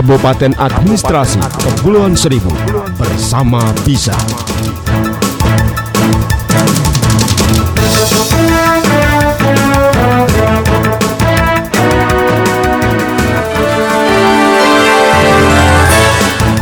[0.00, 2.48] Kabupaten Administrasi Kepulauan Seribu
[2.96, 4.16] bersama Bisa.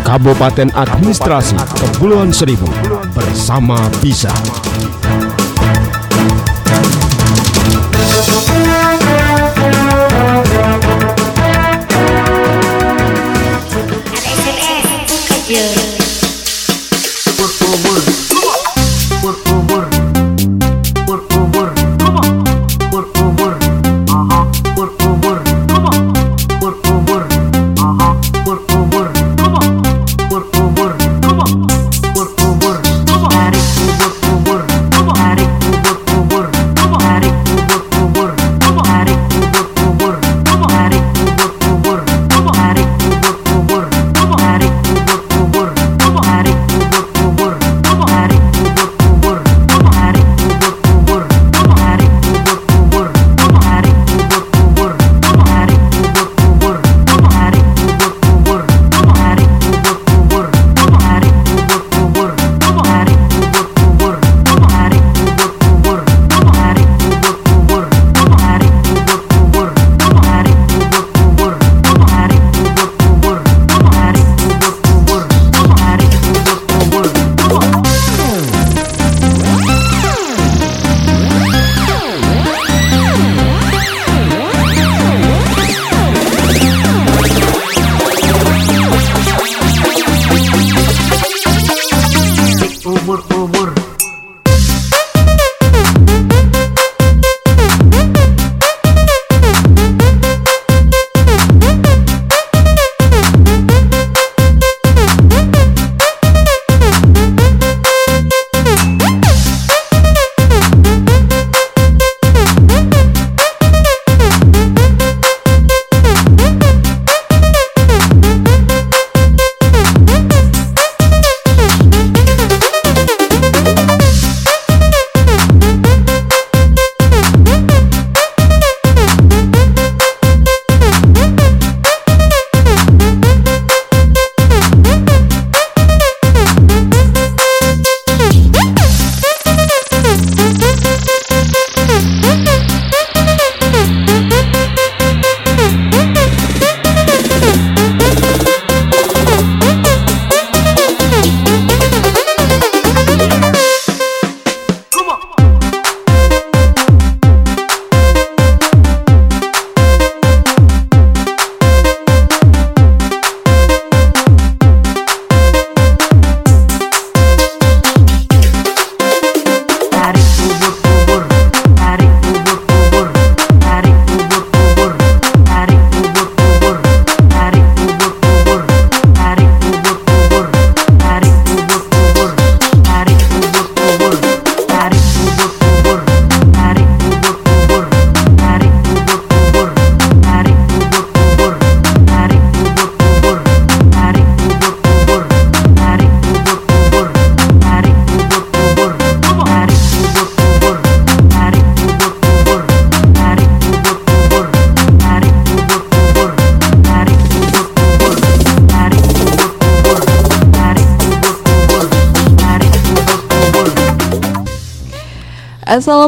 [0.02, 2.66] Kabupaten Administrasi Kepulauan Seribu
[3.14, 4.34] bersama Bisa.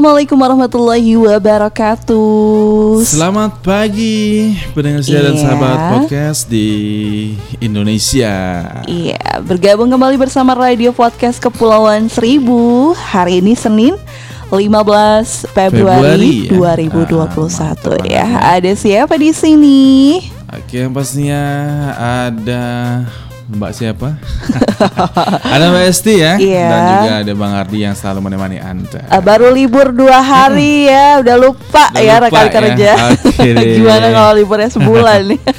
[0.00, 3.04] Assalamualaikum warahmatullahi wabarakatuh.
[3.04, 5.42] Selamat pagi pendengar setia dan Iya.
[5.44, 6.68] sahabat podcast di
[7.60, 8.32] Indonesia.
[8.88, 12.96] Iya, bergabung kembali bersama Radio Podcast Kepulauan Seribu.
[12.96, 13.92] Hari ini Senin
[14.48, 18.24] 15 Februari, Februari, 2021 ya.
[18.24, 18.56] Ah, ya.
[18.56, 19.80] Ada siapa di sini?
[20.48, 21.44] Oke, yang pastinya
[22.00, 22.64] ada
[23.52, 24.16] Mbak siapa?
[25.54, 26.66] ada Mbak Esti ya, Iya.
[26.66, 29.00] dan juga ada Bang Ardi yang selalu menemani Anda.
[29.06, 32.52] Ah, baru libur dua hari ya, udah lupa Udah ya lupa rekan ya.
[32.52, 32.92] kerja.
[33.36, 33.66] Deh.
[33.76, 35.40] Gimana kalau liburnya sebulan nih?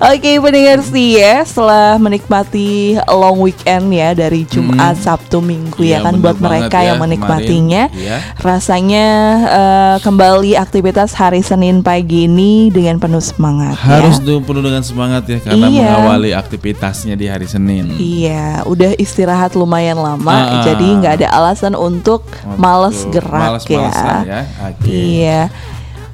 [0.00, 6.06] Oke pendengar sih ya Setelah menikmati long weekend ya Dari Jumat, Sabtu, Minggu ya Iya,
[6.06, 8.00] kan Buat mereka ya, yang menikmatinya kemarin.
[8.00, 8.16] Iya.
[8.38, 9.06] Rasanya
[9.44, 14.80] eh, kembali aktivitas hari Senin pagi ini Dengan penuh semangat Harus ya tuh penuh dengan
[14.80, 15.88] semangat ya karena Iya.
[15.92, 17.94] mengawali aktivitasnya di hari Senin.
[17.94, 20.62] Iya, udah istirahat lumayan lama, Ah.
[20.62, 22.24] jadi nggak ada alasan untuk
[22.56, 24.30] males gerak Males-malesan ya.
[24.30, 24.42] ya.
[24.66, 24.90] Oke.
[24.90, 25.40] Iya.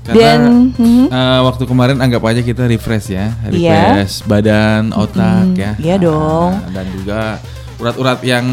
[0.07, 0.41] Karena Dan
[1.05, 3.75] eh, waktu kemarin anggap aja kita refresh ya, Iya.
[3.99, 5.73] refresh badan, otak Mm, ya.
[5.77, 6.55] iya dong.
[6.71, 7.21] Dan juga
[7.77, 8.47] urat-urat yang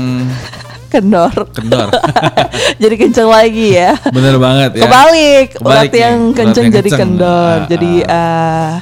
[0.94, 1.34] kendor.
[1.50, 1.90] kendor.
[2.82, 3.94] jadi kenceng lagi ya.
[4.08, 4.84] Bener banget ya.
[4.84, 7.02] Kebalik, Kebalik urat yang urat kenceng yang jadi kenceng.
[7.16, 7.54] kendor.
[7.56, 8.12] Ah, jadi ah.
[8.12, 8.74] eh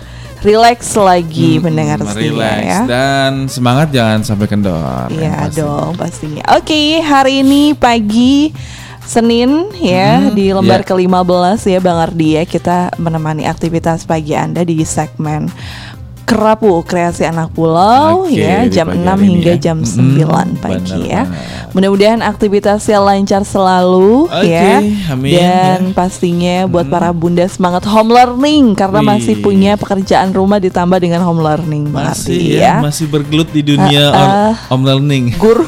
[0.42, 2.80] relax lagi Hmm, mendengar relax ya.
[2.90, 5.06] dan semangat jangan sampai kendor.
[5.08, 5.60] Iya pasti.
[5.62, 6.44] dong pastinya.
[6.58, 8.50] Oke, hari ini pagi
[9.12, 10.88] Senin ya Mhm, di lembar iya.
[10.88, 15.52] ke-15 ya Bang Ardi ya kita menemani aktivitas pagi Anda di segmen
[16.32, 19.58] Kerapu Kreasi Anak Pulau Oke, ya jam pagi 6 hari ini hingga ya.
[19.60, 21.24] jam Mhm, 9 pagi benar ya.
[21.72, 24.80] Mudah-mudahan aktivitasnya lancar selalu Oke, ya.
[25.10, 25.94] amin, Dan ya.
[25.94, 29.08] pastinya buat para bunda semangat home learning karena Wih.
[29.10, 34.04] masih punya pekerjaan rumah ditambah dengan home learning Masih Ardi ya, masih bergelut di dunia
[34.10, 34.54] om, ah.
[34.70, 35.36] om learning.
[35.44, 35.68] guru.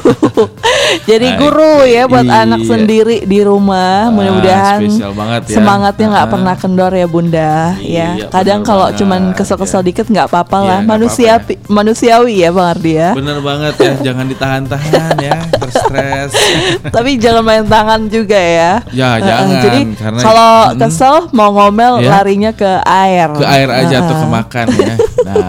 [1.04, 2.44] Jadi guru ya buat Iya.
[2.44, 4.06] anak sendiri di rumah.
[4.06, 5.40] Ah, Mudah-mudahan ya.
[5.44, 6.32] semangatnya nggak Ah.
[6.32, 7.52] pernah kendor ya bunda.
[7.76, 9.86] Iya, ya kadang kalau cuman kesel-kesel ya.
[9.86, 10.78] dikit nggak apa-apa Iya, lah.
[10.84, 13.10] nggak Manusia apa-apa manusiawi ya bang Ardi ya.
[13.16, 15.40] Bener banget ya, jangan ditahan-tahan ya,
[15.74, 16.30] terstres.
[16.94, 18.72] Tapi jangan main tangan juga ya.
[18.94, 20.78] Ya, eh, jangan, Jadi karena- kalau Mm.
[20.78, 22.10] kesel mau ngomel Ya.
[22.14, 23.28] larinya ke air.
[23.34, 24.20] Ke air aja tuh eh.
[24.22, 24.94] ke makan ya.
[25.24, 25.40] Nah,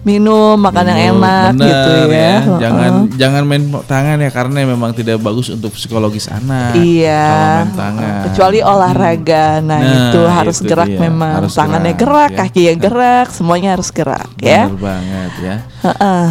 [0.00, 2.16] Minum makan yang minum, enak bener gitu ya.
[2.16, 2.36] ya.
[2.56, 3.16] Jangan eh.
[3.18, 6.72] jangan main tangan ya karena memang tidak bagus untuk psikologis anak.
[6.72, 7.20] Iya.
[7.20, 8.20] Kalau main tangan.
[8.30, 9.46] Kecuali olahraga.
[9.60, 11.00] Nah, Nah, itu harus itu gerak dia.
[11.02, 11.32] memang.
[11.44, 12.38] Harus Tangannya gerak, gerak, ya.
[12.40, 14.70] kakinya gerak, semuanya harus gerak ya.
[14.72, 15.56] Bener banget ya.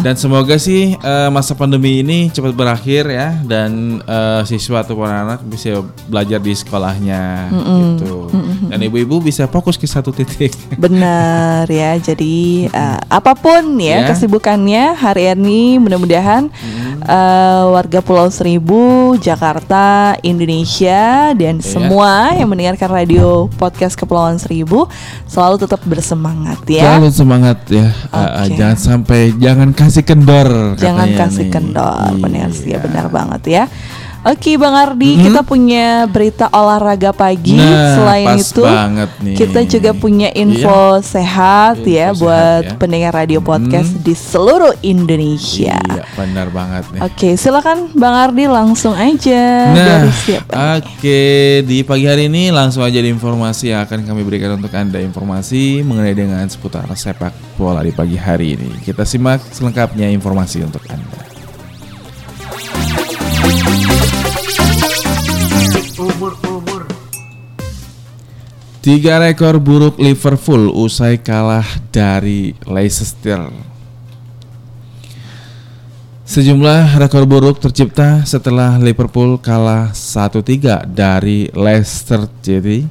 [0.00, 5.42] Dan semoga sih eh, masa pandemi ini cepat berakhir ya dan eh, siswa atau anak
[5.42, 8.30] bisa belajar di sekolahnya gitu.
[8.66, 10.54] Dan ibu-ibu bisa fokus ke satu titik.
[10.82, 11.96] Benar ya.
[11.96, 14.08] Jadi eh, apa pun ya, Ya.
[14.08, 16.48] kesibukannya hari ini mudah-mudahan
[17.02, 21.66] eh, warga Pulau Seribu, Jakarta, Indonesia dan Iya.
[21.66, 24.86] semua yang mendengarkan radio podcast Kepulauan Seribu
[25.26, 26.96] selalu tetap bersemangat ya.
[26.96, 27.90] Selalu semangat ya.
[27.90, 28.56] Eh, Oke.
[28.56, 30.76] jangan sampai jangan kasih kendor.
[30.76, 31.52] Jangan kasih nih.
[31.52, 32.84] kendor, benar sih ya, Iya.
[32.84, 33.64] benar banget ya.
[34.20, 35.22] Oke Bang Ardi, Mhm.
[35.24, 37.56] kita punya berita olahraga pagi.
[37.56, 39.32] Nah, Selain pas itu, banget nih.
[39.32, 42.76] kita juga punya info sehat Info ya sehat buat ya.
[42.76, 44.04] pendengar radio podcast Mhm.
[44.04, 45.80] di seluruh Indonesia.
[45.80, 47.00] Iya, benar banget nih.
[47.00, 50.52] Oke, silakan Bang Ardi langsung aja Nah, dari siapa?
[50.76, 51.20] oke
[51.64, 55.80] di pagi hari ini langsung aja di informasi yang akan kami berikan untuk anda informasi
[55.80, 58.84] mengenai dengan seputar sepak bola di pagi hari ini.
[58.84, 61.29] Kita simak selengkapnya informasi untuk anda.
[68.80, 73.52] Tiga rekor buruk Liverpool usai kalah dari Leicester.
[76.24, 82.88] Sejumlah rekor buruk tercipta setelah Liverpool kalah 1-3 dari Leicester City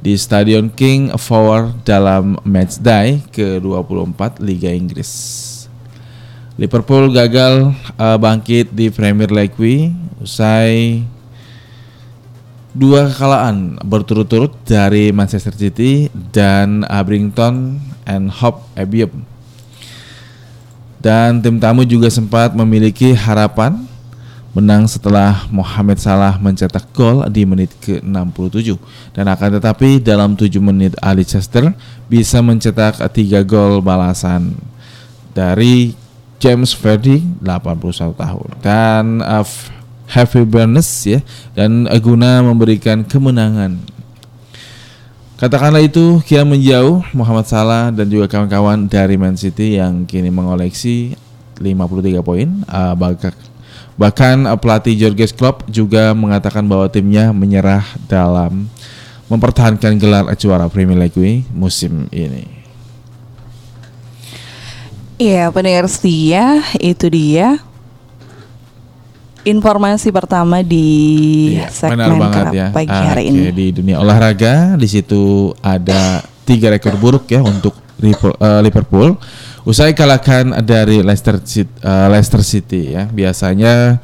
[0.00, 5.12] di Stadion King Power dalam matchday ke-24 Liga Inggris.
[6.60, 9.56] Liverpool gagal eh, bangkit di Premier League
[10.20, 11.00] usai
[12.72, 19.26] dua kekalahan berturut-turut dari Manchester City dan Abrington and Hope Albion.
[21.00, 23.88] Dan tim tamu juga sempat memiliki harapan
[24.50, 28.74] menang setelah Mohamed Salah mencetak gol di menit ke-67
[29.14, 31.70] dan akan tetapi dalam 7 menit Ali Chester
[32.10, 33.14] bisa mencetak 3
[33.46, 34.58] gol balasan
[35.30, 35.94] dari
[36.42, 39.46] James Verdi 81 tahun dan uh,
[40.10, 41.22] Harvey Barnes ya
[41.54, 43.78] dan guna memberikan kemenangan
[45.40, 51.16] Katakanlah itu kian menjauh Muhammad Salah dan juga kawan-kawan dari Man City yang kini mengoleksi
[51.56, 52.60] 53 poin.
[52.68, 53.32] Uh, bahkan
[53.96, 58.68] bahkan pelatih Jurgen Klopp juga mengatakan bahwa timnya menyerah dalam
[59.32, 62.44] mempertahankan gelar juara Premier League musim ini.
[65.16, 67.64] Iya, pendengar setia, itu dia
[69.44, 70.88] informasi pertama di
[71.56, 73.52] Iya, segmen Kerap pagi hari Oke, ini.
[73.52, 79.48] di dunia olahraga di situ ada tiga rekor buruk ya untuk Liverpool, eh.
[79.68, 83.04] Usai kalahkan dari Leicester City, eh, Leicester City ya.
[83.12, 84.00] Biasanya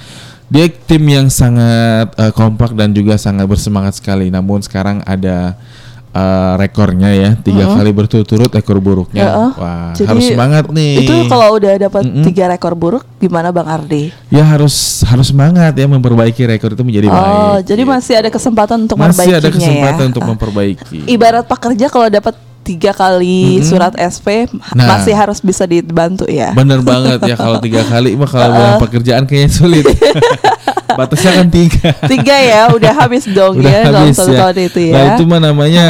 [0.52, 4.28] dia tim yang sangat eh, kompak dan juga sangat bersemangat sekali.
[4.28, 5.56] Namun sekarang ada
[6.16, 9.24] eh, rekornya ya tiga kali berturut-turut ekor buruknya.
[9.28, 9.50] Heeh.
[9.56, 11.04] Wah Jadi, harus semangat nih.
[11.04, 12.24] Itu kalau udah dapat Mm-mm.
[12.24, 14.08] tiga rekor buruk, gimana Bang Ardi?
[14.26, 17.20] ya harus harus semangat ya memperbaiki rekor itu menjadi baik.
[17.20, 17.92] oh, jadi gitu.
[17.92, 20.08] masih ada kesempatan untuk masih memperbaikinya ada kesempatan ya.
[20.10, 20.98] untuk memperbaiki.
[21.06, 23.66] Ibarat pekerja kalau dapat tiga kali Mm-mm.
[23.66, 24.98] surat SP Nah.
[24.98, 26.50] masih harus bisa dibantu ya.
[26.50, 29.86] Bener banget ya kalau tiga kali mah kalau dalam pekerjaan kayaknya sulit.
[30.86, 31.88] Batasnya kan tiga.
[32.06, 34.38] Tiga ya, udah habis dong Udah ya dalam habis satu ya.
[34.38, 34.94] tahun itu ya.
[34.94, 35.84] Nah itu mah namanya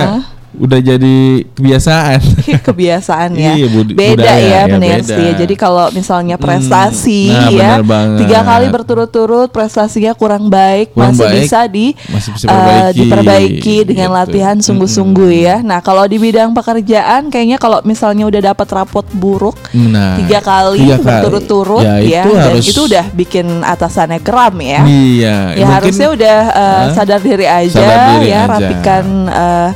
[0.59, 1.17] udah jadi
[1.51, 2.21] kebiasaan.
[2.67, 3.53] kebiasaan ya.
[3.55, 5.09] Iya, bud- beda budaya, ya, ya, benar beda.
[5.11, 5.23] sih.
[5.23, 5.33] ya.
[5.37, 7.71] Jadi kalau misalnya prestasi nah, ya
[8.17, 12.97] tiga kali berturut-turut prestasinya kurang baik Kurang masih baik, bisa di masih bisa eh, diperbaiki.
[12.97, 14.17] diperbaiki dengan Gitu.
[14.17, 15.57] latihan sungguh-sungguh ya.
[15.61, 20.81] Nah kalau di bidang pekerjaan kayaknya kalau misalnya udah dapat rapot buruk Nah, tiga kali
[20.81, 24.81] tiga berturut-turut Ya, ya, itu dan harus- itu udah bikin atasannya geram ya.
[24.81, 28.49] Iya, Ya mungkin- harusnya udah uh, sadar diri aja Sadar diri ya, aja.
[28.49, 29.69] rapikan uh,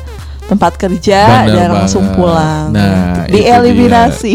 [0.50, 2.18] tempat kerja Bener dan langsung banget.
[2.18, 2.66] pulang.
[2.70, 4.34] Nah, dieliminasi.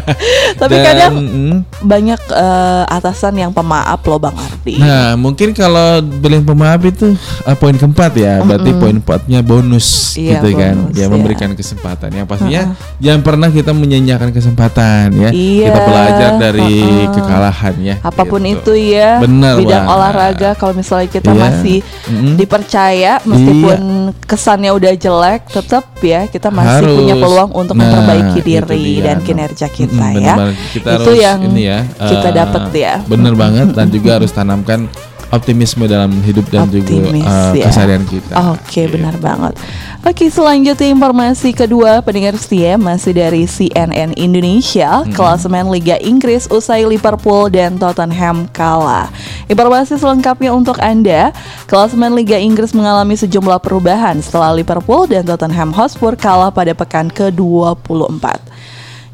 [0.60, 4.78] Tapi Dan, kadang mm, banyak uh, atasan yang pemaaf loh Bang Ardi.
[4.78, 7.10] Nah, mungkin kalau beli pemaaf itu
[7.42, 10.74] uh, poin keempat ya, berarti poin empatnya bonus Iya, gitu kan.
[10.78, 11.08] bonus, Dia ya.
[11.08, 12.08] memberikan kesempatan.
[12.12, 12.62] Yang pastinya
[12.98, 15.30] jangan pernah kita menyanyiakan kesempatan ya.
[15.30, 17.12] Iya, Kita belajar dari uh-uh.
[17.12, 17.94] kekalahan ya.
[18.00, 18.70] Apa pun gitu.
[18.70, 19.94] itu ya, Bener bidang banget.
[19.96, 21.40] olahraga kalau misalnya kita Iya.
[21.40, 22.34] masih Mm-mm.
[22.36, 23.78] dipercaya meskipun
[24.22, 26.96] kesannya udah jelek, tetap ya kita masih Harus.
[26.96, 30.34] punya peluang untuk Nah, memperbaiki diri dan kinerja kita bener ya.
[30.34, 30.56] banget.
[30.70, 32.94] Kita itu harus yang ini ya, kita eh, dapat ya.
[33.02, 34.84] Bener banget dan juga harus tanamkan
[35.28, 37.68] optimisme dalam hidup dan Optimis, juga eh, ya.
[37.68, 38.32] keseharian kita.
[38.50, 38.96] Oke, Gitu.
[38.96, 39.60] benar banget.
[40.00, 47.52] Oke, selanjutnya informasi kedua pendengar setia masih dari CNN Indonesia, klasemen Liga Inggris usai Liverpool
[47.52, 49.12] dan Tottenham kalah.
[49.46, 51.36] Informasi selengkapnya untuk Anda,
[51.66, 58.58] klasemen Liga Inggris mengalami sejumlah perubahan setelah Liverpool dan Tottenham Hotspur kalah pada pekan ke-24.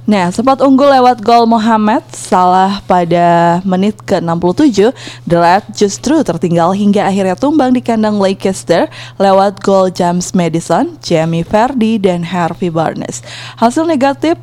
[0.04, 4.92] Nah, sempat unggul lewat gol Mohamed Salah pada menit ke-67,
[5.24, 11.40] The Red justru tertinggal hingga akhirnya tumbang di kandang Leicester lewat gol James Madison, Jamie
[11.40, 13.24] Vardy, dan Harvey Barnes.
[13.56, 14.36] Hasil negatif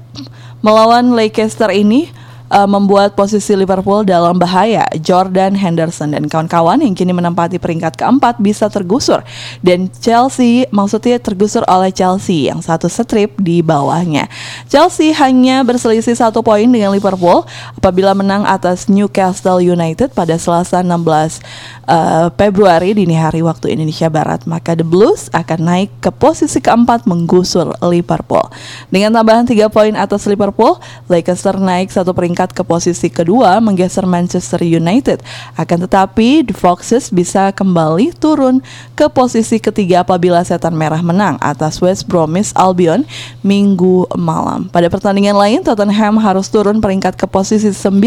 [0.65, 2.09] melawan Leicester ini
[2.51, 4.83] uh, membuat posisi Liverpool dalam bahaya.
[4.99, 9.23] Jordan Henderson dan kawan-kawan yang kini menempati peringkat keempat bisa tergusur
[9.63, 14.27] dan Chelsea maksudnya tergusur oleh Chelsea yang satu strip di bawahnya.
[14.67, 17.47] Chelsea hanya berselisih satu poin dengan Liverpool
[17.79, 21.39] apabila menang atas Newcastle United pada Selasa 16
[21.87, 24.43] uh, Februari dini hari waktu Indonesia Barat.
[24.49, 28.43] Maka The Blues akan naik ke posisi keempat menggusur Liverpool.
[28.89, 34.65] Dengan tambahan tiga poin atas Liverpool, Leicester naik satu peringkat ke posisi kedua menggeser Manchester
[34.65, 35.21] United.
[35.53, 38.65] Akan tetapi The Foxes bisa kembali turun
[38.97, 43.05] ke posisi ketiga apabila Setan Merah menang atas West Bromwich Albion
[43.45, 44.65] minggu malam.
[44.73, 48.01] Pada pertandingan lain, Tottenham harus turun peringkat ke posisi 9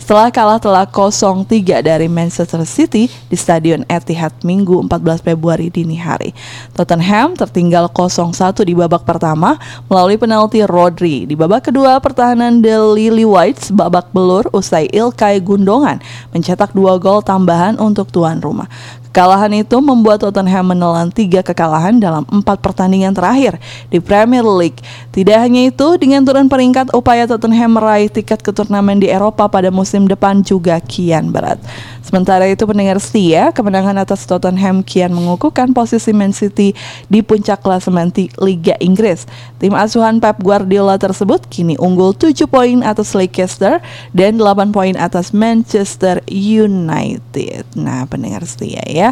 [0.00, 1.44] setelah kalah telak 0-3
[1.84, 6.32] dari Manchester City di Stadion Etihad Minggu 14 Februari dini hari.
[6.72, 9.58] Tottenham tertinggal 0-1 di babak pertama
[9.90, 11.26] melalui penalti Rodri.
[11.26, 13.26] Di babak kedua, pertahanan The Lily
[13.58, 15.98] Whites babak belur usai Ilkay Gundongan
[16.30, 18.70] mencetak dua gol tambahan untuk tuan rumah.
[19.18, 23.58] Kekalahan itu membuat Tottenham menelan tiga kekalahan dalam empat pertandingan terakhir
[23.90, 24.78] di Premier League.
[25.10, 29.74] Tidak hanya itu, dengan turun peringkat, upaya Tottenham meraih tiket ke turnamen di Eropa pada
[29.74, 31.58] musim depan juga kian berat.
[32.06, 36.72] Sementara itu pendengar setia, kemenangan atas Tottenham kian mengukuhkan posisi Man City
[37.10, 39.28] di puncak klasemen Liga Inggris.
[39.58, 43.82] Tim asuhan Pep Guardiola tersebut kini unggul 7 poin atas Leicester
[44.16, 47.66] dan 8 poin atas Manchester United.
[47.76, 49.07] Nah, pendengar setia ya.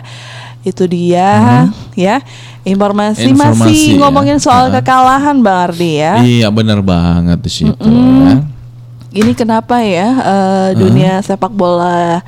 [0.62, 2.18] Itu dia ya.
[2.66, 3.98] Informasi, Informasi masih ya.
[4.02, 4.82] ngomongin soal Heeh.
[4.82, 6.18] kekalahan Bang Ardi ya.
[6.18, 8.42] Iya, benar banget di situ ya.
[9.16, 12.20] Ini kenapa ya eh, dunia sepak bola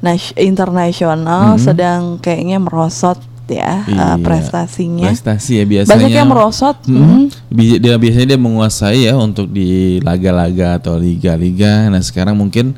[0.00, 4.16] nas- internasional sedang kayaknya merosot ya eh, Iya.
[4.24, 5.12] prestasinya.
[5.12, 5.92] Prestasi ya biasanya.
[5.92, 6.76] Banyak yang merosot.
[6.88, 7.24] Mm, mm.
[7.52, 11.92] bi- dia biasanya dia menguasai ya untuk di laga-laga atau liga-liga.
[11.92, 12.72] Nah sekarang mungkin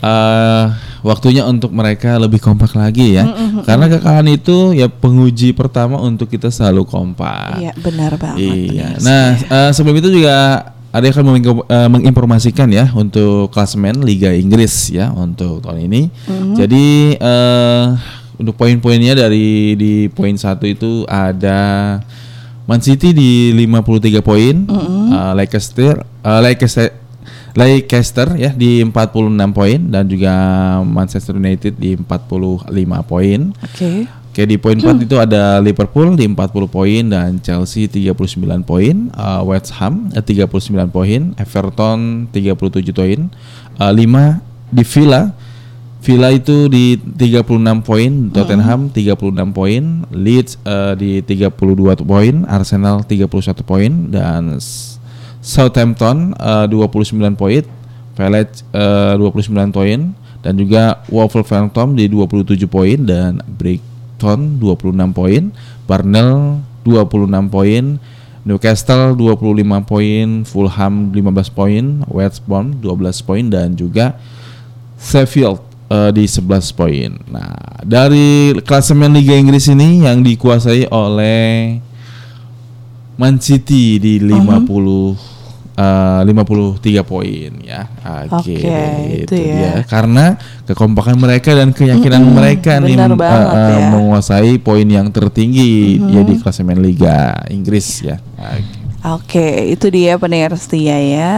[0.00, 0.64] eh
[1.00, 3.24] waktunya untuk mereka lebih kompak lagi ya.
[3.64, 7.60] Karena kekalahan itu ya penguji pertama untuk kita selalu kompak.
[7.60, 8.40] Iya, benar banget.
[8.40, 8.88] Iya.
[8.96, 10.36] benar Nah, eh, sebelum itu juga
[10.90, 11.26] ada yang akan
[11.70, 16.02] eh, menginformasikan ya untuk klasemen Liga Inggris ya untuk tahun ini.
[16.10, 16.54] Mm-hmm.
[16.58, 17.84] Jadi eh
[18.40, 22.00] untuk poin-poinnya dari di poin satu itu ada
[22.64, 25.04] Man City di 53 poin, Mm-hmm.
[25.14, 26.99] eh, Leicester, eh, Leicester
[27.54, 30.32] Leicester ya di 46 poin dan juga
[30.86, 32.70] Manchester United di 45
[33.06, 33.40] poin.
[33.64, 34.06] Oke.
[34.30, 39.42] Oke di poin 4 itu ada Liverpool di 40 poin dan Chelsea 39 poin, uh,
[39.42, 43.26] West Ham eh, 39 poin, Everton 37 poin,
[43.82, 45.34] uh, 5 di Villa
[46.00, 53.28] Villa itu di 36 poin, Tottenham 36 poin, Leeds uh, di 32 poin, Arsenal 31
[53.60, 54.56] poin dan
[55.40, 57.64] Southampton uh, 29 poin,
[58.16, 65.42] Village uh, 29 poin dan juga Wolverhampton di 27 poin dan Brighton 26 poin,
[65.84, 67.84] Barnell 26 poin,
[68.44, 74.16] Newcastle 25 poin, Fulham 15 poin, West Brom 12 poin dan juga
[74.96, 75.60] Sheffield
[75.92, 77.10] uh, di 11 poin.
[77.28, 81.80] Nah, dari klasemen Liga Inggris ini yang dikuasai oleh
[83.20, 84.64] Man City di 50
[85.76, 87.84] uh, 53 poin ya.
[88.32, 88.72] Oke, Oke,
[89.12, 89.52] itu itu ya.
[89.52, 89.72] dia.
[89.84, 93.78] Karena kekompakan mereka dan keyakinan Mm-mm, mereka nih uh, uh, ya.
[93.92, 98.16] menguasai poin yang tertinggi ya di klasemen Liga Inggris ya.
[98.40, 98.80] Oke.
[99.00, 101.36] Oke, itu dia pendengar setia ya.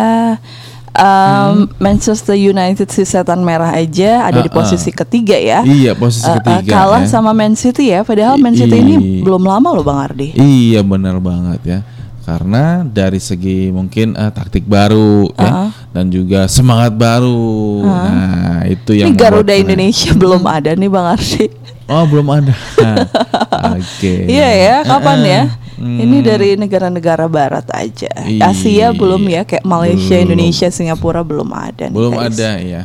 [0.92, 4.60] Um, Manchester United si setan merah aja ada di Uh-uh.
[4.60, 5.64] posisi ketiga ya.
[5.64, 7.08] Iya, posisi Uh, uh, ketiga kalah ya.
[7.08, 8.04] sama Man City ya.
[8.04, 10.32] Padahal Man City I- ini belum lama loh Bang Ardi.
[10.32, 11.78] Iya benar banget ya.
[12.22, 15.68] Karena dari segi mungkin eh, taktik baru ya Uh-uh.
[15.90, 17.82] dan juga semangat baru.
[17.82, 21.44] Nah, itu Ini yang membuat Garuda Indonesia belum ada nih Bang Ardi.
[21.88, 22.54] Oh, belum ada.
[23.74, 24.28] Oke.
[24.28, 25.42] Iya ya, kapan Eh, ya?
[25.82, 25.98] Hmm.
[25.98, 28.22] Ini dari negara-negara barat aja.
[28.22, 28.48] Iya.
[28.48, 30.24] Asia belum ya, kayak Malaysia, Belum.
[30.30, 31.90] Indonesia, Singapura belum ada.
[31.90, 32.38] nih, Belum guys.
[32.38, 32.82] ada ya.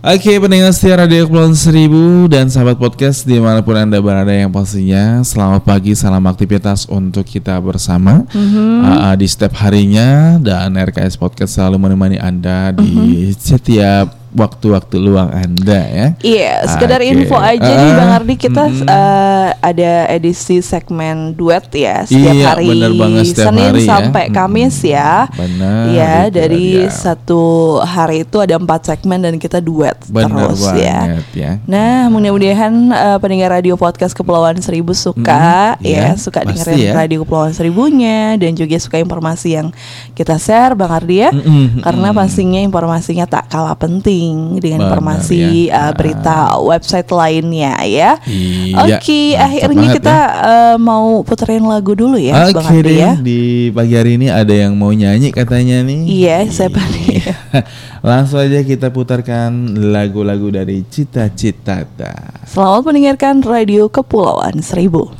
[0.00, 4.48] Oke pendengar setia Radio Kepulauan Seribu dan sahabat podcast di mana pun anda berada yang
[4.48, 8.80] pastinya selamat pagi salam aktivitas untuk kita bersama Mhm.
[8.80, 12.88] Ah, ah, di setiap harinya dan RKS Podcast selalu menemani anda di
[13.28, 13.36] Mhm.
[13.36, 16.06] setiap waktu-waktu luang anda ya.
[16.20, 17.10] Iya, sekedar Oke.
[17.10, 18.86] info aja nih Bang Ah, Ardi kita mm-mm.
[18.86, 23.88] eh, ada edisi segmen duet ya setiap Iya, hari bener banget, setiap Senin hari ya.
[23.88, 24.36] sampai Mm-mm.
[24.36, 25.10] Kamis ya.
[25.30, 25.82] Benar.
[25.88, 26.90] Iya, itu dari dia.
[26.92, 27.42] satu
[27.80, 30.98] hari itu ada empat segmen dan kita duet Benar terus ya.
[31.02, 31.50] banget ya.
[31.64, 36.92] Nah, mudah-mudahan eh, pendengar radio podcast Kepulauan Seribu suka Mm-mm, ya, iya, suka dengerin ya.
[36.94, 39.74] radio Kepulauan Seribunya dan juga suka informasi yang
[40.14, 41.30] kita share Bang Ardi ya.
[41.34, 42.20] Mm-mm, Karena mm-mm.
[42.20, 44.19] pastinya informasinya tak kalah penting
[44.60, 45.88] dengan Benar, informasi ya.
[45.88, 48.10] uh, berita website lainnya ya.
[48.26, 52.96] Iya, Oke, mantap akhirnya banget kita uh, mau puterin lagu dulu ya, Bang Ardi deh,
[52.96, 53.12] ya.
[53.18, 56.00] di pagi hari ini ada yang mau nyanyi katanya nih.
[56.06, 57.22] Iya, siapa nih?
[58.08, 61.84] Langsung aja kita putarkan lagu-lagu dari Cita-Cita.
[62.48, 65.19] Selamat mendengarkan radio Kepulauan Seribu.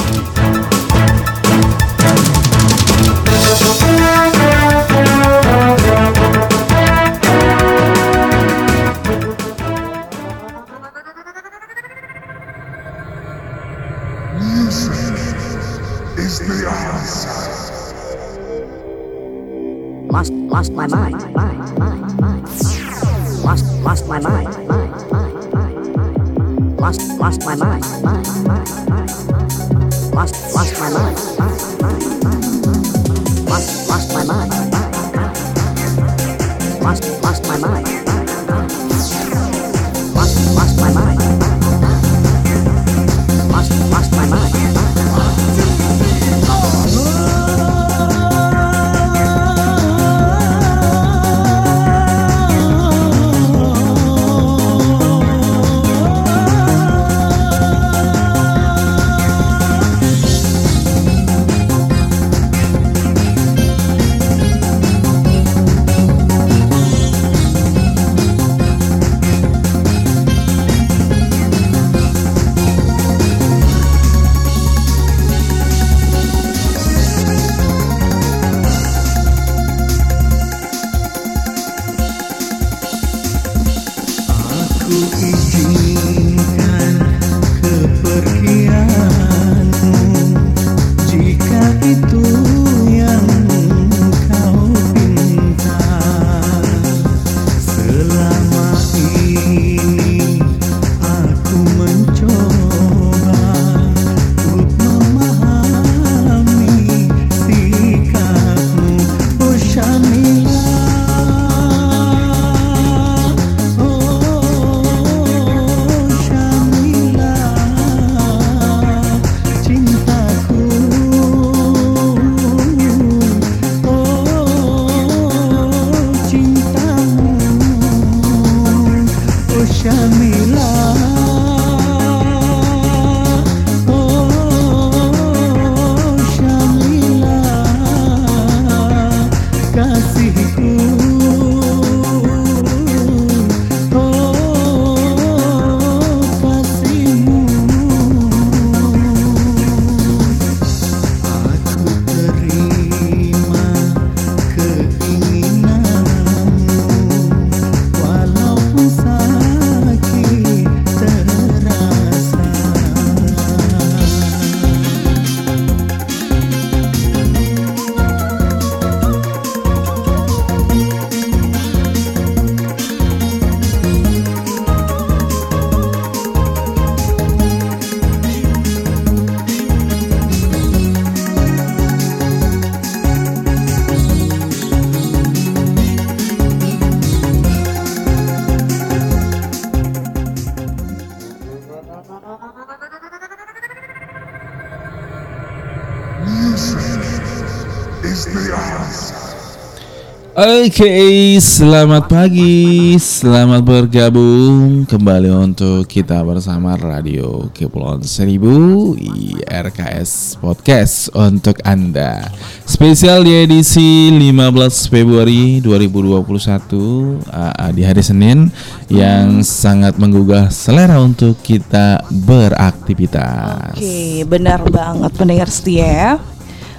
[200.61, 211.57] Oke, selamat pagi, selamat bergabung kembali untuk kita bersama Radio Kepulauan Seribu IRKS Podcast untuk
[211.65, 212.29] Anda.
[212.69, 218.53] Spesial di edisi 15 Februari 2021 uh, di hari Senin
[218.85, 223.81] yang sangat menggugah selera untuk kita beraktivitas.
[223.81, 226.21] Oke, benar banget pendengar setia.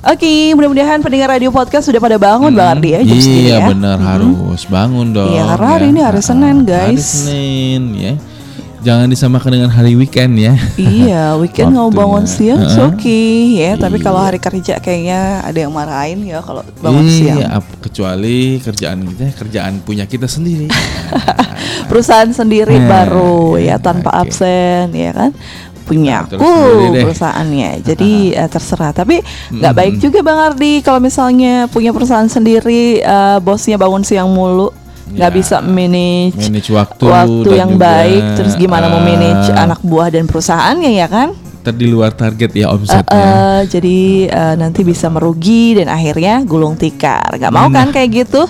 [0.03, 3.59] Oke, mudah-mudahan pendengar radio podcast sudah pada bangun Bang Ardi ya jam Iya ya.
[3.71, 5.31] benar harus bangun dong.
[5.31, 7.07] Iya, karena hari ini hari Senin, Hari guys.
[7.07, 8.15] Senin ya.
[8.83, 10.59] Jangan disamakan dengan hari weekend ya.
[10.75, 12.83] Iya, weekend mau bangun siang, Heeh.
[12.83, 13.23] oke
[13.55, 13.79] ya.
[13.79, 14.27] Tapi kalau Iya.
[14.27, 17.38] hari kerja kayaknya ada yang marahin ya kalau bangun iya, siang.
[17.62, 20.67] ap- kecuali kerjaan kita kerjaan punya kita sendiri.
[21.87, 24.35] Perusahaan sendiri Nah, baru iya, ya tanpa oke.
[24.35, 25.31] absen ya kan.
[25.83, 26.51] Punya Atur aku
[26.95, 27.71] perusahaannya.
[27.83, 28.90] Jadi eh, terserah.
[28.90, 34.29] Tapi nggak baik juga Bang Ardi kalau misalnya punya perusahaan sendiri eh, bosnya bangun siang
[34.29, 34.71] mulu.
[35.12, 39.61] nggak Ya, bisa manage, manage waktu waktu yang juga, baik terus gimana mau manage eh,
[39.61, 43.12] anak buah dan perusahaannya ya kan Ter di luar target ya omsetnya.
[43.12, 48.49] eh, jadi eh, nanti bisa merugi dan akhirnya gulung tikar nggak mau kan kayak gitu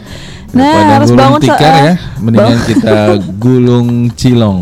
[0.53, 2.97] nah harus bangun tikar eh, ya, mendingan kita
[3.35, 4.61] gulung cilong.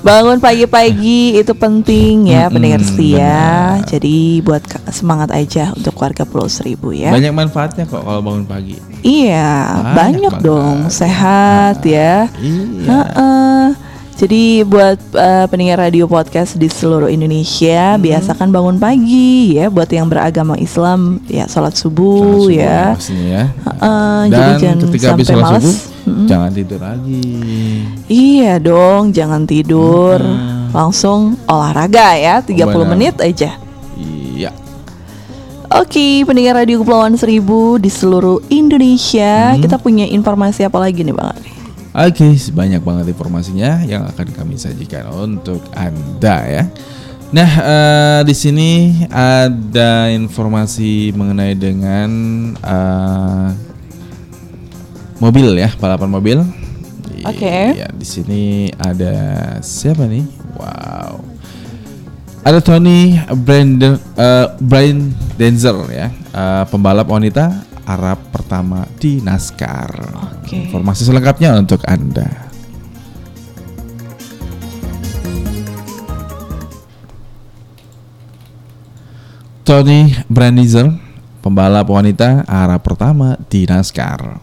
[0.00, 3.44] bangun pagi-pagi itu penting ya Mm-mm, pendengar setia
[3.84, 8.80] jadi buat semangat aja untuk keluarga Pulau Seribu ya Banyak manfaatnya kok kalau bangun pagi.
[9.00, 12.88] iya Banyak banyak, dong sehat ya Iya.
[12.88, 13.66] Heeh.
[14.16, 18.00] Jadi buat eh, pendengar radio podcast di seluruh Indonesia, Hmm.
[18.00, 22.80] biasakan bangun pagi ya buat yang beragama Islam ya sholat subuh, Sholat subuh ya.
[23.12, 23.42] ya.
[23.62, 25.64] Heeh, jadi Dan jangan ketika habis sampai sholat malas.
[25.64, 25.76] subuh,
[26.06, 26.26] Mm-mm.
[26.26, 27.24] jangan tidur lagi.
[28.08, 30.16] Iya dong, jangan tidur.
[30.16, 30.72] Hmm.
[30.72, 32.92] Langsung olahraga ya, 30 Benar.
[32.96, 33.60] menit aja.
[33.96, 34.48] Iya.
[35.68, 39.60] Oke, pendengar Radio Kepulauan Seribu di seluruh Indonesia, Hmm.
[39.60, 41.52] kita punya informasi apa lagi nih Bang Ari?
[41.96, 46.64] Oke, banyak banget informasinya yang akan kami sajikan untuk Anda ya.
[47.32, 52.10] Nah, eh, di sini ada informasi mengenai dengan
[52.60, 53.48] eh,
[55.24, 56.38] mobil ya, balapan mobil.
[57.24, 57.80] Oke.
[57.80, 59.14] Iya, di sini ada
[59.64, 60.28] siapa nih?
[60.52, 61.24] Wow.
[62.44, 69.90] Ada Tony Brandon eh, Brian Denzer ya, eh, pembalap wanita Arab pertama di NASCAR.
[70.42, 70.68] Oke.
[70.68, 72.50] Informasi selengkapnya untuk Anda.
[79.66, 80.94] Tony Brandizer,
[81.42, 84.38] pembalap wanita Arab pertama di NASCAR.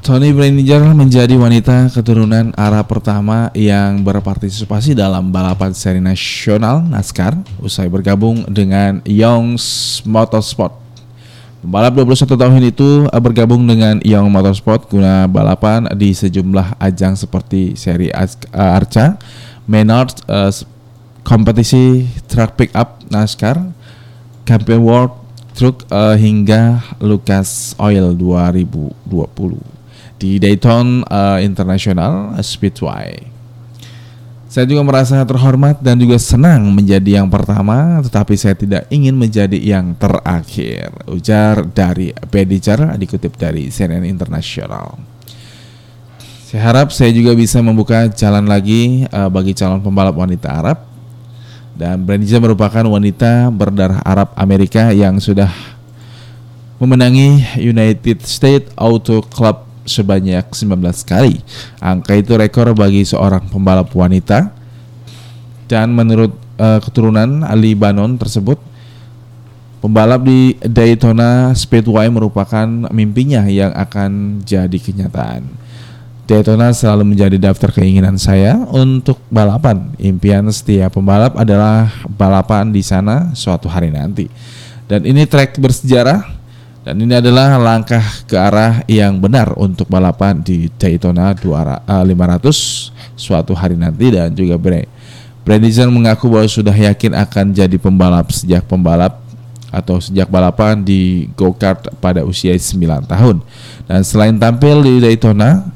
[0.00, 7.86] Tony Brandiger menjadi wanita keturunan Arab pertama yang berpartisipasi dalam balapan seri nasional NASCAR usai
[7.86, 10.89] bergabung dengan Young's Motorsport.
[11.60, 17.76] Pembalap 21 tahun itu eh, bergabung dengan Young Motorsport guna balapan di sejumlah ajang seperti
[17.76, 19.20] seri eh, Arca,
[19.68, 20.64] Menard, eh, s-
[21.20, 23.60] kompetisi truck pickup NASCAR,
[24.48, 25.12] Campaign World
[25.52, 29.60] Truck eh, hingga Lucas Oil 2020
[30.16, 33.20] di Dayton eh, International Speedway.
[34.50, 39.54] Saya juga merasa terhormat dan juga senang menjadi yang pertama, tetapi saya tidak ingin menjadi
[39.54, 40.90] yang terakhir.
[41.06, 44.98] Ujar dari Bediger dikutip dari CNN International.
[46.50, 50.82] Saya harap saya juga bisa membuka jalan lagi eh, bagi calon pembalap wanita Arab.
[51.78, 55.54] Dan Brandiza merupakan wanita berdarah Arab Amerika yang sudah
[56.82, 61.42] memenangi United States Auto Club sebanyak 19 kali.
[61.82, 64.54] Angka itu rekor bagi seorang pembalap wanita.
[65.66, 68.58] Dan menurut eh, keturunan Libanon tersebut,
[69.82, 75.46] pembalap di Daytona Speedway merupakan mimpinya yang akan jadi kenyataan.
[76.30, 79.90] Daytona selalu menjadi daftar keinginan saya untuk balapan.
[79.98, 84.30] Impian setiap pembalap adalah balapan di sana suatu hari nanti.
[84.86, 86.39] Dan ini trek bersejarah
[86.90, 92.90] dan ini adalah langkah ke arah yang benar untuk balapan di Daytona 200, eh, 500
[93.14, 94.90] suatu hari nanti dan juga Bray.
[95.46, 99.22] Brandizer mengaku bahwa sudah yakin akan jadi pembalap sejak pembalap
[99.70, 103.38] atau sejak balapan di go-kart pada usia 9 tahun.
[103.86, 105.70] Dan selain tampil di Daytona,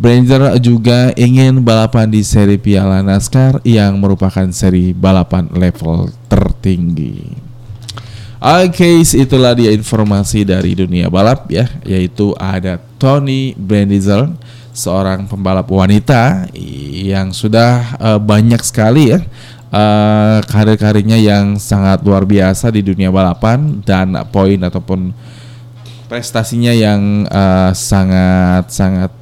[0.00, 7.49] Brandizer juga ingin balapan di seri Piala NASCAR yang merupakan seri balapan level tertinggi.
[8.40, 14.32] Oke, itulah dia informasi dari dunia balap ya, yaitu ada Tony Brandizel,
[14.72, 16.48] seorang pembalap wanita
[17.04, 19.20] yang sudah eh, banyak sekali ya
[19.70, 25.12] eh, karir-karirnya yang sangat luar biasa di dunia balapan dan poin ataupun
[26.08, 29.12] prestasinya yang eh, sangat sangat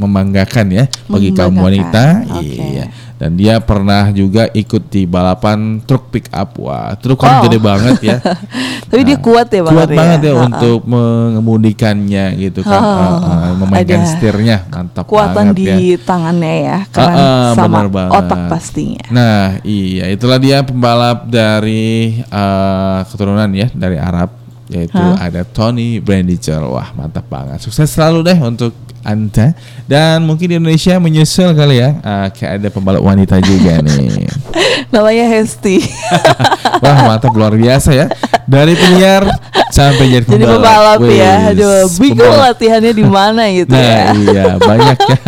[0.00, 2.40] membanggakan ya bagi kaum Membanggakan, wanita.
[2.42, 2.58] oke.
[2.58, 2.84] Iya.
[3.22, 6.58] Dan dia pernah juga ikut di balapan truk pick up.
[6.58, 7.42] Wah, truk kan Wow.
[7.46, 8.18] gede banget ya.
[8.90, 10.46] Tapi dia kuat ya Bang Kuat banget ya Ha-ha.
[10.50, 12.82] untuk mengemudikannya gitu kan.
[12.82, 14.56] Oh, Eh, eh, memainkan ada setirnya.
[14.66, 16.02] Mantap Kekuatan banget di ya.
[16.02, 18.10] tangannya ya, Ah, ah, sama benar banget.
[18.18, 19.04] otak pastinya.
[19.08, 24.34] Nah, iya itulah dia pembalap dari eh, keturunan ya dari Arab
[24.66, 25.20] yaitu Hah?
[25.20, 26.64] ada Tony Brandiger.
[26.64, 27.60] Wah, mantap banget.
[27.60, 28.72] Sukses selalu deh untuk
[29.02, 29.52] Anda
[29.84, 31.90] dan mungkin di Indonesia menyusul kali ya.
[32.00, 34.26] Ah, kayak ada pembalap wanita juga nih.
[34.94, 35.82] Namanya Hesti.
[36.82, 38.06] Wah, mantap luar biasa ya.
[38.42, 39.24] Dari penyiar
[39.68, 40.98] sampai jadi Jadi pembalap.
[40.98, 41.32] pembalap ya.
[41.38, 42.46] Wis, Aduh, bingung pembalap.
[42.52, 44.04] latihannya di mana gitu Nah, ya.
[44.12, 45.18] iya, banyak ya.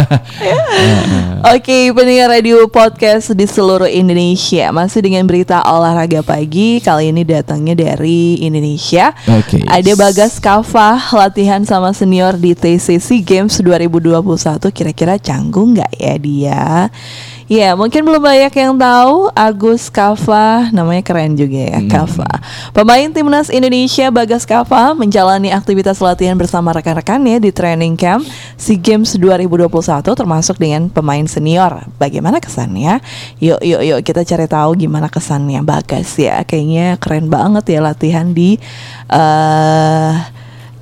[1.54, 6.80] Oke, pendengar radio podcast di seluruh Indonesia masih dengan berita olahraga pagi.
[6.80, 9.12] Kali ini datangnya dari Indonesia.
[9.30, 9.60] Oke.
[9.62, 14.68] Ada Bagas Kava latihan sama senior di TCC Games 2021.
[14.68, 16.62] Kira-kira canggung nggak ya dia?
[17.44, 22.40] Ya, mungkin belum banyak yang tahu Agus Kava, namanya keren juga ya, Kava.
[22.72, 28.24] Pemain timnas Indonesia Bagas Kava menjalani aktivitas latihan bersama rekan-rekannya di training camp
[28.56, 29.68] SEA Games 2021
[30.16, 31.84] termasuk dengan pemain senior.
[32.00, 33.04] Bagaimana kesannya?
[33.44, 36.40] Yuk, yuk, yuk kita cari tahu gimana kesannya Bagas ya.
[36.48, 38.56] Kayaknya keren banget ya latihan di
[39.12, 40.12] eh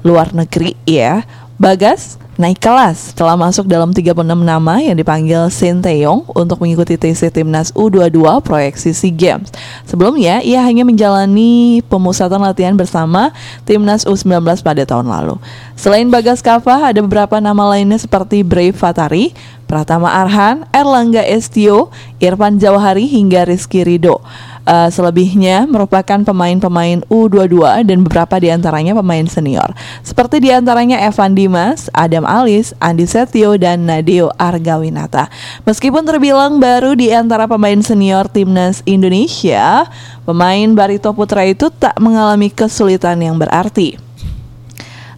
[0.02, 1.22] luar negeri ya.
[1.60, 7.70] Bagas naik kelas telah masuk dalam 36 nama yang dipanggil Sinteyong untuk mengikuti TC Timnas
[7.76, 9.52] U22 proyeksi SEA Games.
[9.84, 13.30] Sebelumnya, ia hanya menjalani pemusatan latihan bersama
[13.68, 15.36] Timnas U19 pada tahun lalu.
[15.76, 19.36] Selain Bagas Kava, ada beberapa nama lainnya seperti Brave Fatari,
[19.68, 24.24] Pratama Arhan, Erlangga Estio, Irfan Jawahari hingga Rizky Rido.
[24.62, 29.74] Uh, selebihnya merupakan pemain-pemain U22 dan beberapa di antaranya pemain senior.
[30.06, 35.26] Seperti di antaranya Evan Dimas, Adam Alis, Andi Setio, dan Nadeo Argawinata.
[35.66, 39.90] Meskipun terbilang baru di antara pemain senior timnas Indonesia,
[40.22, 44.12] pemain Barito Putra itu tak mengalami kesulitan yang berarti.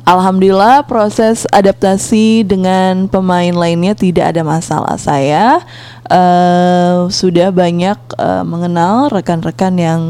[0.04, 5.00] Alhamdulillah proses adaptasi dengan pemain lainnya tidak ada masalah.
[5.00, 5.64] Saya
[6.10, 10.02] uh, sudah banyak uh, mengenal rekan-rekan yang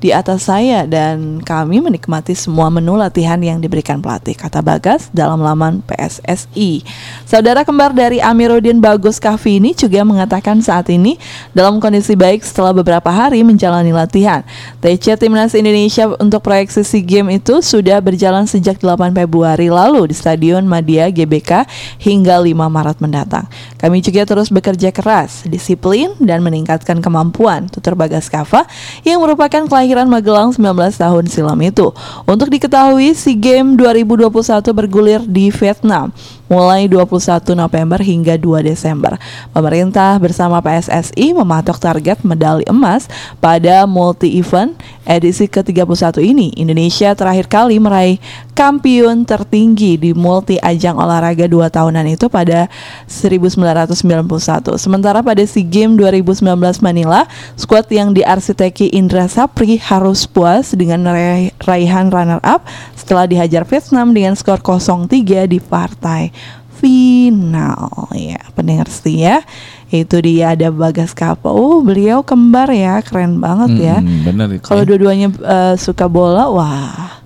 [0.00, 5.44] di atas saya dan kami menikmati semua menu latihan yang diberikan pelatih kata Bagas dalam
[5.44, 6.80] laman PSSI.
[7.28, 11.20] Saudara kembar dari Amiruddin Bagus Kavi ini juga mengatakan saat ini
[11.52, 14.40] dalam kondisi baik setelah beberapa hari menjalani latihan.
[14.80, 20.16] TC Timnas Indonesia untuk proyeksi SEA Games itu sudah berjalan sejak 8 Februari lalu di
[20.16, 21.68] Stadion Madia GBK
[22.00, 23.44] hingga 5 Maret mendatang.
[23.76, 28.64] Kami juga terus bekerja keras, disiplin dan meningkatkan kemampuan tutur Bagas Kava
[29.04, 31.90] yang merupakan kelahiran Magelang 19 tahun silam itu.
[32.22, 36.14] Untuk diketahui, SEA Games 2021 bergulir di Vietnam
[36.50, 39.14] mulai 21 November hingga 2 Desember.
[39.54, 43.06] Pemerintah bersama PSSI mematok target medali emas
[43.38, 44.74] pada multi-event
[45.06, 46.50] edisi ke-31 ini.
[46.58, 48.18] Indonesia terakhir kali meraih
[48.58, 52.66] kampiun tertinggi di multi ajang olahraga 2 tahunan itu pada
[53.06, 54.74] 1991.
[54.74, 61.54] Sementara pada SEA Games 2019 Manila, skuad yang diarsiteki Indra Sapri harus puas dengan raih-
[61.62, 62.66] raihan runner up
[62.98, 66.34] setelah dihajar Vietnam dengan skor 0-3 di partai
[66.80, 67.78] final
[68.10, 69.44] ya pendengar setia
[69.88, 74.62] itu dia ada Bagas Kapa oh beliau kembar ya keren banget ya Hmm, benar itu.
[74.62, 74.88] kalau ya.
[74.88, 77.20] dua-duanya eh, suka bola wah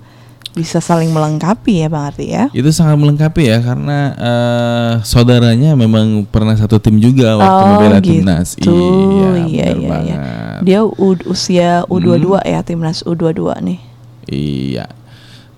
[0.50, 6.22] bisa saling melengkapi ya Bang Arti ya Itu sangat melengkapi ya karena eh, saudaranya memang
[6.24, 8.22] pernah satu tim juga waktu Oh, membela gitu.
[8.22, 8.48] timnas.
[8.56, 9.88] Iya, benar iya, iya.
[9.88, 10.18] banget.
[10.62, 12.46] dia U- usia U22 Hmm.
[12.46, 13.80] ya timnas U22 nih
[14.24, 14.86] Iya.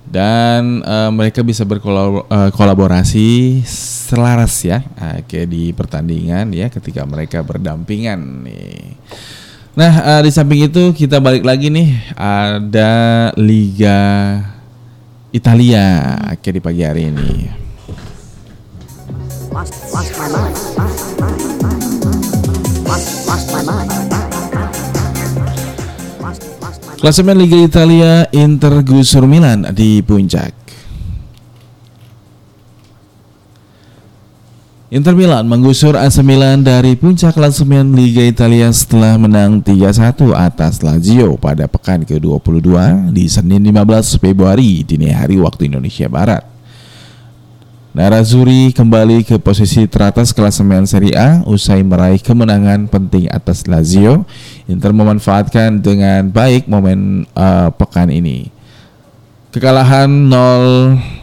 [0.07, 8.47] Dan eh, mereka bisa berkolaborasi selaras ya, eh, kayak di pertandingan ya, ketika mereka berdampingan
[8.47, 8.95] nih.
[9.77, 12.93] Nah, eh, di samping itu kita balik lagi nih, ada
[13.35, 13.99] Liga
[15.35, 17.33] Italia kayak di pagi hari ini.
[19.53, 20.57] Lost, lost my mind.
[22.87, 24.16] Lost, lost my mind.
[27.07, 30.51] Klasemen Liga Italia Inter gusur Milan di puncak.
[34.91, 41.39] Inter Milan menggusur AC Milan dari puncak klasemen Liga Italia setelah menang 3-1 atas Lazio
[41.39, 42.75] pada pekan ke-22
[43.15, 46.57] di Senin 15 Februari dini hari waktu Indonesia Barat.
[47.97, 54.29] Nerazzurri kembali ke posisi teratas klasemen Serie A usai meraih kemenangan penting atas Lazio.
[54.67, 58.51] Inter memanfaatkan dengan baik momen eh, pekan ini.
[59.55, 60.11] Kekalahan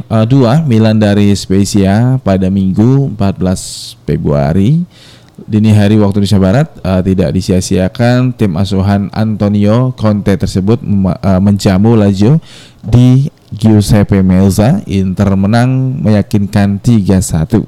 [0.09, 4.81] 0-2 Milan dari Spezia pada Minggu 14 Februari.
[5.33, 11.99] Dini hari waktu Indonesia Barat eh, tidak disia-siakan tim asuhan Antonio Conte tersebut eh, menjamu
[11.99, 12.39] Lazio
[12.79, 17.61] di Giuseppe Meazza Inter menang meyakinkan 3-1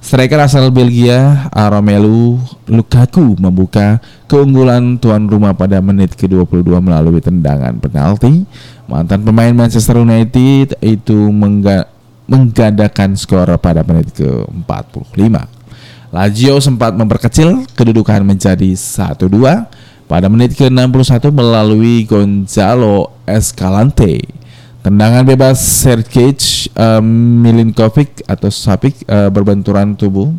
[0.00, 2.38] Striker asal Belgia Romelu
[2.70, 3.98] Lukaku membuka
[4.30, 8.46] keunggulan tuan rumah pada menit ke-22 melalui tendangan penalti.
[8.86, 11.90] Mantan pemain Manchester United itu mengga-
[12.30, 15.34] menggandakan skor pada menit ke-45.
[16.14, 19.26] Lazio sempat memperkecil kedudukan menjadi 1-2
[20.06, 24.22] pada menit ke-61 melalui Gonzalo Escalante.
[24.86, 30.30] Tendangan bebas Sergej eh, Milinkovic atau Sapic eh, berbenturan tubuh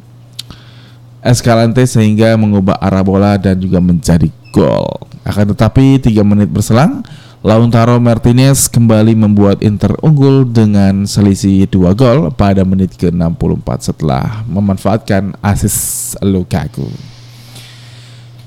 [1.21, 4.89] Escalante sehingga mengubah arah bola dan juga menjadi gol.
[5.21, 7.05] Akan tetapi 3 menit berselang,
[7.41, 15.33] Lautaro Martinez kembali membuat Inter unggul dengan selisih 2 gol pada menit ke-64 setelah memanfaatkan
[15.41, 16.85] asis Lukaku.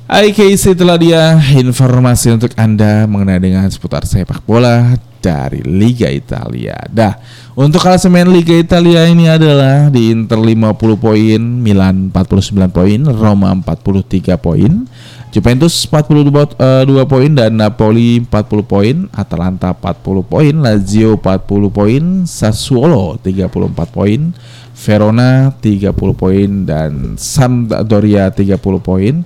[0.05, 4.95] IKC telah dia informasi untuk Anda mengenai dengan seputar sepak bola
[5.25, 6.77] dari Liga Italia.
[6.93, 7.17] Dah,
[7.57, 14.37] untuk klasemen Liga Italia ini adalah di Inter 50 poin, Milan 49 poin, Roma 43
[14.37, 14.85] poin,
[15.33, 22.03] Juventus 42 bot- eh, poin dan Napoli 40 poin, Atalanta 40 poin, Lazio 40 poin,
[22.29, 24.31] Sassuolo 34 poin,
[24.75, 29.25] Verona 30 poin dan Sampdoria 30 poin.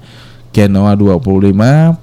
[0.59, 1.55] Genoa 25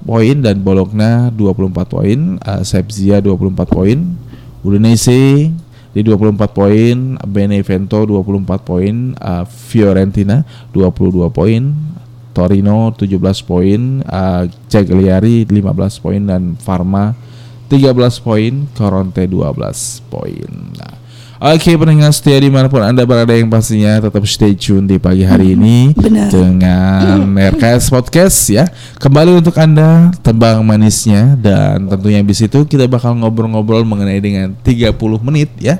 [0.08, 4.16] poin dan Bologna 24 poin, uh, Sepsia 24 poin,
[4.64, 5.52] Udinese
[5.92, 11.76] di 24 poin, Benevento 24 poin, uh, Fiorentina 22 poin,
[12.32, 17.12] Torino 17 poin, uh, Cagliari 15 poin dan Parma
[17.68, 17.92] 13
[18.24, 20.48] poin, Coronte 12 poin.
[20.80, 20.96] Nah,
[21.36, 25.28] Oke pendengar setia di mana pun anda berada yang pastinya tetap stay tune di pagi
[25.28, 26.32] hari ini benar.
[26.32, 28.64] dengan RKS Podcast ya.
[28.96, 34.96] Kembali untuk anda tebang manisnya dan tentunya di situ kita bakal ngobrol-ngobrol mengenai dengan 30
[35.28, 35.76] menit ya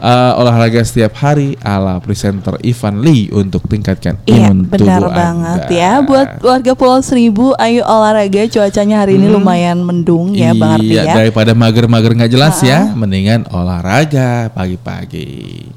[0.00, 5.60] eh, olahraga setiap hari ala presenter Ivan Lee untuk tingkatkan Iya imun benar tubuh banget
[5.62, 5.72] Anda.
[5.72, 9.36] ya Buat warga Pulau Seribu Ayo olahraga cuacanya hari ini Hmm.
[9.36, 15.68] lumayan mendung ya Bang Arti Iya, ya daripada mager-mager nggak jelas ya, mendingan olahraga pagi-pagi.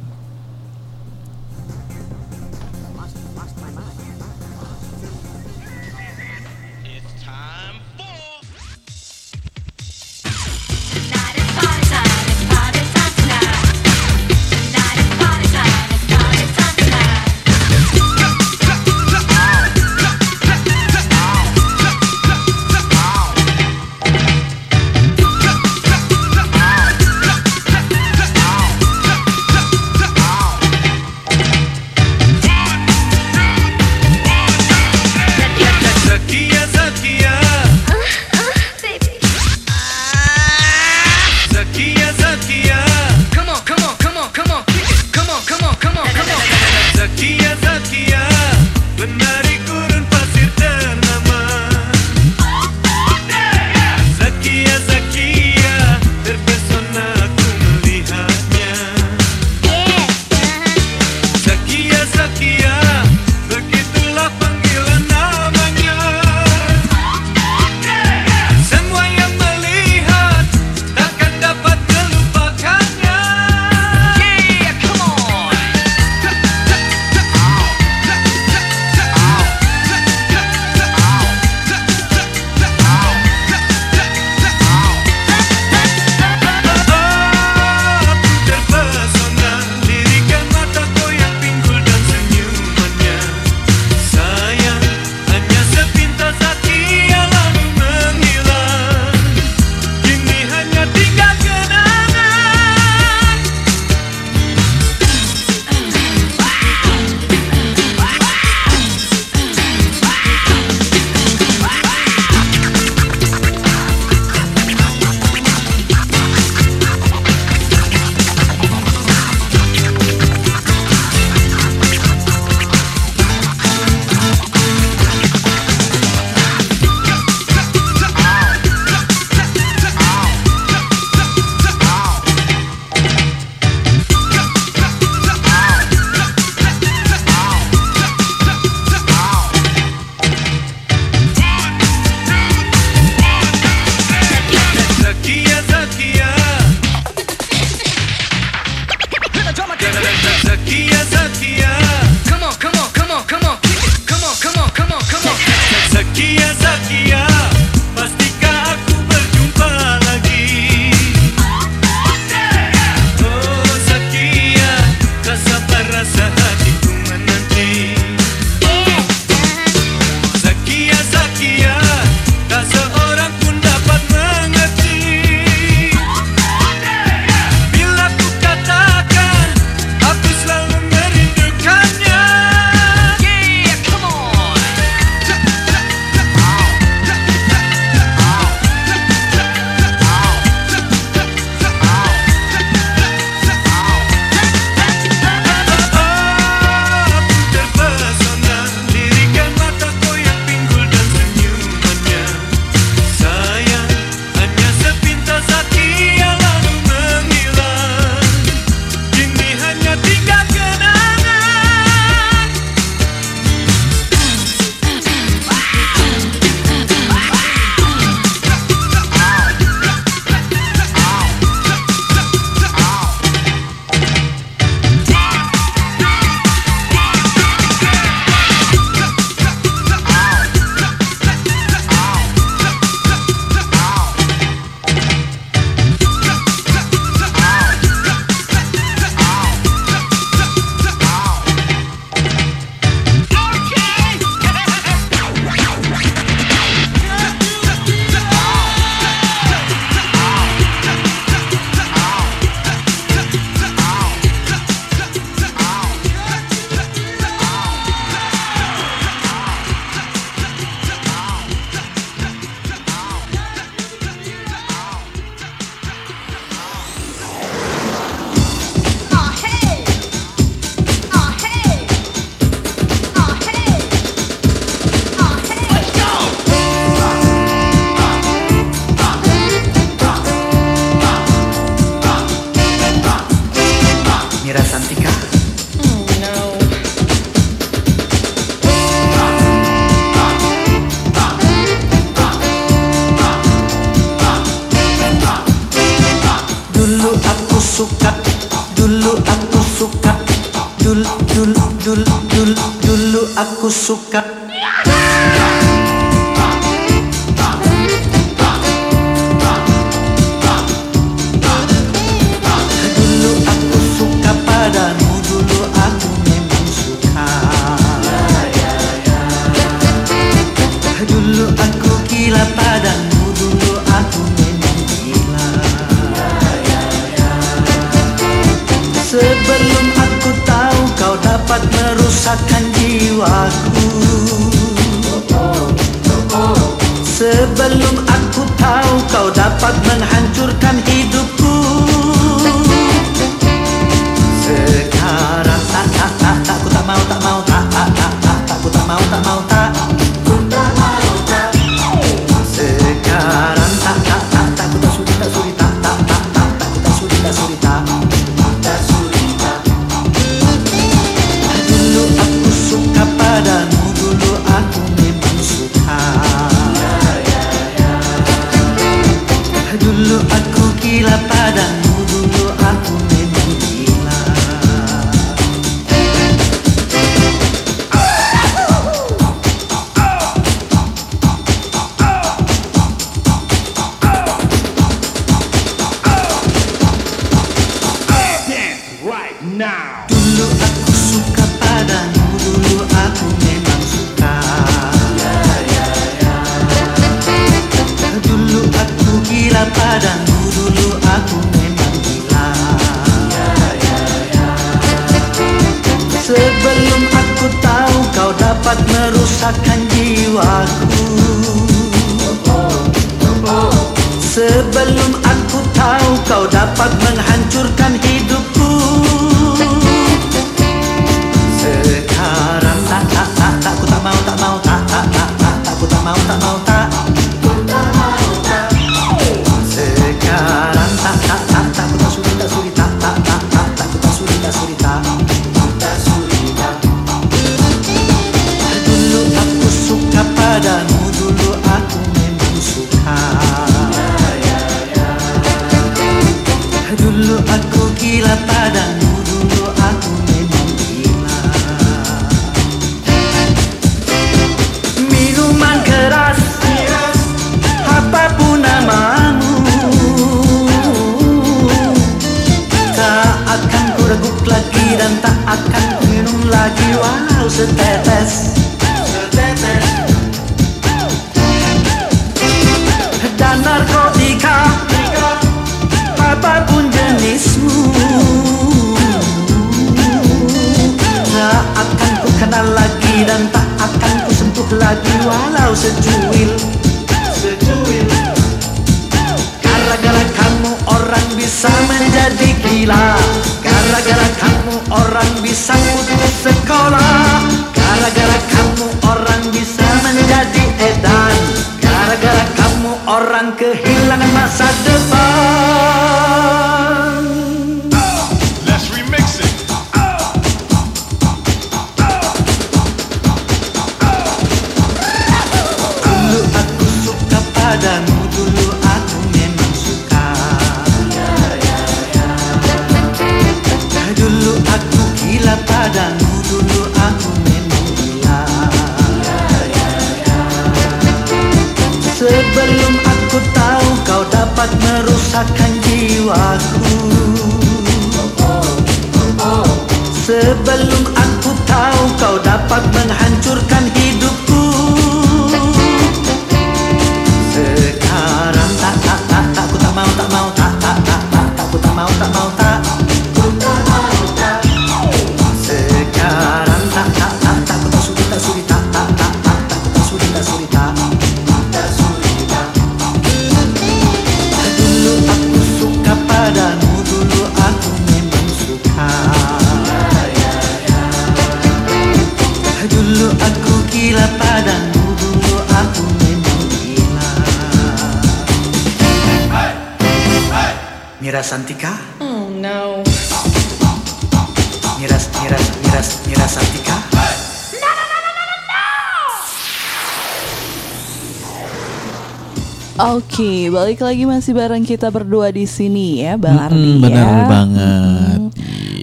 [593.83, 597.03] Balik lagi masih bareng kita berdua di sini ya, Bang Ardi Mm-mm, ya.
[597.03, 598.39] benar banget.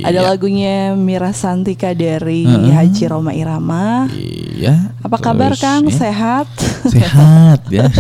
[0.01, 0.28] Ada Iya.
[0.33, 2.72] lagunya Mira Santika dari Heeh.
[2.72, 4.09] Haji Roma Irama.
[4.09, 4.97] Iya.
[5.05, 5.85] Apa kabar terus, Kang?
[5.85, 6.49] ya, Sehat?
[6.89, 7.87] Sehat ya.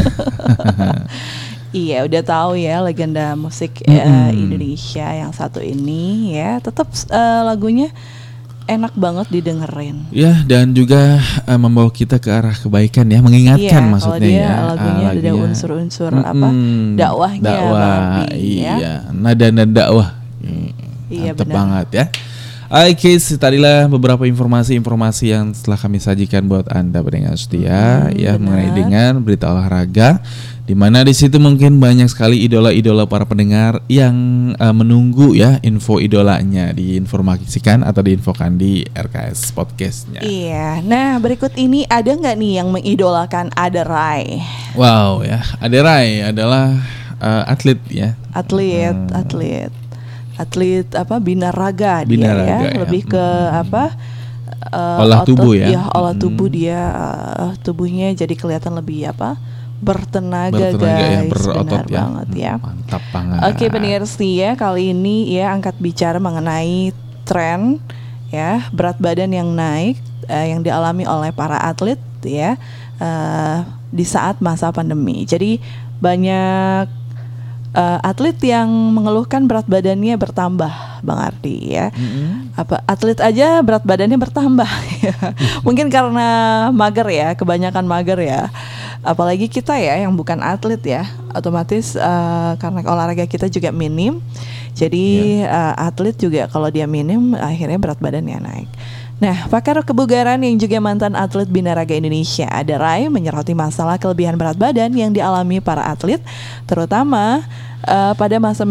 [1.70, 4.34] Iya, udah tahu ya legenda musik eh, Mm-mm.
[4.34, 6.58] Indonesia yang satu ini ya.
[6.58, 7.94] Tetap eh, lagunya
[8.70, 10.06] enak banget didengerin.
[10.08, 14.54] Ya dan juga eh, membawa kita ke arah kebaikan ya, mengingatkan Iya, maksudnya dia ya.
[14.64, 15.44] lagunya Ah, ada lagunya.
[15.44, 16.48] unsur-unsur Mm-mm, apa,
[16.94, 17.98] dakwahnya, Dakwah,
[18.30, 18.74] ya.
[18.78, 18.94] iya.
[19.10, 20.08] Nada nada dakwah.
[21.10, 21.56] Iya, Mantep benar.
[21.58, 22.04] banget ya.
[22.70, 28.46] Oke, tadilah beberapa informasi-informasi yang telah kami sajikan buat anda pendengar setia Hmm, ya benar.
[28.46, 30.22] mengenai dengan berita olahraga
[30.70, 34.14] di mana di situ mungkin banyak sekali idola-idola para pendengar yang
[34.54, 40.22] eh, menunggu ya info idolanya diinformasikan atau diinfokan di RKS podcastnya.
[40.22, 40.78] Iya.
[40.80, 44.38] Nah, berikut ini ada nggak nih yang mengidolakan Aderai?
[44.78, 46.78] Wow ya, Aderai adalah
[47.18, 48.14] eh, atlet ya.
[48.30, 49.74] Atlet, atlet.
[50.38, 52.78] Atlet apa binaraga, dia Binaraga, ya, ya.
[52.78, 53.90] lebih ke apa?
[54.70, 55.90] eh, Olah otot- tubuh ya.
[55.90, 56.22] olah Hmm.
[56.22, 56.78] tubuh dia
[57.42, 59.34] eh, tubuhnya jadi kelihatan lebih apa?
[59.80, 61.30] Bertenaga, Bertenaga ya, guys.
[61.32, 61.98] berotot Benar ya.
[61.98, 62.52] banget ya.
[62.54, 63.38] Hmm, Mantap banget.
[63.48, 66.92] Oke pendengar setia kali ini ya angkat bicara mengenai
[67.24, 67.80] tren
[68.28, 72.54] ya berat badan yang naik eh, yang dialami oleh para atlet ya
[72.96, 73.58] eh,
[73.90, 75.24] di saat masa pandemi.
[75.24, 75.58] Jadi
[75.98, 76.86] banyak
[77.72, 81.88] eh, atlet yang mengeluhkan berat badannya bertambah, Bang Ardi ya.
[82.54, 84.70] Apa atlet aja berat badannya bertambah
[85.06, 85.16] ya.
[85.62, 86.28] Mungkin karena
[86.70, 88.42] mager ya, kebanyakan mager ya.
[89.00, 94.20] Apalagi kita ya yang bukan atlet ya, otomatis eh, karena olahraga kita juga minim.
[94.76, 98.70] Jadi eh, atlet juga kalau dia minim akhirnya berat badannya naik.
[99.20, 104.96] Nah, pakar kebugaran yang juga mantan atlet binaraga Indonesia, Adarai, menyoroti masalah kelebihan berat badan
[104.96, 106.24] yang dialami para atlet,
[106.64, 107.44] terutama
[107.86, 108.66] eh, pada masa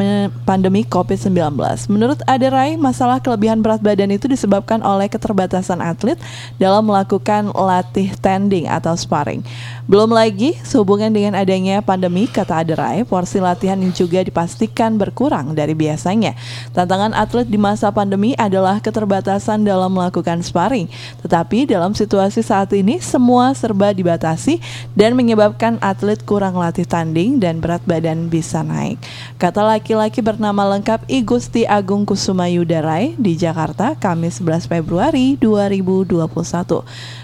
[0.45, 1.55] pandemi COVID-19.
[1.89, 6.19] Menurut Adarai, masalah kelebihan berat badan itu disebabkan oleh keterbatasan atlet
[6.61, 9.41] dalam melakukan latih tanding atau sparring.
[9.89, 15.73] Belum lagi, sehubungan dengan adanya pandemi, kata Adarai, porsi latihan yang juga dipastikan berkurang dari
[15.73, 16.37] biasanya.
[16.77, 20.85] Tantangan atlet di masa pandemi adalah keterbatasan dalam melakukan sparring.
[21.25, 24.61] Tetapi dalam situasi saat ini, semua serba dibatasi
[24.93, 28.98] dan menyebabkan atlet kurang latih tanding dan berat badan bisa naik.
[29.39, 36.27] Kata laki-laki bernama lengkap I Gusti Agung Kusuma Yudarai di Jakarta, Kamis 11 Februari 2021.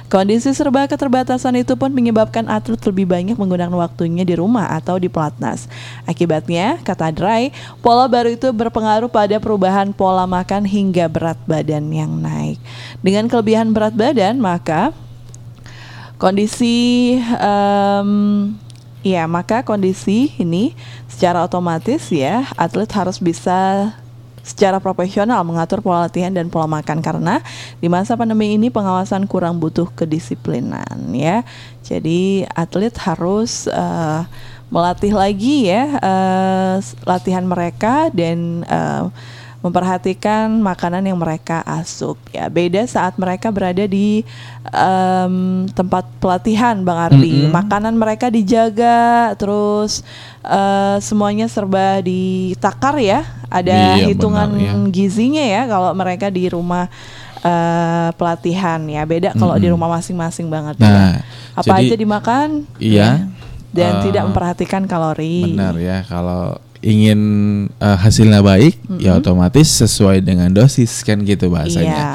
[0.07, 5.11] Kondisi serba keterbatasan itu pun menyebabkan atlet lebih banyak menggunakan waktunya di rumah atau di
[5.11, 5.67] pelatnas.
[6.07, 7.51] Akibatnya, kata Dray,
[7.83, 12.61] pola baru itu berpengaruh pada perubahan pola makan hingga berat badan yang naik.
[13.03, 14.95] Dengan kelebihan berat badan, maka
[16.15, 18.09] kondisi em,
[19.05, 20.73] ya maka kondisi ini
[21.05, 23.93] secara otomatis ya atlet harus bisa
[24.45, 27.41] secara profesional mengatur pola latihan dan pola makan karena
[27.81, 31.41] di masa pandemi ini pengawasan kurang butuh kedisiplinan ya.
[31.81, 34.21] Jadi atlet harus eh,
[34.69, 39.03] melatih lagi ya eh, latihan mereka dan eh,
[39.65, 42.45] memperhatikan makanan yang mereka asup ya.
[42.47, 44.21] Beda saat mereka berada di
[44.69, 45.35] em,
[45.73, 47.49] tempat pelatihan bang Ardi.
[47.49, 50.05] Makanan mereka dijaga terus
[50.41, 53.25] eh, semuanya serba ditakar ya.
[53.49, 54.73] Ada Iya, hitungan benar, ya.
[54.93, 56.85] gizinya ya kalau mereka di rumah
[57.41, 59.01] eh, pelatihan ya.
[59.03, 60.85] Beda kalau di rumah masing-masing banget ya.
[60.85, 61.13] Nah,
[61.57, 62.47] apa jadi- aja dimakan
[62.77, 63.09] Iya.
[63.73, 65.51] dan Eh, tidak memperhatikan kalori.
[65.51, 67.19] Benar ya, kalau ingin
[67.81, 71.97] eh, hasilnya baik, ya otomatis sesuai dengan dosis kan gitu bahasanya.
[71.97, 72.13] Iya.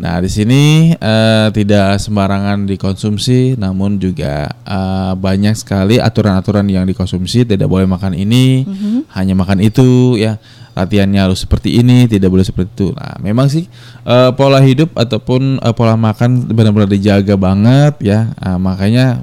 [0.00, 7.48] Nah di sini eh, tidak sembarangan dikonsumsi, namun juga eh, banyak sekali aturan-aturan yang dikonsumsi.
[7.48, 8.68] Tidak boleh makan ini,
[9.16, 10.36] hanya makan itu, ya
[10.70, 12.88] latihannya harus seperti ini, tidak boleh seperti itu.
[12.94, 13.66] Nah memang sih
[14.06, 19.20] eh, pola hidup ataupun eh, pola makan benar-benar dijaga banget ya, Ah, makanya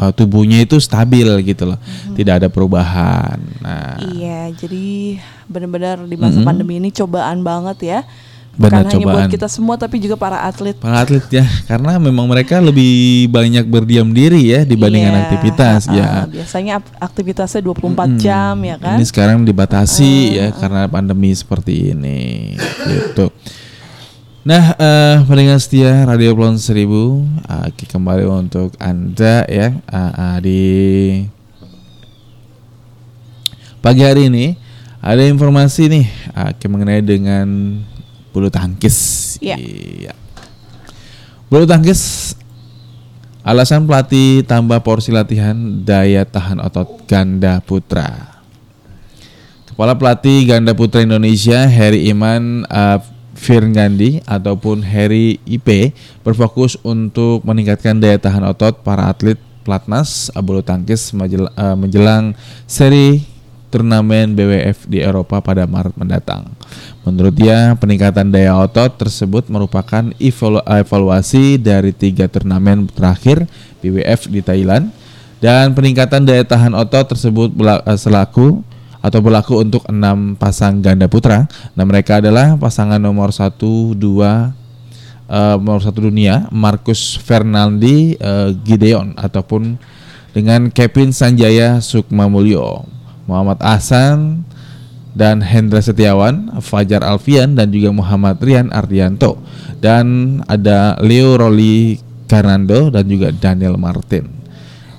[0.00, 1.78] eh, tubuhnya itu stabil gitu loh,
[2.12, 3.36] tidak ada perubahan.
[3.58, 8.00] Nah Iya, jadi benar-benar di masa pandemi ini cobaan banget ya.
[8.50, 9.30] Benar, Bukan hanya buat cobaan.
[9.30, 10.74] kita semua tapi juga para atlet.
[10.74, 12.90] para atlet ya, karena memang mereka lebih
[13.30, 16.08] banyak berdiam diri ya dibandingkan Iya, aktivitas uh-uh, ya.
[16.28, 18.98] Biasanya ap- aktivitasnya 24 jam ya kan.
[18.98, 22.52] Ini sekarang dibatasi ya karena pandemi seperti ini
[22.84, 23.30] gitu.
[24.40, 30.60] Nah, eh pendengar setia Radio Plon 1000 uh, kembali untuk Anda ya uh, uh, di
[33.84, 34.56] pagi hari ini
[35.04, 37.44] ada informasi nih uh, mengenai dengan
[38.32, 39.36] bulu tangkis.
[39.44, 39.60] Iya.
[39.60, 40.16] Iya.
[41.52, 42.32] Bulu tangkis
[43.44, 48.40] Alasan pelatih tambah porsi latihan daya tahan otot ganda putra.
[49.68, 53.00] Kepala pelatih ganda putra Indonesia Heri Iman uh,
[53.40, 61.16] Firngandi ataupun Heri IP berfokus untuk meningkatkan daya tahan otot para atlet pelatnas bulu tangkis
[61.16, 62.36] uh, menjelang
[62.68, 63.24] seri
[63.72, 66.52] turnamen BWF di Eropa pada Maret mendatang.
[67.06, 73.46] Menurut dia, peningkatan daya otot tersebut merupakan evalu- evaluasi dari tiga turnamen terakhir
[73.80, 74.90] BWF di Thailand
[75.40, 78.60] dan peningkatan daya tahan otot tersebut eh, selaku
[79.00, 81.48] atau berlaku untuk enam pasang ganda putra.
[81.72, 84.52] Nah, mereka adalah pasangan nomor 1, 2,
[85.30, 89.80] eh, nomor satu dunia Marcus Fernaldi eh, Gideon ataupun
[90.30, 92.86] dengan Kevin Sanjaya Sukmamulyo,
[93.26, 94.46] Muhammad Ahsan
[95.10, 99.42] dan Hendra Setiawan, Fajar Alfian dan juga Muhammad Rian Ardianto
[99.82, 101.98] dan ada Leo Roli
[102.30, 104.39] Karnando dan juga Daniel Martin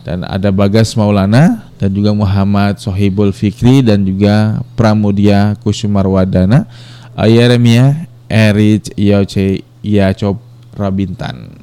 [0.01, 6.65] dan ada Bagas Maulana dan juga Muhammad Sohibul Fikri dan juga Pramudia Kusumarwadana
[7.13, 10.41] uh, Yeremia Erich Yoce Yacob
[10.73, 11.61] Rabintan.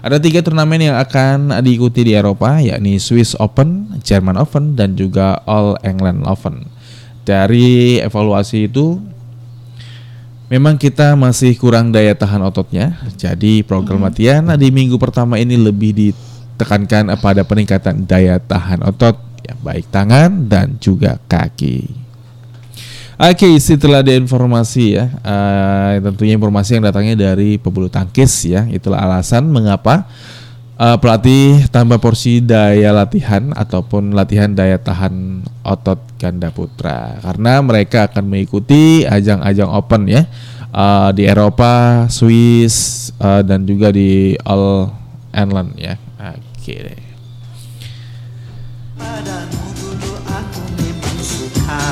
[0.00, 5.42] Ada tiga turnamen yang akan diikuti di Eropa yakni Swiss Open, German Open dan juga
[5.44, 6.70] All England Open.
[7.26, 9.02] Dari evaluasi itu
[10.46, 15.90] Memang kita masih kurang daya tahan ototnya, jadi program latihan di minggu pertama ini lebih
[16.56, 22.08] ditekankan pada peningkatan daya tahan otot, ya baik tangan dan juga kaki.
[23.16, 29.00] Oke, setelah ada informasi ya, eh, tentunya informasi yang datangnya dari pebulu tangkis ya, itulah
[29.00, 30.04] alasan mengapa
[30.76, 38.08] eh, pelatih tambah porsi daya latihan ataupun latihan daya tahan otot ganda putra karena mereka
[38.12, 40.28] akan mengikuti ajang-ajang open ya
[40.76, 44.92] eh, di Eropa, Swiss eh, dan juga di All
[45.36, 46.00] England ya.
[46.16, 47.02] Oke deh.
[48.96, 51.84] Padamu dulu aku memang suka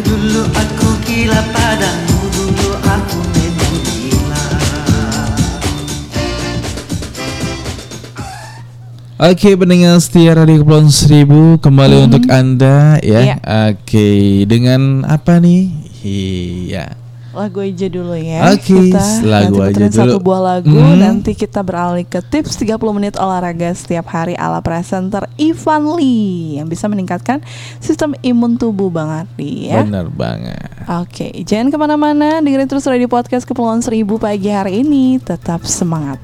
[0.00, 4.44] Dulu aku gila padamu Dulu aku memang gila
[9.20, 13.20] Oke pendengar setia Radio Kepulauan Seribu kembali untuk anda ya.
[13.20, 13.36] Iya.
[13.72, 15.68] Oke dengan apa nih?
[16.00, 16.96] Iya.
[17.30, 20.24] Lagu aja dulu ya Oke, Kita lagu nanti aja puterin satu dulu.
[20.24, 20.98] buah lagu Hmm.
[20.98, 26.66] Nanti kita beralih ke tips 30 menit olahraga setiap hari ala presenter Ivan Lee Yang
[26.68, 27.38] bisa meningkatkan
[27.78, 30.58] sistem imun tubuh Bang Ardi ya Benar banget.
[30.90, 35.16] Oke, jangan ke mana-mana, dengerin terus radio podcast Kepulauan Seribu pagi hari ini.
[35.16, 36.18] Tetap semangat.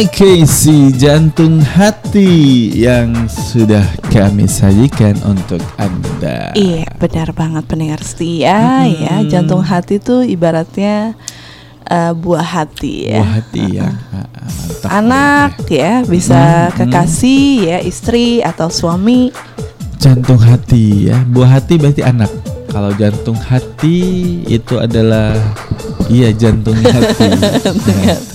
[0.00, 6.56] Si jantung hati yang sudah kami sajikan untuk Anda.
[6.56, 9.20] Iya, benar banget pendengar setia ya.
[9.28, 11.12] Jantung hati tuh ibaratnya
[11.84, 13.20] eh, buah hati ya.
[13.20, 13.88] Buah hati ya.
[13.92, 14.88] Mantap.
[14.88, 19.36] Anak ya, bisa kekasih ya, istri atau suami.
[20.00, 21.20] Jantung hati ya.
[21.28, 22.32] Buah hati berarti anak.
[22.72, 24.00] Kalau jantung hati
[24.48, 25.36] itu adalah
[26.08, 27.28] iya jantung hati.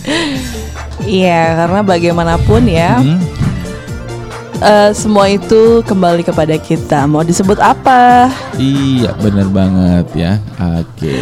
[1.06, 3.22] Iya, karena bagaimanapun ya, Hmm.
[4.58, 7.06] eh, semua itu kembali kepada kita.
[7.06, 8.30] Mau disebut apa?
[8.58, 10.32] Iya, benar banget ya.
[10.82, 11.22] Oke.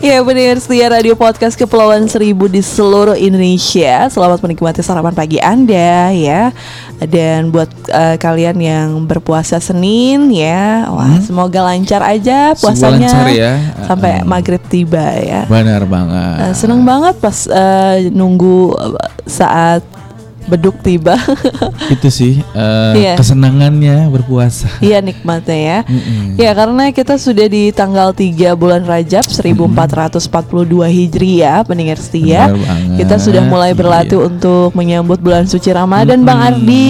[0.00, 6.08] Ya benar setia radio podcast Kepulauan Seribu di seluruh Indonesia Selamat menikmati sarapan pagi Anda
[6.08, 6.56] ya
[7.04, 13.26] Dan buat eh, kalian yang berpuasa Senin ya Wah semoga lancar aja Semoga puasanya lancar
[13.28, 13.52] ya.
[13.84, 14.24] Sampai Uh-uh.
[14.24, 16.36] maghrib tiba ya Benar banget.
[16.48, 18.72] Eh, Seneng banget pas eh, nunggu
[19.28, 19.84] saat
[20.50, 21.14] beduk tiba
[21.94, 23.14] itu sih eh, Iya.
[23.14, 24.66] kesenangannya berpuasa.
[24.80, 26.34] Iya nikmatnya ya Mm-mm.
[26.36, 30.18] Ya karena kita sudah di tanggal 3 bulan Rajab 1442
[30.88, 32.50] Hijriah pendengar setia.
[32.96, 34.26] Kita sudah mulai berlatih Iya.
[34.26, 36.86] untuk menyambut bulan suci Ramadan Bang Mm-mm, Ardi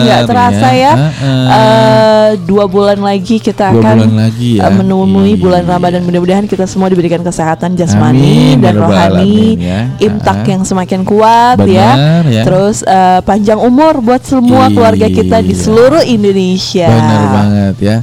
[0.00, 0.76] nggak terasa ya.
[0.76, 1.46] ya, Heeh.
[1.48, 4.62] Eh, Dua bulan lagi kita Dua akan bulan lagi ya.
[4.62, 5.38] eh, menemui Iya.
[5.38, 8.20] bulan Ramadan Mudah-mudahan kita semua diberikan kesehatan jasmani
[8.52, 9.80] Amin, dan ya rohani ya.
[9.98, 10.46] Imtak Ah.
[10.46, 12.42] yang semakin kuat ya Benar, ya.
[12.44, 15.62] Terus eh, panjang umur buat semua keluarga kita di Iya.
[15.62, 17.96] seluruh Indonesia Benar banget ya.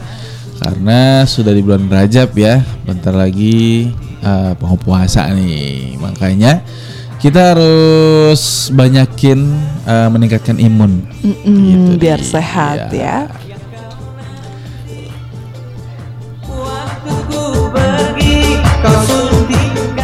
[0.55, 3.91] Karena sudah di bulan Rajab ya, bentar lagi
[4.57, 5.99] mau puasa nih.
[5.99, 6.63] Makanya
[7.19, 8.41] kita harus
[8.71, 9.39] banyakin
[9.83, 11.03] eh, meningkatkan imun.
[11.21, 12.31] Mm-mm, Gitu biar dia.
[12.31, 13.27] sehat ya.
[13.29, 13.44] Waktuku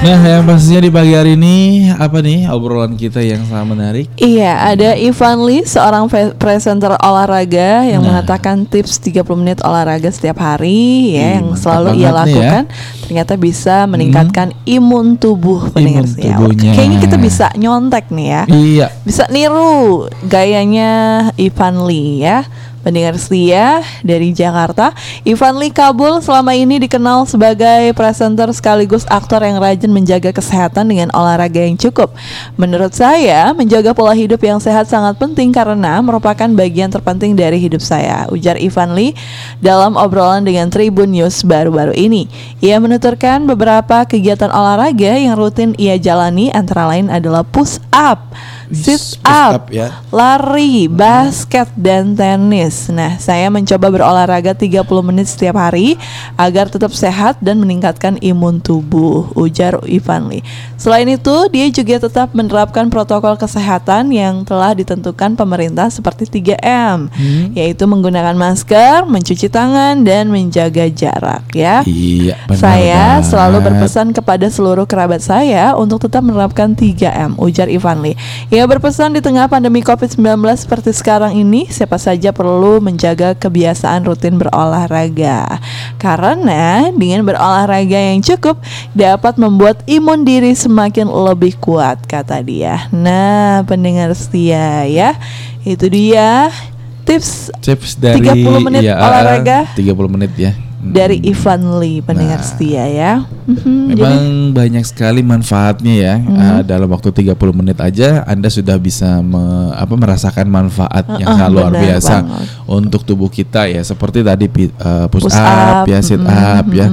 [0.02, 4.06] Nah, yang pastinya di pagi hari ini apa nih obrolan kita yang sangat menarik?
[4.18, 8.18] Iya, ada Ivan Lee, seorang presenter olahraga yang Nah.
[8.18, 12.12] mengatakan tips 30 menit olahraga setiap hari ya Ih, yang selalu ia ya.
[12.18, 12.64] lakukan
[13.06, 16.74] ternyata bisa meningkatkan imun tubuh pendengar tubuhnya.
[16.74, 18.44] Kayaknya kita bisa nyontek nih ya.
[18.50, 18.88] Iya.
[19.06, 20.92] Bisa niru gayanya
[21.38, 22.42] Ivan Lee ya.
[22.82, 29.62] Pendengar setia dari Jakarta, Ivan Lee Kabul selama ini dikenal sebagai presenter sekaligus aktor yang
[29.62, 32.10] rajin menjaga kesehatan dengan olahraga yang cukup.
[32.58, 37.86] Menurut saya, menjaga pola hidup yang sehat sangat penting karena merupakan bagian terpenting dari hidup
[37.86, 39.14] saya, ujar Ivan Lee
[39.62, 42.26] dalam obrolan dengan Tribun News baru-baru ini.
[42.66, 48.34] Ia menuturkan beberapa kegiatan olahraga yang rutin ia jalani antara lain adalah push up,
[48.72, 50.02] sit up, up ya.
[50.10, 52.88] lari, basket, dan tenis.
[52.90, 56.00] Nah, saya mencoba berolahraga 30 menit setiap hari
[56.40, 60.44] agar tetap sehat dan meningkatkan imun tubuh, ujar Ivan Lee.
[60.80, 67.12] Selain itu, dia juga tetap menerapkan protokol kesehatan yang telah ditentukan pemerintah seperti 3M,
[67.54, 71.86] yaitu menggunakan masker, mencuci tangan, dan menjaga jarak ya.
[71.86, 73.30] Iya, benar Saya banget.
[73.30, 78.18] selalu berpesan kepada seluruh kerabat saya untuk tetap menerapkan 3M, ujar Ivan Lee.
[78.62, 80.22] Ia berpesan di tengah pandemi COVID-19
[80.54, 85.58] seperti sekarang ini, siapa saja perlu menjaga kebiasaan rutin berolahraga.
[85.98, 88.62] Karena dengan berolahraga yang cukup
[88.94, 92.86] dapat membuat imun diri semakin lebih kuat, kata dia.
[92.94, 95.18] Nah, pendengar setia ya,
[95.66, 96.54] itu dia
[97.02, 99.74] tips Tips dari 30 menit iya, ah, olahraga.
[99.74, 100.54] 30 menit ya.
[100.84, 102.48] Dari Ivan Lee pendengar Nah.
[102.48, 103.14] setia ya.
[103.44, 106.16] Mhm, jadi- Memang banyak sekali manfaatnya ya.
[106.32, 109.40] Ah, dalam waktu 30 menit aja Anda sudah bisa me-
[109.72, 112.46] apa merasakan manfaat yang Uh-uh, sangat luar biasa banget.
[112.66, 113.82] untuk tubuh kita ya.
[113.82, 115.46] Seperti tadi eh, push, Push up,
[115.78, 116.88] up, ya, sit mm-mm, up ya.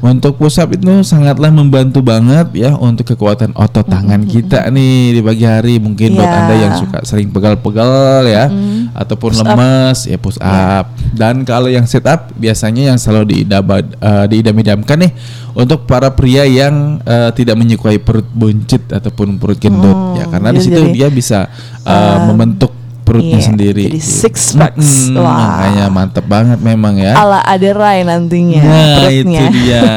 [0.00, 5.20] Untuk push up itu sangatlah membantu banget ya untuk kekuatan otot tangan kita nih di
[5.20, 5.76] pagi hari.
[5.76, 6.38] Mungkin buat Iya.
[6.38, 8.48] Anda yang suka sering pegal-pegal ya
[8.94, 9.56] ataupun Push up.
[10.02, 10.80] ya push Iya.
[10.80, 10.84] up.
[11.10, 15.12] Dan kalau yang sit up biasanya yang selalu diidam- eh, diidam-idamkan nih
[15.58, 19.94] untuk para pria yang eh, tidak menyukai perut buncit ataupun perut gendut.
[19.94, 21.50] Hmm, ya karena di dia situ jadi, dia bisa
[21.82, 23.82] eh, um, membentuk perutnya iya, sendiri.
[23.86, 24.10] jadi gitu.
[24.24, 25.06] six packs.
[25.06, 25.60] Mm-mm, Wah.
[25.60, 27.12] Makanya mantep banget memang ya.
[27.14, 29.40] ala Aderai nantinya Nah perutnya.
[29.44, 29.82] itu dia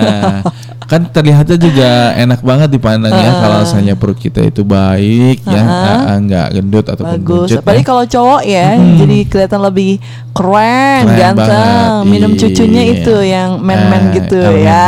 [0.88, 3.40] Kan terlihatnya juga enak banget dipandang ya Heeh.
[3.42, 6.00] Kalau misalnya perut kita itu baik ya Heeh.
[6.06, 7.40] ah, Nggak gendut ataupun Bagus.
[7.44, 7.88] buncit Apalagi ya.
[7.88, 9.92] kalau cowok ya, jadi kelihatan lebih
[10.32, 11.44] keren, Keren ganteng.
[11.44, 12.40] banget, Minum iya.
[12.40, 14.88] cucunya itu yang man-man Eh, gitu elemen ya.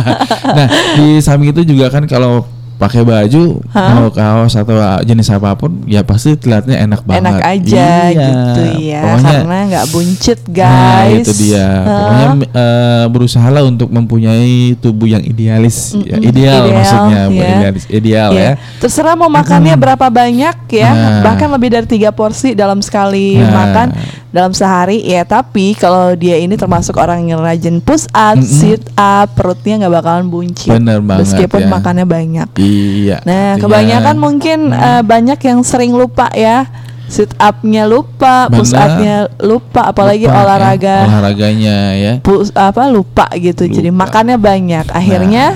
[0.56, 0.66] nah
[0.96, 2.48] di samping itu juga kan kalau
[2.84, 3.42] pakai baju
[3.72, 3.90] Hah?
[3.96, 8.62] mau kaos atau jenis apa pun ya pasti terlihatnya enak banget Enak aja Iya, gitu
[8.84, 11.24] ya, pokoknya karena nggak buncit Nah, guys.
[11.24, 11.64] itu dia.
[11.64, 11.88] Hah?
[11.88, 17.40] Pokoknya eh, berusaha lah untuk mempunyai tubuh yang idealis, ya, Mm-mm, ideal, ideal, maksudnya, bukan
[17.42, 17.54] ya.
[17.56, 18.44] idealis, ideal Iya.
[18.44, 18.52] ya.
[18.78, 21.22] Terserah mau makannya berapa banyak ya, Nah.
[21.22, 23.50] bahkan lebih dari tiga porsi dalam sekali Nah.
[23.50, 23.88] makan
[24.34, 25.22] dalam sehari ya.
[25.22, 28.42] Tapi kalau dia ini termasuk orang yang rajin push up, Mm-mm.
[28.42, 30.74] sit up, perutnya nggak bakalan buncit.
[30.74, 31.68] Bener banget Meskipun ya.
[31.70, 32.48] makannya banyak.
[32.58, 33.16] Iya.
[33.22, 36.66] Nah, artinya- kebanyakan mungkin eh, banyak yang sering lupa ya.
[37.04, 38.82] Sit up-nya lupa, push Benar.
[38.90, 42.12] up-nya lupa, apalagi Lupa, ya, olahraga olahraganya ya.
[42.18, 43.68] push apa lupa gitu.
[43.68, 44.08] Jadi Lupa.
[44.08, 44.88] makannya banyak.
[44.90, 45.54] Akhirnya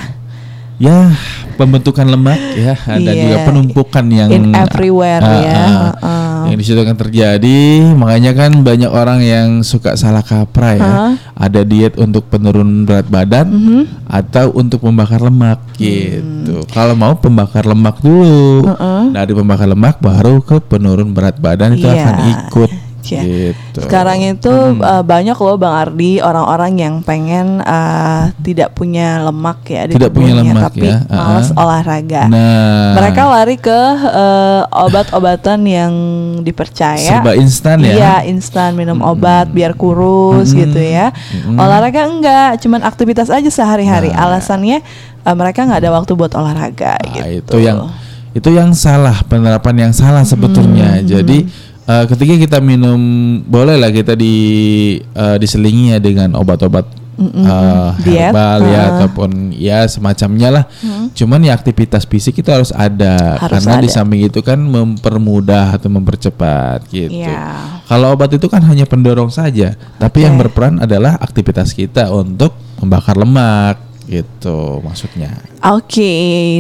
[0.79, 1.11] Ya,
[1.59, 3.19] pembentukan lemak ya dan Iya.
[3.19, 5.51] juga penumpukan yang in everywhere Ah, ya.
[5.51, 5.67] ah.
[5.99, 6.41] Heeh.
[6.49, 7.61] yang di situ akan terjadi.
[7.93, 10.87] Makanya kan banyak orang yang suka salah kaprah ya.
[10.87, 11.13] Hah?
[11.35, 13.83] Ada diet untuk penurun berat badan Mhm.
[14.07, 16.63] atau untuk membakar lemak gitu.
[16.71, 18.65] Kalau mau pembakar lemak dulu.
[18.65, 19.03] Heeh.
[19.13, 22.01] Dari pembakar lemak baru ke penurun berat badan itu Iya.
[22.01, 22.71] akan ikut
[23.17, 23.57] Iya.
[23.57, 23.79] gitu.
[23.89, 29.89] Sekarang itu uh, banyak loh Bang Ardi orang-orang yang pengen uh, tidak punya lemak ya
[29.89, 31.63] di Tidak punya tubuhnya, lemak tapi ya, malas uh-uh.
[31.65, 32.23] olahraga.
[32.29, 35.93] Nah, Mereka lari ke uh, obat-obatan yang
[36.45, 36.99] dipercaya.
[37.01, 37.95] serba instan ya.
[37.95, 40.61] Iya, instan minum obat biar kurus Mm-mm.
[40.67, 41.15] gitu ya.
[41.15, 41.57] Mm-mm.
[41.57, 44.13] Olahraga enggak, cuman aktivitas aja sehari-hari.
[44.13, 44.29] Nah.
[44.29, 44.85] Alasannya
[45.25, 47.57] uh, mereka nggak ada waktu buat olahraga Nah, gitu.
[47.57, 47.79] itu yang
[48.37, 51.01] itu yang salah penerapan yang salah sebetulnya.
[51.01, 51.49] Hmm, Jadi
[51.89, 53.01] eh, ketika kita minum
[53.49, 54.37] boleh lah kita di
[55.01, 58.87] eh, diselingi ya dengan obat-obat Mm-mm, eh, diet, herbal ya uh.
[58.95, 60.65] ataupun ya semacamnya lah.
[61.19, 65.91] Cuman ya aktivitas fisik itu harus ada Harus karena di samping itu kan mempermudah atau
[65.91, 67.11] mempercepat gitu.
[67.11, 67.83] Iya.
[67.91, 73.19] Kalau obat itu kan hanya pendorong saja, tapi yang berperan adalah aktivitas kita untuk membakar
[73.19, 75.37] lemak gitu maksudnya.
[75.61, 76.09] Oke,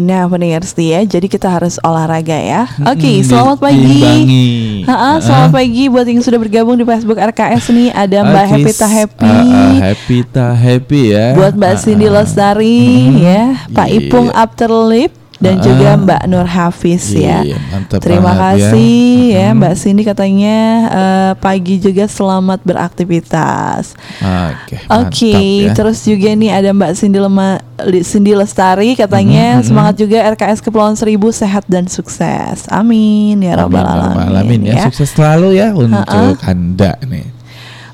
[0.01, 2.69] nah pendengar setia, jadi kita harus olahraga ya.
[2.85, 3.81] Oke, Mm-mm, selamat pagi.
[3.81, 4.49] diimbangi.
[4.85, 7.89] Ha-ha, selamat pagi buat yang sudah bergabung di Facebook RKS nih.
[7.91, 9.25] Ada Mbak Oke, Happy Ta Happy.
[9.25, 11.27] ah, ah, happy ta happy ya.
[11.33, 12.13] Buat Mbak Ah, Cindy ah.
[12.15, 12.79] Lestari
[13.19, 13.97] ya, Pak Iya.
[13.99, 15.89] Ipung Afterlip dan Ah, juga.
[15.97, 17.41] Mbak Nur Hafiz ya.
[17.41, 18.45] Iya, mantap Terima banget ya.
[18.69, 18.99] kasih
[19.31, 19.57] ya, Mm-mm.
[19.57, 20.57] Mbak Cindy katanya
[20.91, 23.95] eh, pagi juga selamat beraktivitas.
[24.19, 24.77] Oke.
[24.85, 25.73] Oke, mantap ya.
[25.75, 27.63] terus juga nih ada Mbak Cindy Lema,
[28.03, 29.67] Cindy Lestari katanya Mhm, mhm.
[29.67, 32.67] semangat juga RKS Kepulauan Seribu sehat dan sukses.
[32.69, 34.27] Amin ya rabbal ya alamin.
[34.27, 34.75] alamin ya.
[34.75, 34.85] ya.
[34.87, 36.35] Sukses selalu ya untuk Ha-ah.
[36.45, 37.27] Anda nih.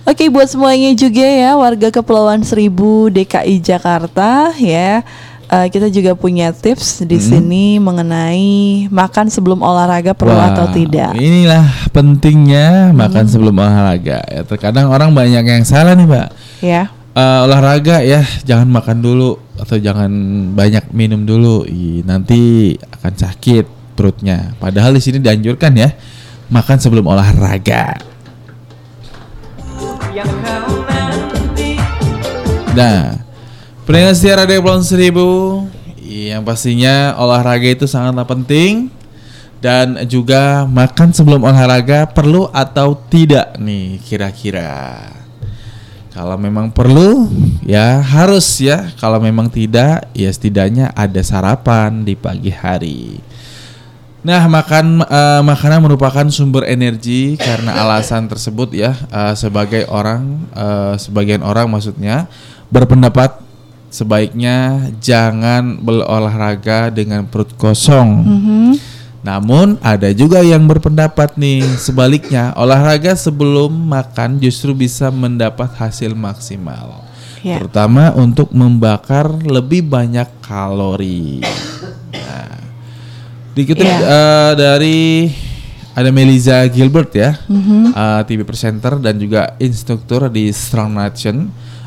[0.05, 5.01] Oke buat semuanya juga ya warga Kepulauan Seribu DKI Jakarta ya.
[5.55, 11.15] Eh, kita juga punya tips di sini mengenai makan sebelum olahraga perlu Wah, atau tidak.
[11.15, 11.63] Inilah
[11.95, 14.19] pentingnya makan sebelum olahraga.
[14.27, 16.29] Ya, terkadang orang banyak yang salah nih, Mbak.
[16.65, 16.91] Ya.
[17.15, 20.11] Eh, olahraga ya, jangan makan dulu atau jangan
[20.59, 21.63] banyak minum dulu.
[21.63, 24.59] Ih, nanti akan sakit perutnya.
[24.59, 25.95] Padahal di sini dianjurkan ya
[26.51, 27.97] makan sebelum olahraga.
[30.15, 31.75] yang kau nanti
[32.75, 33.19] Nah,
[33.85, 35.29] pendengar setia Radio Kepulauan Seribu
[36.01, 38.89] yang pastinya olahraga itu sangatlah penting
[39.61, 45.13] dan juga makan sebelum olahraga perlu atau tidak nih kira-kira.
[46.17, 47.29] Kalau memang perlu
[47.61, 48.89] ya harus ya.
[48.97, 53.21] Kalau memang tidak ya setidaknya ada sarapan di pagi hari.
[54.25, 60.95] Nah, makan eh, makanan merupakan sumber energi karena alasan tersebut ya eh, sebagai orang eh,
[60.97, 62.25] sebagian orang maksudnya
[62.73, 63.44] berpendapat
[63.95, 68.27] sebaiknya jangan berolahraga dengan perut kosong.
[69.23, 77.07] Namun ada juga yang berpendapat nih sebaliknya olahraga sebelum makan justru bisa mendapat hasil maksimal.
[77.41, 77.63] Ya.
[77.63, 81.45] Terutama untuk membakar lebih banyak kalori.
[82.13, 82.57] Nah,
[83.55, 84.01] dikutip Iya.
[84.01, 85.01] eh, dari
[85.95, 87.37] ada Melisa Gilbert ya,
[87.95, 91.37] eh, TV presenter dan juga instruktur di Strong Nation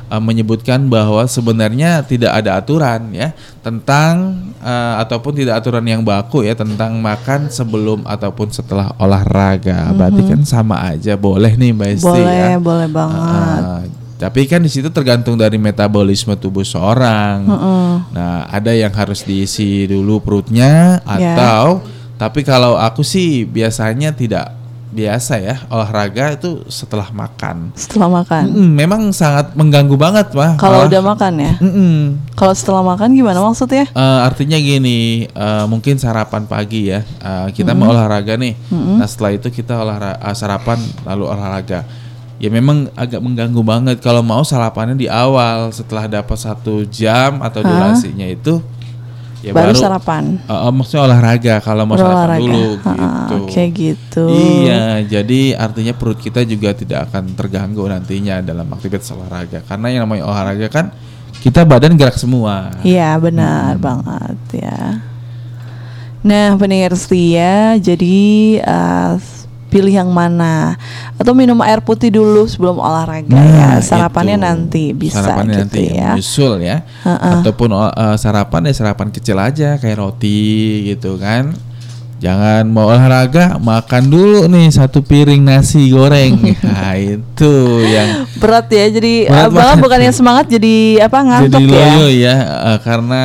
[0.08, 3.32] eh, menyebutkan bahwa sebenarnya tidak ada aturan ya
[3.62, 9.92] tentang eh, ataupun tidak aturan yang baku ya tentang makan sebelum ataupun setelah olahraga.
[9.94, 12.58] Berarti kan sama aja boleh nih Mbak Esti Boleh, ya.
[12.58, 13.62] boleh banget.
[13.64, 13.82] Ah,
[14.18, 17.46] tapi kan di situ tergantung dari metabolisme tubuh seorang.
[18.10, 21.38] Nah, ada yang harus diisi dulu perutnya Ya.
[21.38, 21.86] atau
[22.18, 24.57] tapi kalau aku sih biasanya tidak
[24.88, 27.76] biasa ya olahraga itu setelah makan.
[27.76, 28.48] Setelah makan.
[28.48, 30.56] Mm, memang sangat mengganggu banget, mah.
[30.56, 31.54] Kalau udah makan ya.
[31.60, 31.96] Mm-mm.
[32.40, 33.86] Kalau setelah makan gimana maksudnya?
[33.92, 37.04] Eh, artinya gini, eh, mungkin sarapan pagi ya.
[37.04, 38.56] Eh, kita mau olahraga nih.
[38.72, 41.84] Nah setelah itu kita olahraga sarapan lalu olahraga.
[42.38, 47.66] Ya memang agak mengganggu banget kalau mau sarapannya di awal setelah dapat satu jam atau
[47.66, 48.62] durasinya itu.
[49.46, 50.42] Ya baru, sarapan.
[50.42, 52.42] Eh, eh, maksudnya olahraga kalau mau sarapan Berolahraga.
[52.42, 53.36] dulu Ha-ha, gitu.
[53.46, 54.26] Oke gitu.
[54.34, 59.62] Iya, jadi artinya perut kita juga tidak akan terganggu nantinya dalam aktivitas olahraga.
[59.62, 60.90] Karena yang namanya olahraga kan
[61.38, 62.74] kita badan gerak semua.
[62.82, 65.06] Iya benar banget ya.
[66.26, 68.18] Nah pendengar setia, jadi
[68.58, 69.14] eh,
[69.68, 70.76] pilih yang mana?
[71.19, 73.77] Atau minum air putih dulu sebelum olahraga ya.
[73.77, 74.45] Nah, Sarapannya itu.
[74.48, 76.11] nanti bisa Sarapannya gitu nanti ya.
[76.15, 76.77] menyusul ya.
[77.06, 81.53] Ataupun uh, sarapan ya sarapan kecil aja kayak roti gitu kan.
[82.18, 86.34] Jangan mau olahraga makan dulu nih satu piring nasi goreng.
[86.65, 87.53] nah, itu
[87.85, 89.84] yang Berat ya, jadi Berat abang banget.
[89.85, 91.94] bukannya semangat jadi apa ngantuk jadi ya?
[92.10, 92.35] ya
[92.73, 93.23] uh, karena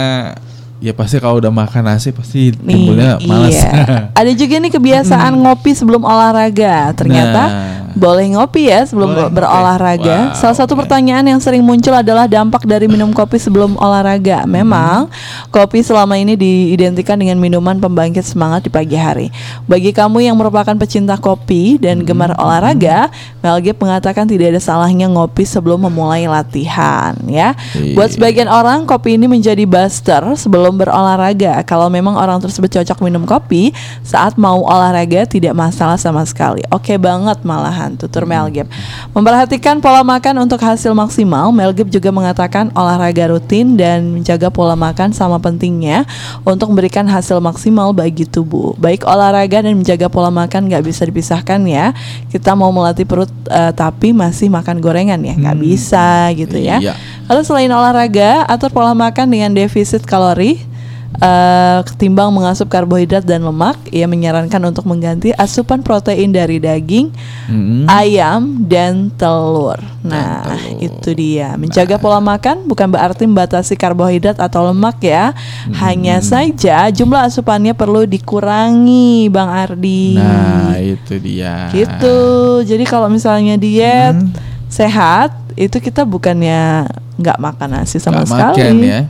[0.83, 3.55] ya pasti kalau udah makan nasi pasti timbulnya malas.
[3.55, 3.71] iya.
[4.19, 6.91] Ada juga nih kebiasaan ngopi sebelum olahraga.
[6.99, 7.82] Ternyata Nah.
[7.93, 10.33] Boleh ngopi ya sebelum Boleh berolahraga.
[10.33, 14.49] Wow, Salah satu pertanyaan yang sering muncul adalah dampak dari minum kopi sebelum olahraga.
[14.49, 15.13] Memang
[15.53, 19.29] kopi selama ini diidentikan dengan minuman pembangkit semangat di pagi hari.
[19.69, 23.13] Bagi kamu yang merupakan pecinta kopi dan gemar olahraga,
[23.45, 27.59] Mel Gibson mengatakan tidak ada salahnya ngopi sebelum memulai latihan ya.
[27.75, 27.99] Iya.
[27.99, 31.59] Buat sebagian orang kopi ini menjadi buster sebelum berolahraga.
[31.67, 33.75] Kalau memang orang tersebut cocok minum kopi
[34.07, 36.63] saat mau olahraga tidak masalah sama sekali.
[36.71, 38.71] Oke banget malahan tutur Mel Gibson.
[39.13, 44.79] Memperhatikan pola makan untuk hasil maksimal, Mel Gibson juga mengatakan olahraga rutin dan menjaga pola
[44.79, 46.07] makan sama pentingnya
[46.47, 48.73] untuk memberikan hasil maksimal bagi tubuh.
[48.79, 51.91] Baik olahraga dan menjaga pola makan nggak bisa dipisahkan ya.
[52.31, 56.79] Kita mau melatih perut eh, tapi masih makan gorengan ya nggak bisa gitu ya.
[56.79, 56.95] Iya.
[57.31, 60.72] Lalu selain olahraga, atur pola makan dengan defisit kalori.
[61.15, 67.13] Eh, ketimbang mengasup karbohidrat dan lemak, ia menyarankan untuk mengganti asupan protein dari daging,
[67.47, 67.85] Mm-mm.
[67.87, 69.77] ayam, dan telur.
[70.01, 70.81] Nah, telur.
[70.81, 71.55] itu dia.
[71.55, 75.37] Menjaga pola makan bukan berarti membatasi karbohidrat atau lemak ya.
[75.77, 80.17] Hanya saja jumlah asupannya perlu dikurangi, Bang Ardi.
[80.17, 81.69] Nah, itu dia.
[81.71, 82.19] Gitu.
[82.65, 84.33] Jadi kalau misalnya diet Hmm.
[84.67, 88.57] sehat, itu kita bukannya nggak makan nasi sama Nggak sekali.
[88.57, 89.01] makan ya.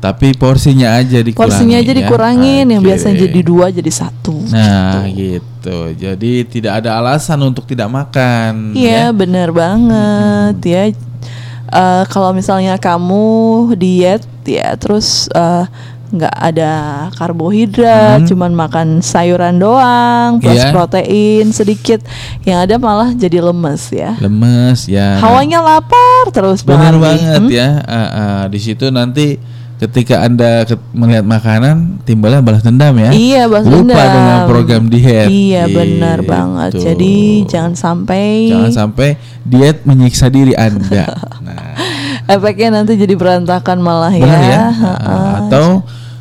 [0.00, 1.36] Tapi porsinya aja dikurangin.
[1.36, 1.98] Porsinya aja ya.
[2.00, 2.88] dikurangin, yang Oke.
[2.88, 4.32] biasanya jadi dua jadi satu.
[4.48, 5.78] Nah, gitu.
[5.92, 8.72] Jadi tidak ada alasan untuk tidak makan.
[8.72, 9.12] Iya ya.
[9.12, 10.82] bener banget ya.
[11.70, 13.28] Eh, kalau misalnya kamu
[13.74, 15.64] diet ya terus eh,
[16.10, 16.72] nggak ada
[17.14, 20.66] karbohidrat, cuman makan sayuran doang, plus Hmm.
[20.66, 20.72] Iya.
[20.72, 22.02] protein sedikit,
[22.42, 24.18] yang ada malah jadi lemes ya.
[24.18, 25.20] lemes ya.
[25.20, 27.46] Hawanya lapar terus Benar banget Hmm?
[27.48, 27.78] ya.
[27.84, 29.38] Ah, ah, di situ nanti
[29.80, 33.10] ketika anda ke- melihat makanan timbulnya balas dendam ya.
[33.10, 34.12] Iya, balas Lupa dendam.
[34.12, 35.26] dengan program diet.
[35.26, 36.28] Iya, benar Gitu.
[36.28, 36.70] banget.
[36.78, 37.14] Jadi
[37.46, 39.08] jangan sampai jangan sampai
[39.42, 41.08] diet menyiksa diri anda.
[41.40, 41.80] nah,
[42.26, 44.44] efeknya nanti jadi berantakan malah benar ya.
[44.46, 44.64] ya.
[45.00, 45.32] Ah.
[45.42, 45.80] Atau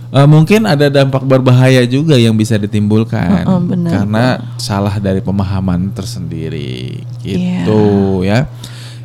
[0.10, 3.92] eh, mungkin ada dampak berbahaya juga yang bisa ditimbulkan Heeh, benar.
[3.94, 4.26] karena
[4.56, 7.36] salah dari pemahaman tersendiri Iya.
[7.68, 7.82] gitu
[8.24, 8.48] ya.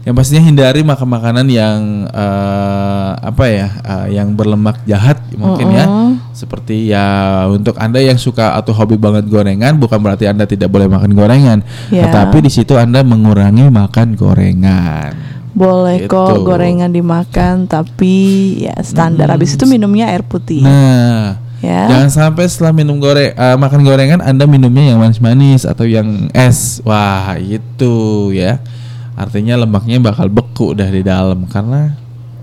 [0.04, 5.86] Yang pastinya hindari makan makanan yang eh, apa ya, eh, yang berlemak jahat mungkin ya.
[6.36, 7.06] Seperti ya
[7.48, 11.58] untuk anda yang suka atau hobi banget gorengan, bukan berarti anda tidak boleh makan gorengan,
[11.88, 12.04] Ya.
[12.10, 15.16] tetapi di situ anda mengurangi makan gorengan.
[15.54, 16.42] Boleh kok Gitu.
[16.42, 18.14] gorengan dimakan tapi
[18.66, 19.30] ya standar.
[19.32, 20.66] Habis itu minumnya air putih.
[20.66, 21.86] Nah, ya.
[21.88, 26.82] jangan sampai setelah minum goreng, eh, makan gorengan anda minumnya yang manis-manis atau yang es.
[26.84, 28.60] Wah, itu ya.
[29.14, 31.94] Artinya lemaknya bakal beku dah di dalam karena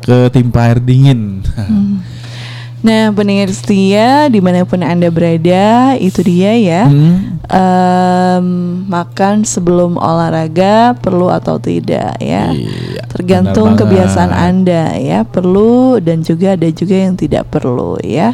[0.01, 1.43] ketimpa air dingin.
[2.81, 6.83] Nah, pendengar setia di mana pun anda berada, itu dia ya.
[6.89, 7.37] Hmm.
[7.45, 8.47] Em,
[8.89, 12.49] makan sebelum olahraga perlu atau tidak ya.
[12.49, 15.21] Iya, Tergantung kebiasaan anda ya.
[15.21, 18.33] Perlu dan juga ada juga yang tidak perlu ya.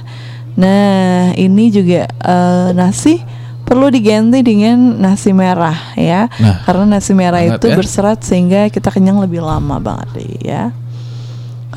[0.56, 3.20] Nah, ini juga eh, nasi
[3.68, 6.32] perlu diganti dengan nasi merah ya.
[6.40, 7.76] Nah, Karena nasi merah banget itu ya.
[7.76, 10.64] berserat sehingga kita kenyang lebih lama banget deh ya.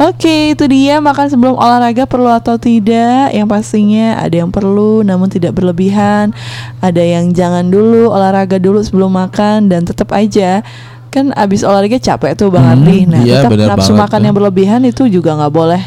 [0.01, 3.35] Oke, itu dia makan sebelum olahraga perlu atau tidak.
[3.35, 6.31] Yang pastinya ada yang perlu namun tidak berlebihan.
[6.79, 10.63] Ada yang jangan dulu olahraga dulu sebelum makan dan tetap aja
[11.11, 12.99] kan abis olahraga capek tuh Bang Hmm, Ardi.
[13.03, 14.27] Nah, iya, tetap nafsu makan tuh.
[14.31, 15.83] yang berlebihan itu juga nggak boleh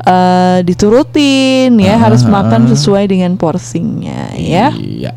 [0.00, 2.68] eh, diturutin ya, Ah, harus ah, makan ah.
[2.72, 4.70] sesuai dengan porsinya ya.
[4.72, 5.12] Iya.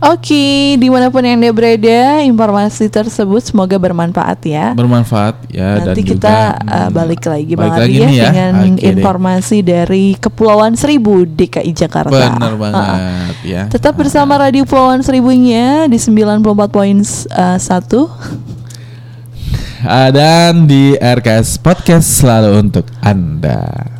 [0.00, 4.72] Oke, di mana pun yang anda berada, informasi tersebut semoga bermanfaat ya.
[4.72, 8.08] Bermanfaat ya dan Nanti juga kita uh, hmm, balik lagi Bang balik Ardi lagi ya,
[8.08, 8.24] ya.
[8.32, 8.96] dengan deh.
[8.96, 12.32] informasi dari Kepulauan Seribu DKI Jakarta.
[12.32, 13.68] Benar banget ya.
[13.68, 17.28] Tetap bersama Radio Kepulauan Seribunya di 94.1
[19.80, 23.99] Ah, dan di RKS Podcast selalu untuk Anda.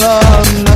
[0.00, 0.69] Ramadan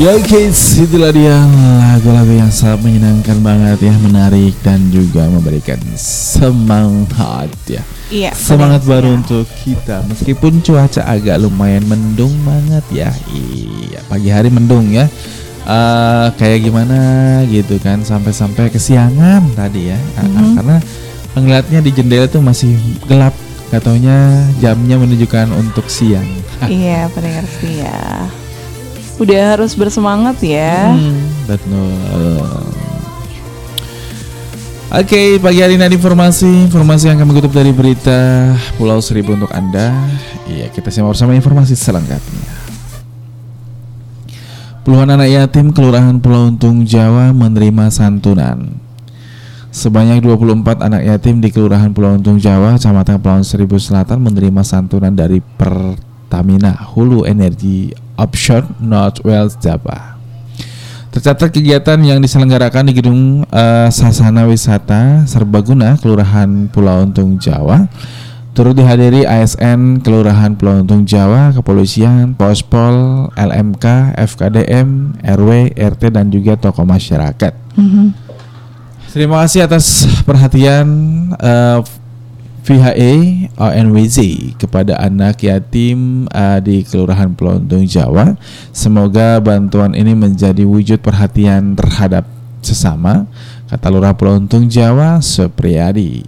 [0.00, 1.36] Ya kids, itulah dia
[1.76, 7.84] lagu-lagu yang sangat menyenangkan banget ya, menarik dan juga memberikan semangat ya.
[8.08, 8.32] Iya.
[8.32, 13.10] Semangat baru untuk kita meskipun cuaca agak lumayan mendung banget ya.
[13.28, 15.04] Iya, pagi hari mendung ya.
[15.68, 16.98] Eh, kayak gimana
[17.52, 20.00] gitu kan sampai-sampai kesiangan tadi ya.
[20.16, 20.76] Ah, ah, Karena
[21.36, 22.72] ngeliatnya di jendela tuh masih
[23.04, 23.36] gelap.
[23.68, 26.24] Katanya jamnya menunjukkan untuk siang.
[26.64, 28.39] Iya, pendengar setia.
[29.20, 30.96] Udah harus bersemangat ya.
[30.96, 32.40] Hmm, betul.
[34.90, 39.52] Oke, pagi hari ini ada informasi, informasi yang kami kutip dari berita Pulau Seribu untuk
[39.52, 39.92] Anda.
[40.50, 42.48] Iya, kita simak bersama informasi selengkapnya.
[44.82, 48.80] Puluhan anak yatim Kelurahan Pulau Untung Jawa menerima santunan.
[49.70, 55.14] Sebanyak 24 anak yatim di Kelurahan Pulau Untung Jawa, Kecamatan Pulau Seribu Selatan menerima santunan
[55.14, 60.20] dari Pertamina Hulu Energi Offshore North Wales Java.
[61.10, 67.90] Tercatat kegiatan yang diselenggarakan di Gedung eh, Sasana Wisata Serbaguna Kelurahan Pulau Untung Jawa
[68.54, 76.58] turut dihadiri ASN Kelurahan Pulau Untung Jawa, Kepolisian, Pospol, LMK, FKDM, RW, RT dan juga
[76.58, 77.52] tokoh masyarakat.
[79.10, 80.86] Terima kasih atas perhatian
[81.34, 81.78] eh,
[82.70, 84.18] VHE ONWZ
[84.54, 88.38] kepada anak yatim eh, di Kelurahan Pelontung Jawa.
[88.70, 92.30] Semoga bantuan ini menjadi wujud perhatian terhadap
[92.62, 93.26] sesama,
[93.66, 96.22] kata Lurah Pelontung Jawa Supriyadi.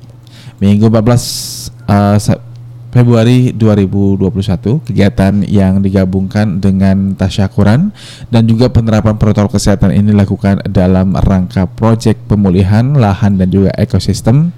[0.58, 2.50] Minggu 14 eh, Sep-
[2.92, 7.88] Februari 2021 kegiatan yang digabungkan dengan tasyakuran
[8.28, 14.52] dan juga penerapan protokol kesehatan ini dilakukan dalam rangka proyek pemulihan lahan dan juga ekosistem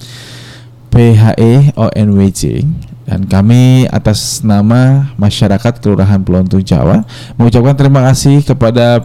[0.94, 2.62] PHE ONWJ
[3.02, 7.02] dan kami atas nama masyarakat Kelurahan Pelontung Jawa
[7.34, 9.02] mengucapkan terima kasih kepada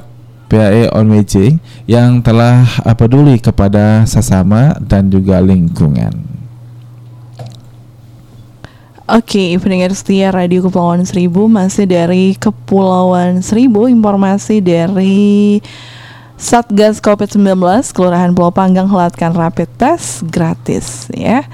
[0.54, 1.58] PHE ONWJ
[1.90, 6.14] yang telah eh, peduli kepada sesama dan juga lingkungan.
[9.10, 15.58] Oke, pendengar setia Radio Kepulauan Seribu masih dari Kepulauan Seribu informasi dari
[16.38, 17.58] Satgas COVID-19
[17.92, 21.50] Kelurahan Pulau Panggang helatkan rapid test gratis ya.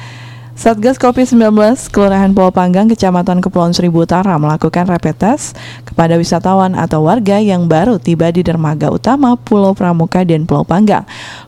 [0.56, 1.52] Satgas COVID-19
[1.92, 7.68] Kelurahan Pulau Panggang Kecamatan Kepulauan Seribu Utara melakukan rapid test kepada wisatawan atau warga yang
[7.68, 11.04] baru tiba di dermaga utama Pulau Pramuka dan Pulau Panggang.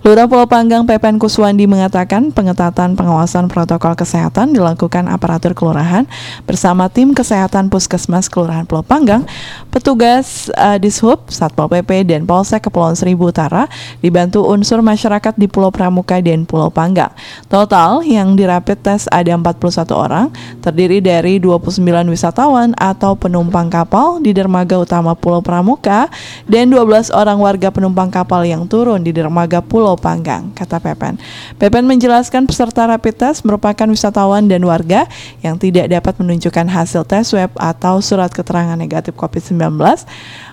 [0.08, 6.08] Lurah Pulau Panggang Pepen Kuswandi mengatakan pengetatan pengawasan protokol kesehatan dilakukan aparatur kelurahan
[6.48, 9.28] bersama tim kesehatan Puskesmas Kelurahan Pulau Panggang,
[9.68, 13.68] petugas uh, Dishub, Satpol PP dan Polsek Kepulauan Seribu Utara
[14.00, 17.12] dibantu unsur masyarakat di Pulau Pramuka dan Pulau Panggang.
[17.52, 20.32] Total yang dirapid tes ada 41 orang,
[20.64, 26.08] terdiri dari 29 wisatawan atau penumpang kapal di dermaga utama Pulau Pramuka
[26.48, 31.20] dan 12 orang warga penumpang kapal yang turun di dermaga Pulau Panggang, kata Pepen.
[31.58, 35.10] Pepen menjelaskan peserta rapid test merupakan wisatawan dan warga
[35.42, 39.76] yang tidak dapat menunjukkan hasil tes swab atau surat keterangan negatif COVID-19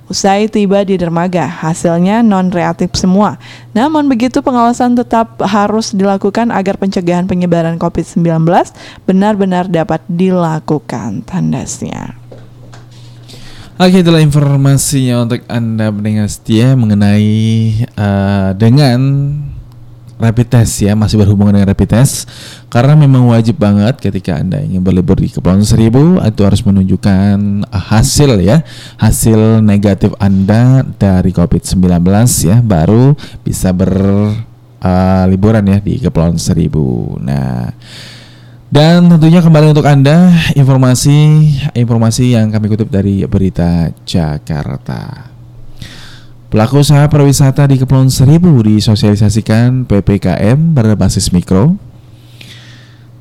[0.08, 1.48] usai tiba di dermaga.
[1.48, 3.40] Hasilnya non-reaktif semua.
[3.72, 8.44] Namun begitu pengawasan tetap harus dilakukan agar pencegahan penyebaran COVID-19
[9.08, 11.24] benar-benar dapat dilakukan.
[11.24, 12.23] Tandasnya.
[13.74, 19.02] Oke, itulah informasinya untuk Anda mendengar setia mengenai eh, dengan
[20.14, 22.30] rapid test ya, masih berhubungan dengan rapid test
[22.70, 27.84] karena memang wajib banget ketika Anda ingin berlibur di Kepulauan Seribu itu harus menunjukkan eh,
[27.90, 28.62] hasil ya,
[29.02, 31.82] hasil negatif Anda dari COVID-19
[32.46, 37.18] ya, baru bisa berliburan ya di Kepulauan Seribu.
[37.18, 37.74] Nah,
[38.74, 41.46] dan tentunya kembali untuk Anda informasi
[41.78, 45.30] informasi yang kami kutip dari berita Jakarta.
[46.50, 51.78] Pelaku usaha pariwisata di Kepulauan Seribu disosialisasikan PPKM berbasis mikro.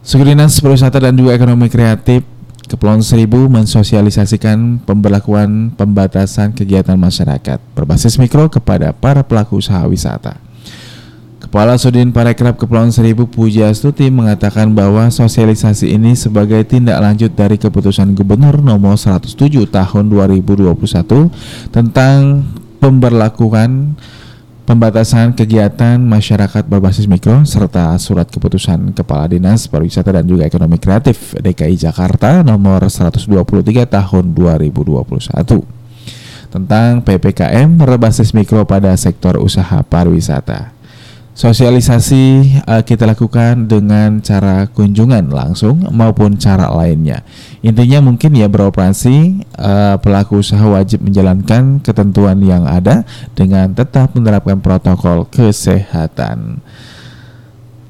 [0.02, 2.26] Suku Dinas Pariwisata dan juga Ekonomi Kreatif
[2.66, 10.43] Kepulauan Seribu mensosialisasikan pemberlakuan pembatasan kegiatan masyarakat berbasis mikro kepada para pelaku usaha wisata.
[11.54, 17.62] Kepala Sudin Parekraf Kepulauan Seribu Puja Stuti mengatakan bahwa sosialisasi ini sebagai tindak lanjut dari
[17.62, 19.38] keputusan Gubernur nomor 107
[19.70, 20.74] tahun 2021
[21.70, 22.42] tentang
[22.82, 23.94] pemberlakuan
[24.66, 31.38] pembatasan kegiatan masyarakat berbasis mikro serta surat keputusan Kepala Dinas Pariwisata dan juga Ekonomi Kreatif
[31.38, 33.30] DKI Jakarta nomor 123
[33.94, 34.90] tahun 2021
[36.50, 40.73] tentang PPKM berbasis mikro pada sektor usaha pariwisata.
[41.34, 47.26] Sosialisasi uh, kita lakukan dengan cara kunjungan langsung maupun cara lainnya.
[47.66, 53.02] Intinya mungkin ya beroperasi uh, pelaku usaha wajib menjalankan ketentuan yang ada
[53.34, 56.62] dengan tetap menerapkan protokol kesehatan.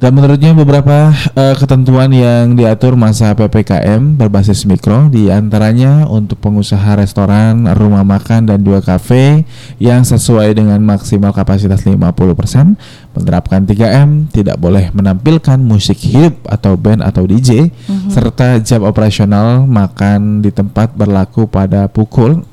[0.03, 6.99] Dan menurutnya beberapa uh, ketentuan yang diatur masa PPKM berbasis mikro di antaranya untuk pengusaha
[6.99, 9.47] restoran, rumah makan dan juga kafe
[9.79, 11.95] yang sesuai dengan maksimal kapasitas 50%
[13.15, 17.71] menerapkan 3M, tidak boleh menampilkan musik hidup atau band atau DJ
[18.11, 22.43] serta jam operasional makan di tempat berlaku pada pukul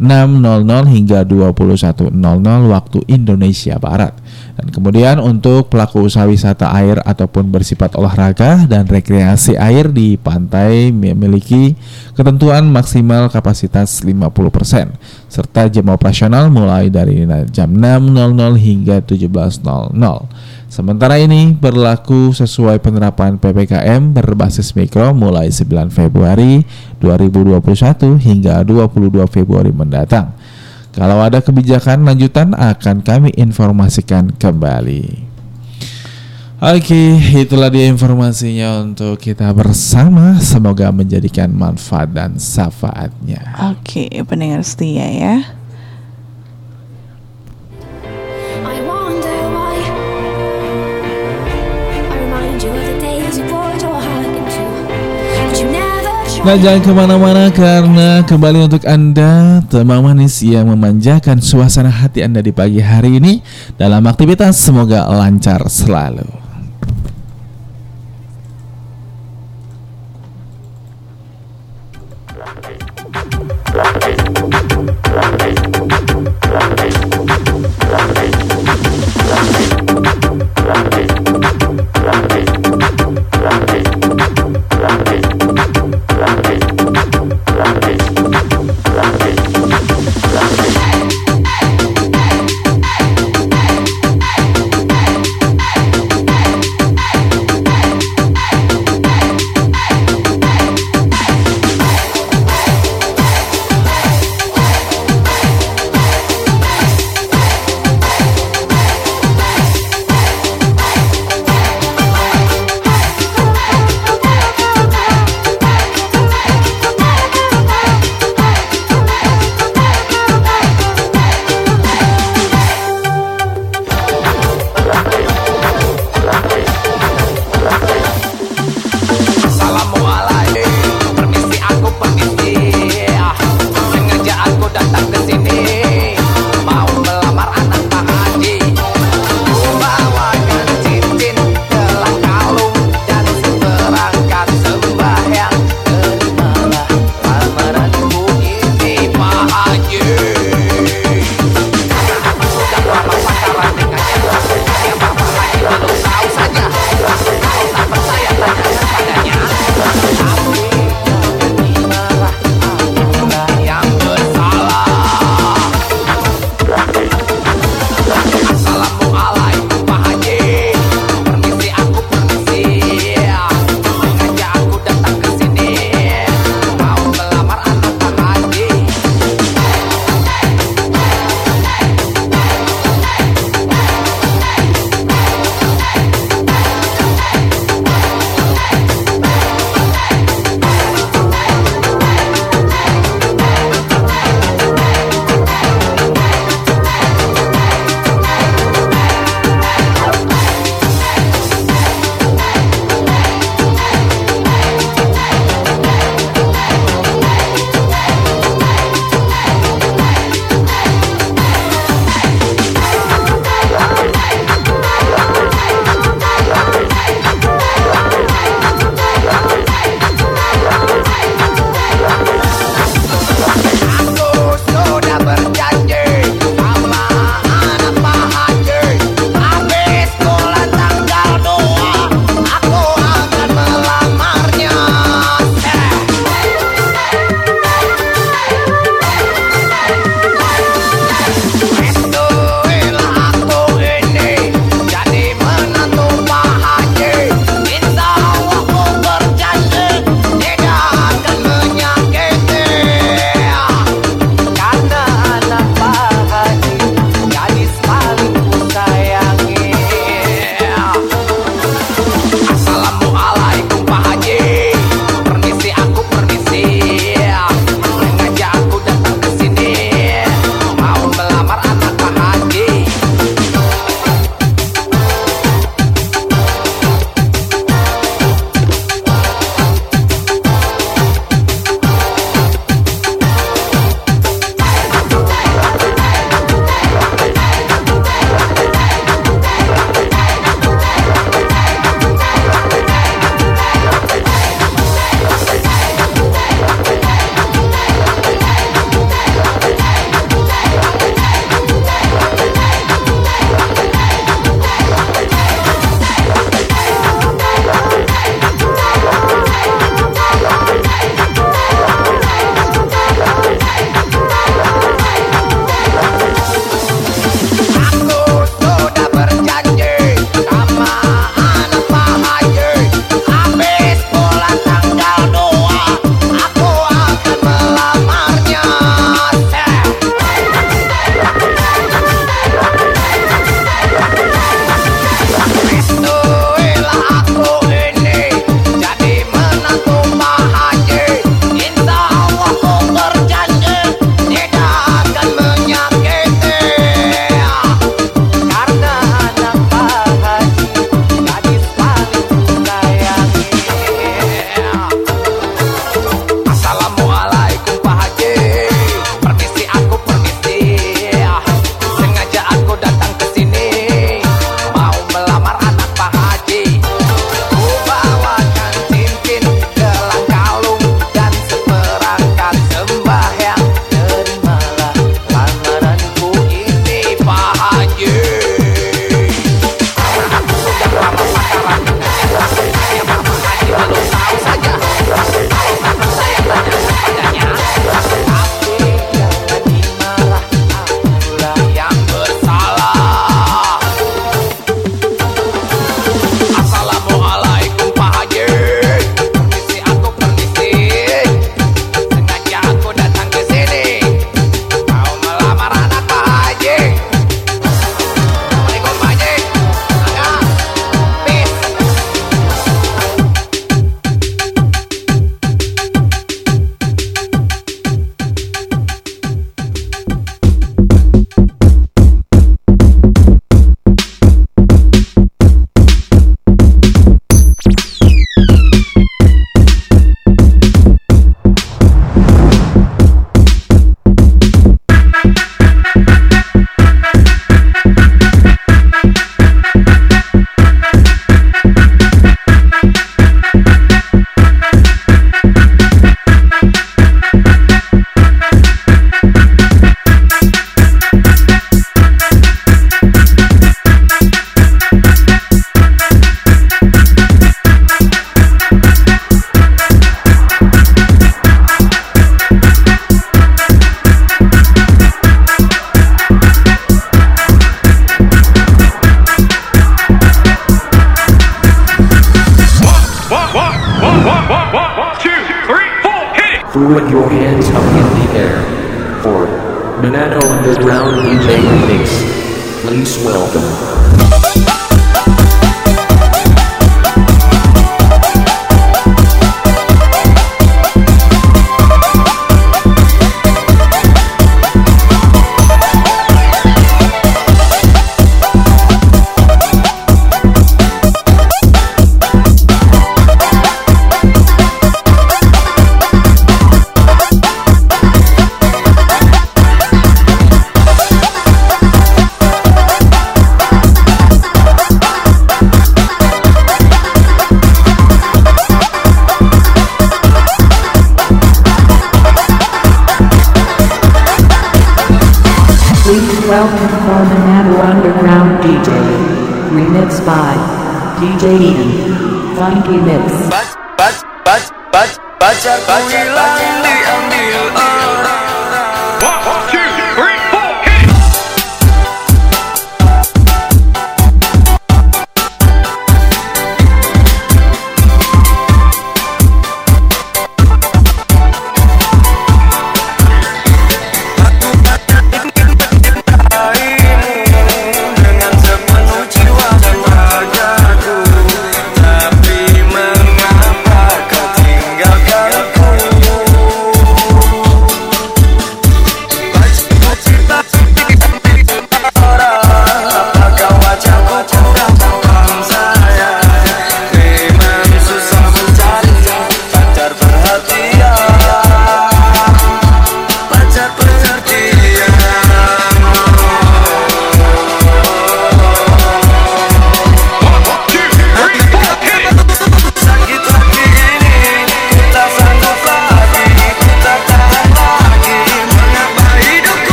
[0.00, 0.40] 6.00
[0.88, 2.16] hingga 21.00
[2.64, 4.16] waktu Indonesia Barat.
[4.52, 10.92] Dan kemudian untuk pelaku usaha wisata air ataupun bersifat olahraga dan rekreasi air di pantai
[10.92, 11.72] memiliki
[12.12, 14.92] ketentuan maksimal kapasitas 50%
[15.32, 19.96] serta jam operasional mulai dari jam 6.00 hingga 17.00.
[20.72, 26.64] Sementara ini berlaku sesuai penerapan PPKM berbasis mikro mulai 9 Februari
[27.00, 30.32] 2021 hingga 22 Februari mendatang.
[30.92, 35.32] Kalau ada kebijakan lanjutan akan kami informasikan kembali.
[36.62, 40.38] Oke, itulah dia informasinya untuk kita bersama.
[40.38, 43.72] Semoga menjadikan manfaat dan syafaatnya.
[43.74, 45.36] Oke, pendengar setia ya.
[56.42, 62.42] Nah jangan ke mana-mana karena kembali untuk Anda teman manis yang memanjakan suasana hati Anda
[62.42, 63.38] di pagi hari ini
[63.78, 66.41] dalam aktivitas semoga lancar selalu.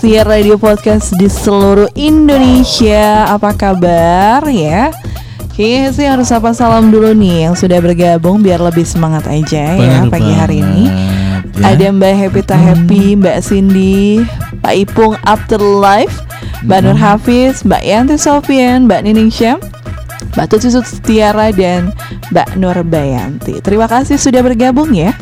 [0.00, 4.96] Setia Radio Podcast di seluruh Indonesia Apa kabar ya?
[5.52, 10.08] Kayaknya sih harus apa salam dulu nih yang sudah bergabung biar lebih semangat aja Bener
[10.08, 10.40] ya pagi banget.
[10.40, 11.76] hari ini ya.
[11.76, 13.18] Ada Mbak Happy Happy, hmm.
[13.20, 14.24] Mbak Cindy,
[14.64, 16.16] Pak Ipung Afterlife
[16.64, 16.80] Mbak.
[16.80, 19.60] Nur Hafiz, Mbak Yanti Sofian, Mbak Nining Syam
[20.32, 20.72] Mbak Tutsi
[21.04, 21.92] Tiara dan
[22.32, 25.12] Mbak Nur Bayanti Terima kasih sudah bergabung ya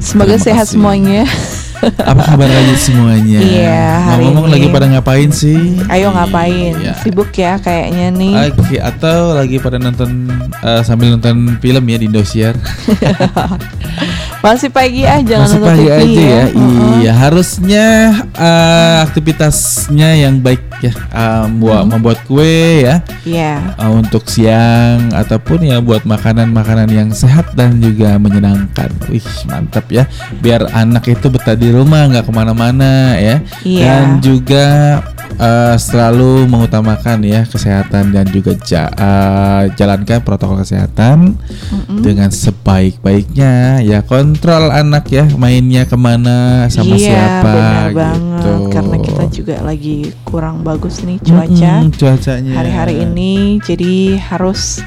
[0.00, 1.28] Semoga sehat semuanya
[1.86, 3.38] apa kabar lagi semuanya?
[3.38, 3.86] Iya,
[4.18, 5.78] Ngomong-ngomong lagi pada ngapain sih?
[5.86, 6.74] Ayo ngapain?
[6.82, 6.94] Iya.
[7.00, 8.34] Sibuk ya kayaknya nih.
[8.50, 10.26] Oke, atau lagi pada nonton
[10.62, 12.54] eh, sambil nonton film ya di Indosiar.
[14.46, 16.22] Masih pagi ah, jangan Masih pagi TV aja ya.
[16.22, 16.44] ya.
[16.46, 16.94] Heeh.
[17.02, 17.86] Iya, harusnya
[18.38, 20.94] eh, aktivitasnya yang baik ya.
[20.94, 23.02] Eh, buat membuat kue ya.
[23.26, 23.74] Iya.
[23.74, 28.94] eh, untuk siang ataupun ya buat makanan-makanan yang sehat dan juga menyenangkan.
[29.10, 30.06] Wih mantap ya.
[30.38, 33.42] Biar anak itu betah di rumah nggak ke mana-mana ya.
[33.66, 33.82] Iya.
[33.82, 34.64] Dan juga
[35.34, 41.34] eh, selalu mengutamakan ya kesehatan dan juga ja- eh, jalankan protokol kesehatan
[42.00, 43.82] dengan sebaik-baiknya.
[43.82, 47.98] Ya kontrol anak ya mainnya ke mana sama iya, siapa benar gitu.
[47.98, 48.58] banget.
[48.72, 54.80] Karena kita juga lagi kurang bagus nih cuaca Mm-mm, cuacanya hari-hari ini, jadi harus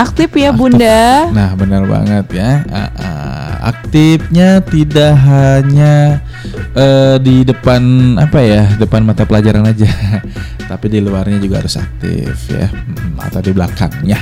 [0.00, 1.28] aktif ya Bunda.
[1.28, 2.64] Nah, benar banget ya.
[2.72, 3.52] Ah, ah.
[3.60, 6.24] aktifnya tidak hanya
[6.72, 9.88] eh, di depan apa ya, depan mata pelajaran aja,
[10.70, 14.16] tapi di luarnya juga harus aktif ya, Hmm, atau di belakangnya.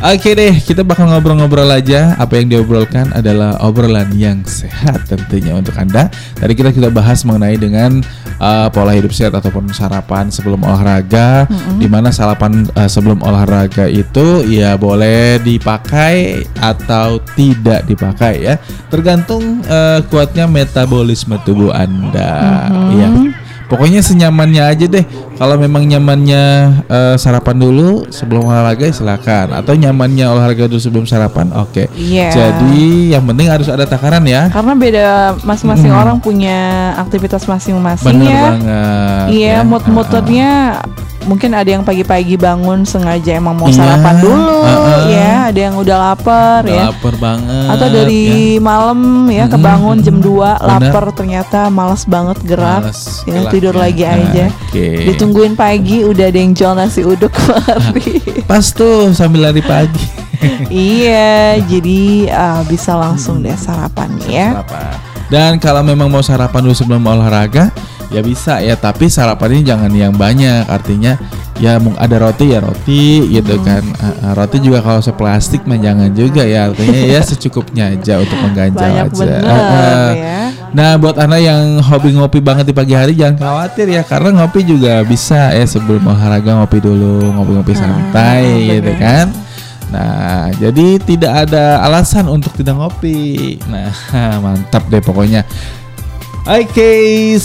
[0.00, 2.16] Oke deh, kita bakal ngobrol-ngobrol aja.
[2.16, 6.08] Apa yang diobrolkan adalah obrolan yang sehat tentunya untuk Anda.
[6.40, 8.00] Tadi kita kita bahas mengenai dengan
[8.40, 11.44] uh, pola hidup sehat ataupun sarapan sebelum olahraga.
[11.76, 18.54] Di mana sarapan uh, sebelum olahraga itu ya boleh dipakai atau tidak dipakai ya.
[18.88, 22.72] Tergantung uh, kuatnya metabolisme tubuh Anda.
[22.96, 23.08] Ya.
[23.70, 25.06] Pokoknya senyamannya aja deh.
[25.38, 26.42] Kalau memang nyamannya
[26.90, 29.54] eh, sarapan dulu sebelum olahraga silakan.
[29.54, 31.86] Atau nyamannya olahraga dulu sebelum sarapan, oke.
[31.94, 32.34] Iya.
[32.34, 34.50] Jadi yang penting harus ada takaran ya.
[34.50, 35.06] Karena beda
[35.46, 38.42] masing-masing orang punya aktivitas masing-masing Bener ya.
[38.42, 39.26] banget.
[39.30, 39.58] Iya, ya.
[39.62, 40.50] mood-moodnya
[41.22, 45.02] mungkin ada yang pagi-pagi bangun sengaja emang mau Iya, sarapan dulu uh-uh.
[45.06, 46.84] ya, ada yang udah lapar Udah ya.
[46.88, 47.66] lapar banget.
[47.68, 48.24] Atau dari
[48.54, 48.60] ya.
[48.60, 48.98] malam
[49.28, 50.56] ya kebangun jam 2 Bener.
[50.58, 52.88] lapar ternyata malas banget gerak.
[52.88, 53.80] Males ya gerak tidur ya.
[53.80, 54.44] lagi Nah, aja.
[54.48, 54.86] oke.
[55.06, 57.32] Ditungguin pagi udah ada yang jual nasi uduk.
[58.50, 60.06] Pas tuh sambil lari pagi.
[60.68, 64.64] iya, jadi ah, bisa langsung deh sarapan ya.
[64.64, 65.09] Sarapan.
[65.30, 67.70] Dan kalau memang mau sarapan dulu sebelum olahraga,
[68.10, 68.74] ya bisa ya.
[68.74, 70.66] Tapi sarapannya jangan yang banyak.
[70.66, 71.14] Artinya
[71.62, 73.84] ya mau ada roti ya roti gitu kan.
[74.02, 76.66] Ah, ah, roti juga kalau seplastik mah jangan juga ya.
[76.66, 79.22] Artinya ya secukupnya aja untuk mengganjal Banyak aja.
[79.22, 80.10] bener ah.
[80.12, 80.40] ya.
[80.70, 84.62] Nah buat anda yang hobi ngopi banget di pagi hari jangan khawatir ya karena ngopi
[84.62, 89.30] juga bisa ya sebelum olahraga ngopi dulu ngopi-ngopi santai gitu kan.
[89.90, 93.58] Nah jadi tidak ada alasan untuk tidak ngopi.
[93.66, 93.92] Nah
[94.44, 95.42] mantap deh pokoknya.
[96.48, 97.36] Oke,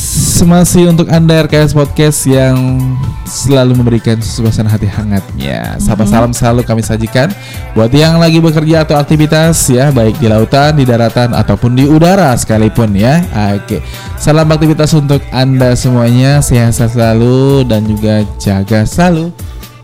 [0.47, 2.79] masih untuk Anda RKS Podcast yang
[3.27, 5.75] selalu memberikan suasana hati hangatnya.
[5.83, 7.27] Salam salam selalu kami sajikan
[7.75, 12.31] buat yang lagi bekerja atau aktivitas ya, baik di lautan, di daratan ataupun di udara
[12.39, 13.19] sekalipun ya.
[13.59, 13.83] Oke.
[14.15, 19.35] Salam aktivitas untuk Anda semuanya, sehat selalu dan juga jaga selalu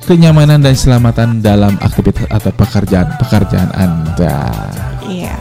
[0.06, 4.38] kenyamanan dan keselamatan dalam aktivitas atau pekerjaan-pekerjaan Anda.
[5.06, 5.36] Iya.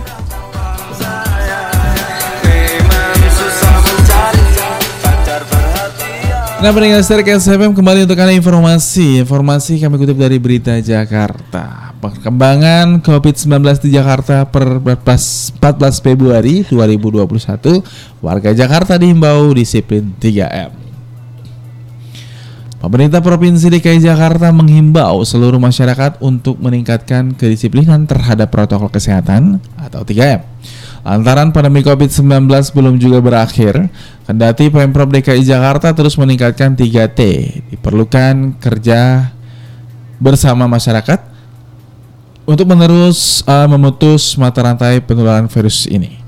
[6.61, 9.25] Nah, pendengar Sterkes FM kembali untuk Anda informasi.
[9.25, 11.97] Informasi kami kutip dari Berita Jakarta.
[12.05, 17.81] Perkembangan COVID-19 di Jakarta per 14 14 Februari 2021,
[18.21, 20.90] warga Jakarta dihimbau disiplin 3M.
[22.81, 30.41] Pemerintah Provinsi DKI Jakarta menghimbau seluruh masyarakat untuk meningkatkan kedisiplinan terhadap protokol kesehatan atau 3M.
[31.05, 33.93] Lantaran pandemi COVID-19 belum juga berakhir,
[34.25, 37.21] kendati Pemprov DKI Jakarta terus meningkatkan 3T,
[37.69, 39.29] diperlukan kerja
[40.17, 41.21] bersama masyarakat
[42.49, 46.20] untuk menerus uh, memutus mata rantai penularan virus ini.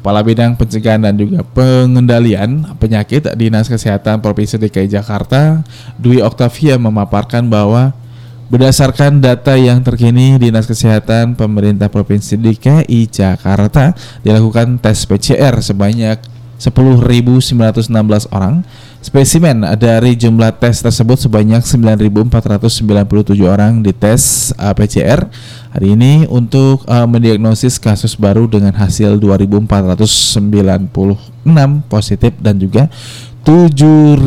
[0.00, 5.60] Kepala Bidang Pencegahan dan juga Pengendalian Penyakit Dinas Kesehatan Provinsi DKI Jakarta,
[6.00, 7.92] Dwi Oktavia memaparkan bahwa
[8.48, 13.92] berdasarkan data yang terkini Dinas Kesehatan Pemerintah Provinsi DKI Jakarta
[14.24, 16.16] dilakukan tes PCR sebanyak
[16.56, 17.92] 10.916
[18.32, 18.64] orang.
[19.00, 22.84] Spesimen dari jumlah tes tersebut sebanyak 9.497
[23.48, 25.24] orang dites uh, PCR
[25.72, 30.92] hari ini untuk uh, mendiagnosis kasus baru dengan hasil 2.496
[31.88, 32.92] positif dan juga
[33.40, 34.20] 7.001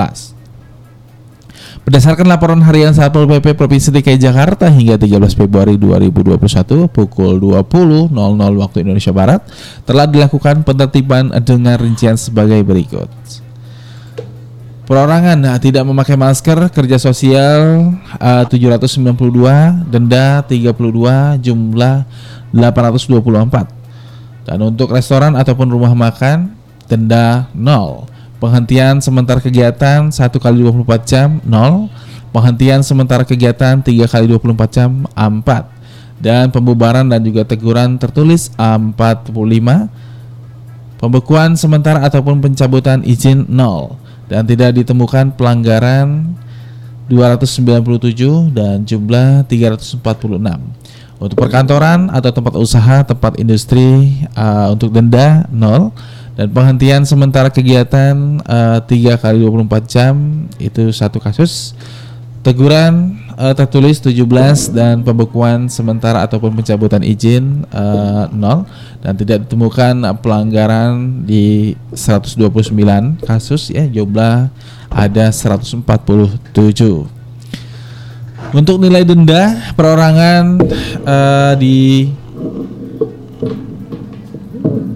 [1.85, 8.09] Berdasarkan laporan harian Satpol PP Provinsi DKI Jakarta hingga 13 Februari 2021 pukul 20.00
[8.57, 9.45] waktu Indonesia Barat
[9.85, 13.42] telah dilakukan penertiban dengan rincian sebagai berikut.
[14.83, 19.15] Perorangan nah, tidak memakai masker, kerja sosial uh, 792,
[19.87, 22.03] denda 32, jumlah
[22.51, 23.71] 824.
[24.43, 26.51] Dan untuk restoran ataupun rumah makan,
[26.91, 28.11] denda 0.
[28.43, 31.87] Penghentian sementara kegiatan 1 kali 24 jam 0.
[32.35, 36.19] Penghentian sementara kegiatan 3 kali 24 jam 4.
[36.19, 39.31] Dan pembubaran dan juga teguran tertulis 45.
[40.99, 44.02] Pembekuan sementara ataupun pencabutan izin 0
[44.33, 46.33] dan tidak ditemukan pelanggaran
[47.13, 50.01] 297 dan jumlah 346.
[51.21, 55.93] Untuk perkantoran atau tempat usaha, tempat industri uh, untuk denda 0
[56.33, 60.15] dan penghentian sementara kegiatan uh, 3 kali 24 jam
[60.57, 61.77] itu satu kasus.
[62.43, 64.23] Teguran uh, tertulis 17
[64.73, 68.65] dan pembekuan sementara ataupun pencabutan izin uh, 0
[69.03, 72.43] dan tidak ditemukan pelanggaran di 129
[73.25, 73.73] kasus.
[73.73, 74.49] Ya jumlah
[74.93, 75.83] ada 147.
[78.53, 80.61] Untuk nilai denda perorangan
[81.09, 82.13] uh, di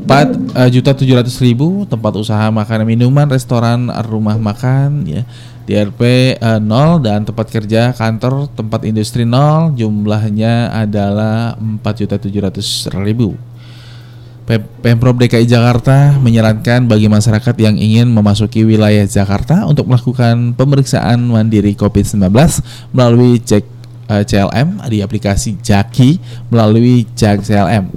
[0.06, 5.26] 4 juta 700 ribu tempat usaha makanan minuman restoran rumah makan ya
[5.66, 12.94] DRP uh, 0 dan tempat kerja kantor tempat industri 0 jumlahnya adalah 4.700.000.
[14.78, 21.74] Pemprov DKI Jakarta menyarankan bagi masyarakat yang ingin memasuki wilayah Jakarta untuk melakukan pemeriksaan mandiri
[21.74, 22.30] COVID-19
[22.94, 23.66] melalui cek
[24.06, 27.90] uh, CLM di aplikasi Jaki melalui Jak CLM.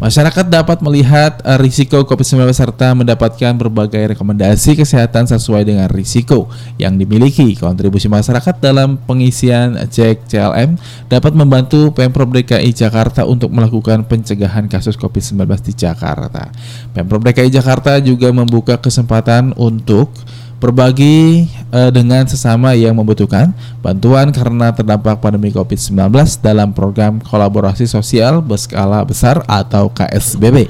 [0.00, 6.48] Masyarakat dapat melihat uh, risiko COVID-19 serta mendapatkan berbagai rekomendasi kesehatan sesuai dengan risiko
[6.80, 7.52] yang dimiliki.
[7.52, 14.96] Kontribusi masyarakat dalam pengisian cek CLM dapat membantu Pemprov DKI Jakarta untuk melakukan pencegahan kasus
[14.96, 16.48] COVID-19 di Jakarta.
[16.96, 20.16] Pemprov DKI Jakarta juga membuka kesempatan untuk
[20.60, 26.12] berbagi uh, dengan sesama yang membutuhkan bantuan karena terdampak pandemi COVID-19
[26.44, 30.68] dalam program kolaborasi sosial berskala besar atau KSBB.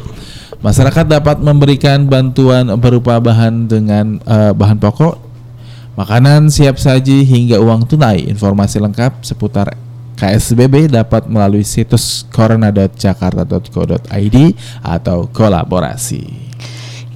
[0.63, 5.19] Masyarakat dapat memberikan bantuan berupa bahan dengan uh, bahan pokok,
[5.99, 8.31] makanan siap saji hingga uang tunai.
[8.31, 9.75] Informasi lengkap seputar
[10.21, 14.37] KSBB dapat melalui situs corona.jakarta.co.id
[14.85, 16.50] atau kolaborasi.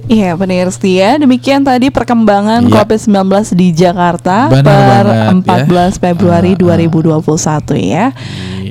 [0.05, 2.85] Iya pendengar setia, demikian tadi perkembangan Iya.
[2.85, 6.01] COVID-19 di Jakarta Benar per banget, 14 ya.
[6.01, 6.77] Februari Ah, ah.
[6.77, 8.05] 2021 ya.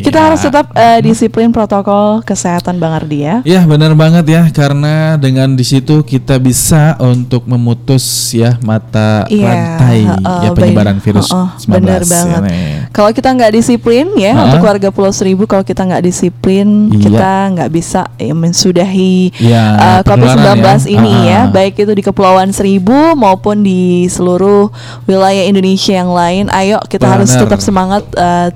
[0.05, 0.25] Kita Ya.
[0.29, 3.41] harus tetap eh, disiplin protokol kesehatan Bang Ardi ya.
[3.43, 9.49] Ya benar banget ya karena dengan di situ kita bisa untuk memutus ya mata Iya,
[9.49, 11.05] rantai heeh, ya penyebaran baik.
[11.05, 12.41] virus Heeh, 19 benar ya, banget.
[12.45, 12.77] Nek.
[12.93, 14.45] Kalau kita nggak disiplin ya Heeh.
[14.45, 17.01] untuk warga Pulau Seribu, kalau kita nggak disiplin, Iya.
[17.01, 20.93] kita nggak bisa ya, mensudahi Iya, eh, penularan COVID-19 ya.
[20.93, 21.53] ini ya, Heeh.
[21.53, 24.69] baik itu di Kepulauan Seribu maupun di seluruh
[25.05, 26.45] wilayah Indonesia yang lain.
[26.51, 27.41] Ayo kita harus Benar.
[27.49, 28.53] tetap semangat eh,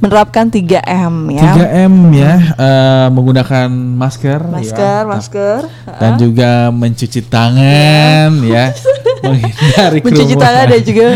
[0.00, 1.52] menerapkan 3M ya.
[1.54, 5.06] 3M ya eh, menggunakan masker Masker, ya.
[5.06, 5.58] masker.
[5.96, 8.72] dan juga mencuci tangan ya
[9.22, 10.40] menghindari Mencuci kerumunan.
[10.40, 11.06] tangan dan juga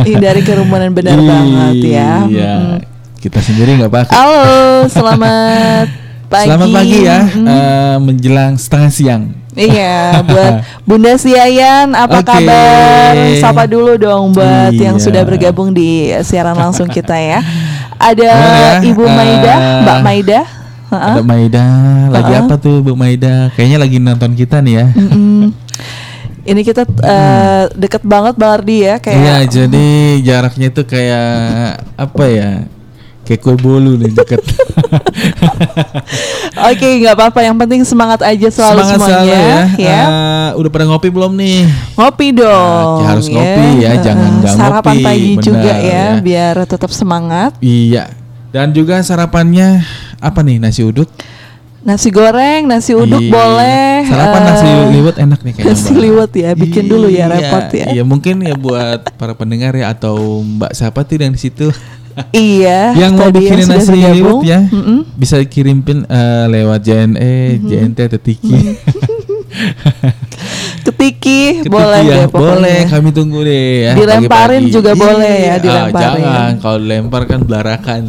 [0.00, 2.12] hindari kerumunan benar banget ya.
[2.24, 2.52] Iya.
[2.56, 2.78] Mm.
[3.18, 4.14] Kita sendiri nggak pakai.
[4.14, 4.46] Halo,
[4.94, 5.86] selamat
[6.28, 6.46] pagi.
[6.46, 7.46] Selamat pagi ya, Mm.
[7.48, 9.22] eh, menjelang setengah siang.
[9.58, 10.52] Iya, buat
[10.86, 12.30] Bunda Siayan, apa Oke.
[12.30, 13.10] kabar?
[13.42, 15.02] Sapa dulu dong buat yang Iya.
[15.02, 17.42] sudah bergabung di siaran langsung kita ya.
[17.98, 18.36] Ada ya?
[18.80, 20.40] Ibu Maida, Eh, Mbak Maida.
[20.88, 21.12] Heeh.
[21.12, 21.64] Ada Maida,
[22.08, 22.42] lagi Heeh.
[22.46, 23.52] apa tuh Bu Maida?
[23.52, 24.86] Kayaknya lagi nonton kita nih ya.
[24.96, 25.52] Mm-mm.
[26.48, 29.86] Ini kita eh, deket banget Bang Ardi ya, kayak Iya, jadi
[30.24, 31.28] jaraknya tuh kayak
[31.92, 32.50] apa ya?
[33.28, 34.40] Kayak kue bolu nih deket.
[36.72, 37.44] Oke, nggak apa-apa.
[37.44, 39.20] Yang penting semangat aja selalu Semangat semuanya.
[39.20, 39.60] selalu ya.
[39.76, 40.00] ya.
[40.00, 41.60] Eh, udah pada ngopi belum nih?
[41.92, 42.88] Ngopi dong.
[42.98, 46.06] ya, harus ngopi ya, jangan nggak Sarapan ngopi, pagi juga benar, ya, ya.
[46.24, 47.52] biar tetap semangat.
[47.60, 48.16] Iya.
[48.48, 49.84] Dan juga sarapannya
[50.18, 50.56] apa nih?
[50.56, 51.06] Nasi uduk?
[51.78, 53.30] Nasi goreng, nasi uduk Iya.
[53.30, 53.92] boleh.
[54.08, 55.72] Sarapan eh, nasi liwet enak nih kayaknya.
[55.76, 57.86] Nasi liwet ya, bikin dulu ya, Iya, repot ya.
[57.92, 61.68] Iya, mungkin ya buat para pendengar ya atau Mbak siapa tuh yang di situ
[62.34, 62.80] Iya.
[62.96, 64.60] yang mau bikinin sudah nasi liwet ya.
[64.68, 65.06] Mm-mm.
[65.14, 68.54] Bisa kirimin eh, lewat JNE, JNT atau Tiki.
[70.84, 72.48] Ketiki, Ketiki boleh ya, deh pokoknya.
[72.54, 73.92] boleh kami tunggu deh ya.
[73.96, 74.74] Dilemparin pagi-pagi.
[74.76, 76.22] juga boleh ya, Iya, dilemparin.
[76.22, 78.02] jangan kalau dilempar kan belarakan.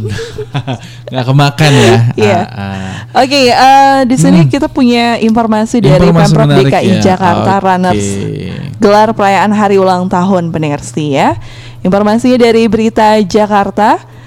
[1.11, 1.95] Nggak kemakan ya.
[2.15, 2.40] Iya.
[2.45, 3.23] Ah, ah.
[3.26, 7.02] Oke, eh, di sini kita punya informasi dari Informasi Pemprov DKI ya.
[7.14, 7.65] Jakarta Oke.
[7.65, 8.07] Runners
[8.80, 11.36] gelar perayaan hari ulang tahun pendengar setia.
[11.80, 14.19] Informasinya dari berita Jakarta.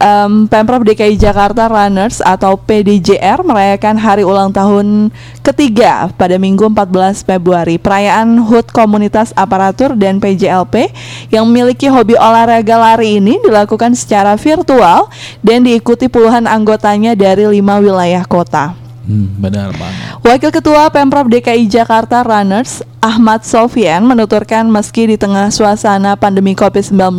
[0.00, 5.12] Em, Pemprov DKI Jakarta Runners atau PDJR merayakan hari ulang tahun
[5.44, 7.76] ketiga pada Minggu 14 Februari.
[7.76, 10.88] Perayaan HUT Komunitas Aparatur dan PJLP
[11.28, 15.12] yang memiliki hobi olahraga lari ini dilakukan secara virtual
[15.44, 18.89] dan diikuti puluhan anggotanya dari lima wilayah kota.
[19.00, 20.20] Hmm, benar banget.
[20.20, 27.16] Wakil Ketua Pemprov DKI Jakarta Runners Ahmad Sofian menuturkan meski di tengah suasana pandemi COVID-19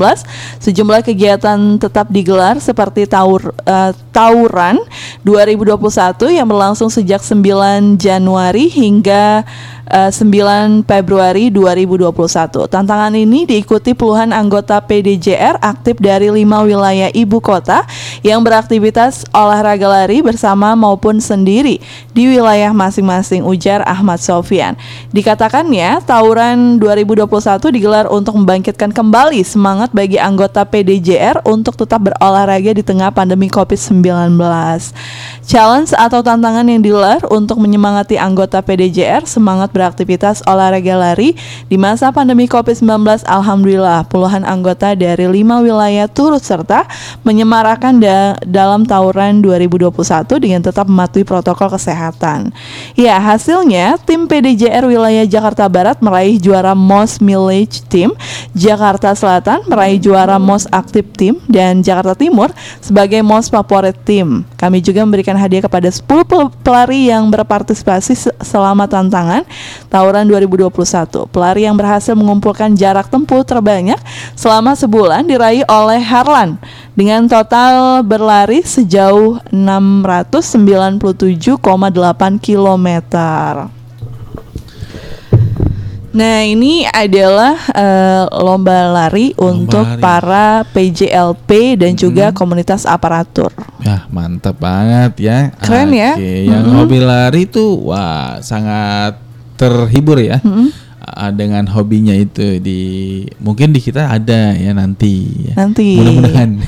[0.61, 4.77] sejumlah kegiatan tetap digelar seperti taur, eh, tauran
[5.25, 9.41] 2021 yang berlangsung sejak 9 Januari hingga
[9.91, 12.71] eh, 9 Februari 2021.
[12.71, 17.83] Tantangan ini diikuti puluhan anggota PDJR aktif dari lima wilayah ibu kota
[18.23, 21.83] yang beraktivitas olahraga lari bersama maupun sendiri
[22.15, 24.79] di wilayah masing-masing ujar Ahmad Sofian.
[25.11, 27.27] Dikatakannya tawuran 2021
[27.75, 34.39] digelar untuk membangkitkan kembali semangat bagi anggota PDJR untuk tetap berolahraga di tengah pandemi COVID-19.
[35.43, 41.33] Challenge atau tantangan yang digelar untuk menyemangati anggota PDJR semangat beraktivitas olahraga lari
[41.65, 43.25] di masa pandemi COVID-19.
[43.25, 46.85] Alhamdulillah, puluhan anggota dari lima wilayah turut serta
[47.25, 52.53] menyemarakan da- dalam tawuran 2021 dengan tetap mematuhi protokol kesehatan.
[52.93, 58.13] Ya, hasilnya tim PDJR wilayah Jakarta Barat meraih juara Most Village Team,
[58.53, 64.45] Jakarta Selatan meraih juara Most Active Team dan Jakarta Timur sebagai Most Favorite Team.
[64.61, 69.47] Kami juga memberikan hadiah kepada 10 pel- pelari yang berpartisipasi se- selama tantangan
[69.87, 71.27] tawuran 2021.
[71.29, 73.99] Pelari yang berhasil mengumpulkan jarak tempuh terbanyak
[74.33, 76.57] selama sebulan diraih oleh Harlan
[76.95, 82.87] dengan total berlari sejauh 697,8 km.
[86.11, 90.03] Nah, ini adalah eh, lomba lari untuk lari.
[90.03, 93.47] para PJLP dan juga komunitas aparatur.
[93.79, 95.55] Ya mantap banget ya.
[95.63, 96.19] Keren ya.
[96.19, 96.77] Oke, Yang Mm-mm.
[96.83, 99.15] hobi lari tuh wah sangat
[99.61, 100.41] terhibur ya.
[101.01, 102.81] Ah, dengan hobinya itu di
[103.37, 105.45] mungkin di kita ada ya nanti.
[105.49, 105.53] ya.
[105.53, 106.01] Nanti.
[106.01, 106.51] Mudah-mudahan.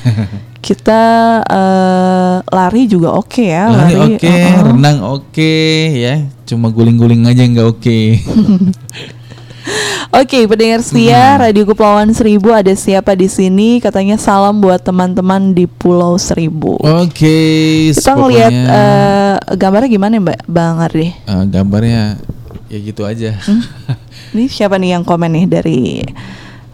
[0.64, 1.02] Kita
[1.44, 3.68] eh, lari juga oke ya.
[3.68, 4.64] lari oke, uh-uh.
[4.72, 5.52] renang oke
[5.92, 6.24] ya.
[6.48, 7.98] Cuma guling-guling aja nggak oke.
[10.14, 13.82] Oke, pendengar setia Radio Kepulauan Seribu ada siapa di sini?
[13.82, 16.78] Katanya salam buat teman-teman di Pulau Seribu.
[16.78, 21.10] Oke, Kita ngelihat eh, gambarnya gimana Mbak Bang Ardi?
[21.10, 22.20] Eh, gambarnya
[22.74, 23.38] ya gitu aja.
[24.34, 26.02] Ini siapa nih yang komen nih dari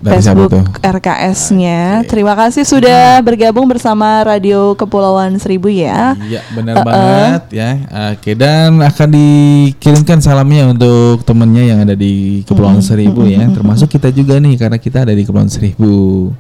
[0.01, 0.65] Dari siapa tuh?
[0.65, 2.09] Facebook RKS-nya.
[2.09, 6.17] Terima kasih sudah bergabung bersama Radio Kepulauan Seribu ya.
[6.25, 6.89] Iya benar Uh-uh.
[6.89, 7.71] banget ya.
[8.17, 14.09] Oke dan akan dikirimkan salamnya untuk temennya yang ada di Kepulauan Seribu ya, termasuk kita
[14.09, 16.33] juga nih karena kita ada di Kepulauan Seribu.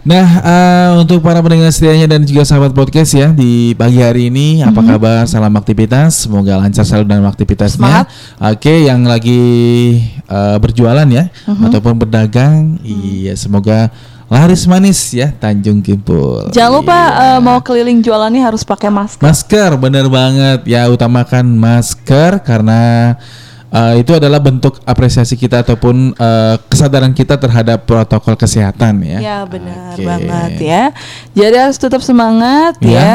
[0.00, 4.64] Nah eh, untuk para pendengar setianya dan juga sahabat podcast ya di pagi hari ini
[4.64, 5.28] apa kabar?
[5.28, 7.76] Salam aktivitas, semoga lancar selalu dalam aktivitasnya.
[7.76, 8.06] Semangat.
[8.40, 9.40] Oke yang lagi
[10.24, 13.92] eh, berjualan ya ataupun berdagang, iya semoga
[14.32, 16.48] laris manis ya Tanjung Kimpul.
[16.48, 19.20] Jangan lupa eh, mau keliling jualannya harus pakai masker.
[19.20, 23.14] Masker bener banget ya utamakan masker karena
[23.70, 29.18] uh, itu adalah bentuk apresiasi kita ataupun uh, kesadaran kita terhadap protokol kesehatan ya.
[29.18, 30.04] Ya benar Oke.
[30.04, 30.84] banget ya.
[31.32, 32.90] Jadi harus tetap semangat Ya.
[32.90, 33.14] ya.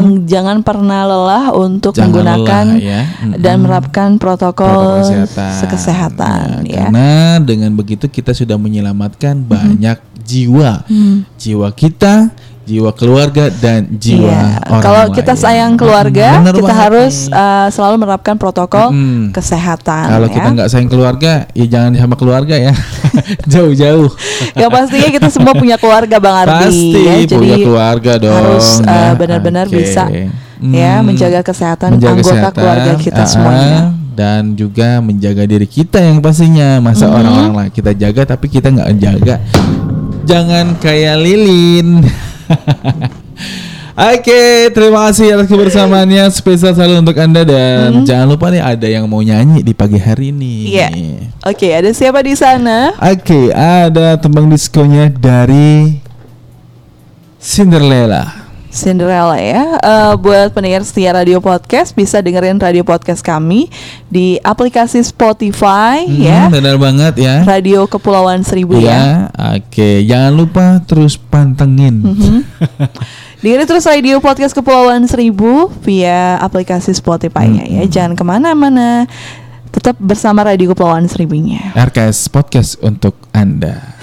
[0.00, 3.00] Em, Jangan pernah lelah untuk Jangan menggunakan lelah, ya.
[3.22, 3.40] Mm-mm.
[3.40, 5.68] dan menerapkan protokol, Protokol kesehatan.
[5.70, 6.84] kesehatan Ya, ya.
[6.88, 7.10] Karena
[7.40, 9.96] dengan begitu kita sudah menyelamatkan banyak
[10.26, 11.22] jiwa, Hmm.
[11.38, 12.28] jiwa kita,
[12.66, 14.42] jiwa keluarga dan jiwa Iya.
[14.60, 15.14] orang Kalau lain.
[15.14, 17.32] kita sayang keluarga, Bener kita harus nih.
[17.32, 19.30] uh, selalu menerapkan protokol Mm-mm.
[19.30, 20.04] kesehatan.
[20.10, 20.34] Kalau ya.
[20.34, 22.74] kita nggak sayang keluarga, ya jangan sama keluarga ya,
[23.52, 24.10] jauh-jauh.
[24.60, 27.14] Yang pastinya kita semua punya keluarga Bang Ardi Pasti ya.
[27.30, 28.34] punya keluarga dong.
[28.34, 29.10] harus uh, ya.
[29.14, 29.76] benar-benar Oke.
[29.76, 30.04] bisa
[30.56, 33.78] Hmm, ya menjaga kesehatan menjaga anggota kesehatan, keluarga kita ah, semuanya.
[34.10, 38.88] dan juga menjaga diri kita yang pastinya masa orang-orang lain kita jaga tapi kita nggak
[38.96, 39.36] jaga
[40.24, 42.00] jangan kayak lilin
[43.96, 49.08] Oke, terima kasih atas kebersamaannya spesial selalu untuk anda dan jangan lupa nih ada yang
[49.08, 50.68] mau nyanyi di pagi hari ini.
[50.68, 50.88] Iya.
[51.48, 52.92] Oke, ada siapa di sana?
[53.00, 55.96] Oke, ada tembang diskonya dari
[57.40, 58.45] Cinderella.
[58.76, 59.80] Cinderella ya.
[59.80, 63.72] Eh, buat pendengar setia radio podcast bisa dengerin radio podcast kami
[64.12, 66.46] di aplikasi Spotify ya.
[66.46, 67.42] Hmm, benar banget ya.
[67.48, 69.32] Radio Kepulauan Seribu ya.
[69.32, 70.04] Ya, oke.
[70.04, 72.04] Jangan lupa terus pantengin.
[72.04, 72.38] Mhm.
[73.42, 77.82] Dengerin terus radio podcast Kepulauan Seribu via aplikasi Spotify-nya ya.
[77.88, 79.08] Jangan ke mana-mana.
[79.72, 81.72] Tetap bersama Radio Kepulauan Seribunya.
[81.76, 83.96] RKS Podcast untuk Anda.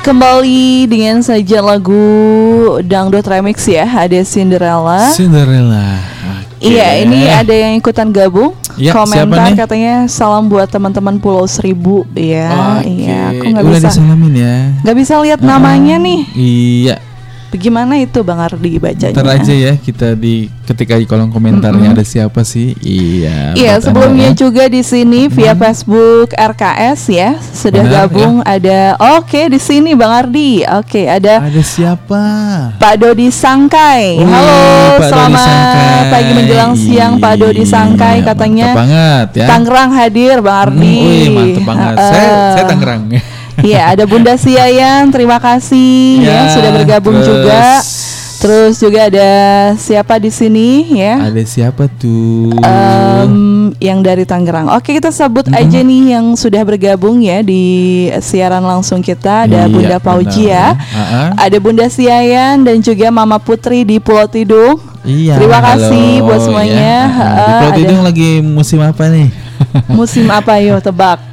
[0.00, 2.02] Kembali dengan saja lagu
[2.82, 5.12] dangdut remix ya, ada Cinderella.
[5.14, 6.00] Cinderella.
[6.64, 8.56] Iya, ini ada yang ikutan gabung.
[8.74, 9.58] Ya, siapa Komentar nih?
[9.60, 12.02] katanya salam buat teman-teman Pulau Seribu.
[12.16, 12.90] Iya, Oke.
[12.90, 13.20] iya.
[13.36, 14.56] Aku nggak Udah bisa, disalamin ya.
[14.82, 16.20] nggak bisa lihat namanya nih.
[16.34, 16.96] Iya.
[17.54, 19.14] Bagaimana itu Bang Ardi bacanya?
[19.14, 22.74] Ntar aja ya kita di ketika di kolom komentarnya ada siapa sih?
[22.76, 23.54] Iya.
[23.54, 24.36] Iya, sebelumnya ya.
[24.36, 28.98] juga di sini via Facebook RKS ya sudah Benar, gabung ada.
[29.14, 30.66] Oke di sini Bang Ardi.
[30.66, 32.22] Oke ada Ada siapa?
[32.74, 34.18] Pak Dodi Sangkai.
[34.18, 34.58] Wih, Halo,
[34.98, 36.10] Pak selamat Sangkai.
[36.10, 38.66] pagi menjelang siang Pak Dodi Sangkai Iya, katanya.
[38.66, 39.46] mantap banget ya.
[39.46, 40.98] Tangerang hadir Bang Hmm, Ardi.
[40.98, 41.94] wih, mantep banget.
[41.94, 42.10] Heeh.
[42.10, 43.02] Saya saya Tangerang.
[43.56, 47.62] Iya, ada Bunda Siayan, terima kasih ya, Ya, sudah bergabung terus juga.
[48.36, 49.30] Terus juga ada
[49.74, 51.16] siapa di sini ya?
[51.22, 52.52] Ada siapa tuh?
[52.60, 53.32] Em,
[53.78, 54.68] yang dari Tangerang.
[54.70, 55.60] Oke, kita sebut Mm-hmm.
[55.62, 57.64] aja nih yang sudah bergabung ya di
[58.20, 59.48] siaran langsung kita.
[59.48, 60.92] Ada Iya, Bunda Paujia, benar.
[60.92, 61.22] Ha-ha.
[61.40, 64.76] ada Bunda Siayan dan juga Mama Putri di Pulau Tidung.
[65.00, 65.40] Iya.
[65.40, 66.76] Terima kasih halo, buat semuanya.
[66.76, 67.00] ya.
[67.06, 69.28] Ha, Di Pulau ada- Tidung lagi musim apa nih?
[69.88, 71.32] Musim apa yo tebak?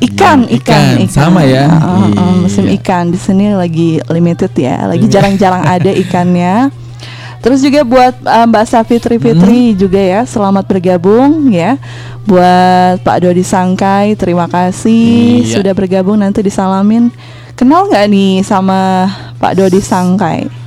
[0.00, 1.12] Ikan, Iya, ikan, ikan.
[1.12, 1.68] Sama ya?
[1.68, 2.80] Uh, uh, uh, musim Iya.
[2.80, 5.12] ikan di sini lagi limited ya, lagi Limit.
[5.12, 6.72] jarang-jarang ada ikannya.
[7.40, 11.80] Terus juga buat uh, Mbak Safitri Fitri juga ya, selamat bergabung ya.
[12.24, 15.56] Buat Pak Dodi Sangkai, terima kasih Iya.
[15.56, 16.20] sudah bergabung.
[16.20, 17.08] Nanti disalamin.
[17.56, 20.59] Kenal nggak nih sama Pak Dodi Sangkai?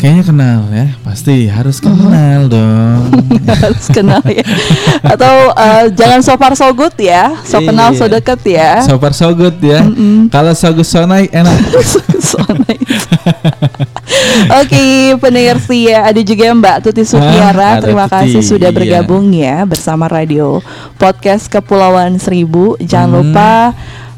[0.00, 3.12] Kayaknya kenal ya, pasti harus kenal dong.
[3.60, 4.40] Harus kenal ya.
[5.02, 8.16] Atau uh, jangan so far so good ya, so kenal so Iya.
[8.16, 8.70] deket ya.
[8.80, 9.84] So far so good ya.
[10.28, 11.52] Kalau so good so naik enak.
[12.20, 13.10] So nice.
[14.62, 14.84] Oke,
[15.18, 17.74] pendengar setia ada juga Mbak Tuti Sutiara.
[17.74, 18.76] Ah, Terima Tuti, kasih sudah iya.
[18.76, 20.62] bergabung ya bersama radio
[20.94, 22.78] podcast Kepulauan Seribu.
[22.78, 23.16] Jangan Hmm.
[23.18, 23.52] lupa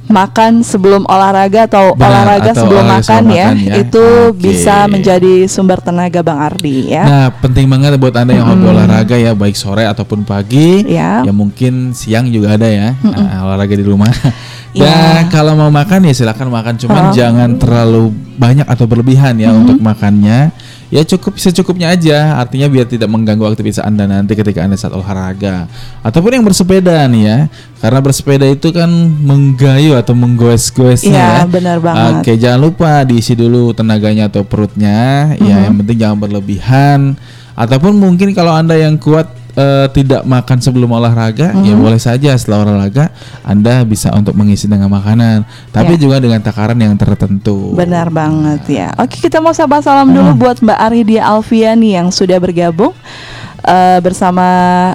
[0.06, 3.46] makan sebelum olahraga atau Benar, olahraga atau sebelum olahraga makan sebelum ya.
[3.46, 3.74] makan ya.
[3.80, 4.38] Itu Oke.
[4.40, 7.04] bisa menjadi sumber tenaga Bang Ardi ya.
[7.06, 10.84] Nah, penting banget buat Anda yang hobi olahraga ya, baik sore ataupun pagi.
[10.84, 11.22] Ya.
[11.22, 14.10] Ya mungkin siang juga ada ya, nah, olahraga di rumah.
[14.72, 15.20] Ya.
[15.20, 17.12] Dan kalau mau makan ya silakan makan, cuman Oh.
[17.12, 18.08] jangan terlalu
[18.40, 20.48] banyak atau berlebihan ya untuk makannya.
[20.92, 25.64] Ya cukup secukupnya aja, artinya biar tidak mengganggu aktivitas Anda nanti ketika Anda saat olahraga.
[26.04, 27.38] Ataupun yang bersepeda nih ya.
[27.80, 28.92] Karena bersepeda itu kan
[29.24, 31.48] menggayu atau menggoes-goesnya Iya, ya.
[31.48, 32.12] benar banget.
[32.20, 35.32] Oke, jangan lupa diisi dulu tenaganya atau perutnya.
[35.40, 37.16] Ya, yang penting jangan berlebihan.
[37.56, 42.64] Ataupun mungkin kalau anda yang kuat eh, tidak makan sebelum olahraga, ya boleh saja setelah
[42.64, 43.12] olahraga
[43.42, 45.44] anda bisa untuk mengisi dengan makanan.
[45.68, 46.00] Tapi Ya.
[46.00, 47.74] juga dengan takaran yang tertentu.
[47.74, 48.88] Benar banget ya.
[48.96, 52.96] Oke kita mau sahabat salam dulu buat Mbak Aridia Alfiani yang sudah bergabung
[53.62, 54.42] eh, bersama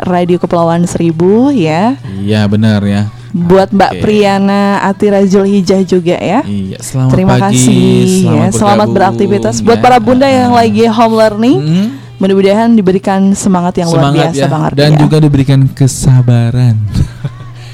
[0.04, 1.96] Radio Kepulauan Seribu ya.
[2.04, 3.08] Iya benar ya.
[3.28, 4.02] Buat Mbak Oke.
[4.02, 6.42] Priyana Atira Zulhijjah juga ya.
[6.42, 7.54] Iya, selamat Terima pagi.
[7.54, 7.94] kasih
[8.26, 8.46] ya.
[8.50, 9.84] Selamat beraktivitas buat ya.
[9.84, 11.58] para bunda yang lagi home learning.
[11.60, 11.88] Mm,
[12.18, 14.48] Mudah-mudahan diberikan semangat yang luar semangat biasa ya.
[14.48, 15.00] Bang Ardi Dan ya.
[15.00, 16.76] juga diberikan kesabaran.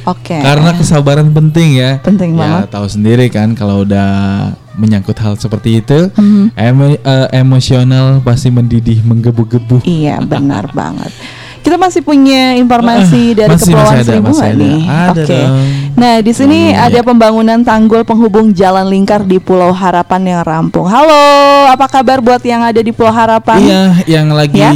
[0.04, 0.36] Oke.
[0.36, 1.92] Karena kesabaran penting ya.
[2.00, 2.68] Penting ya, banget.
[2.70, 4.12] tahu sendiri kan kalau udah
[4.76, 6.52] menyangkut hal seperti itu, Mhm.
[6.54, 9.80] emo- eh, emosional pasti mendidih, menggebu-gebu.
[9.82, 11.14] Iya benar banget.
[11.64, 14.60] Kita masih punya informasi Ah, dari masih- Kepulauan masih ada, Seribu masih nggak ada.
[14.60, 14.82] nih?
[14.84, 15.24] Oke.
[15.26, 15.56] dong.
[15.94, 20.84] Nah di sini Iya, ada pembangunan tanggul penghubung Jalan Lingkar di Pulau Harapan yang rampung.
[20.84, 21.24] Halo,
[21.66, 23.58] apa kabar buat yang ada di Pulau Harapan?
[23.58, 23.82] Iya,
[24.12, 24.72] yang lagi Ya.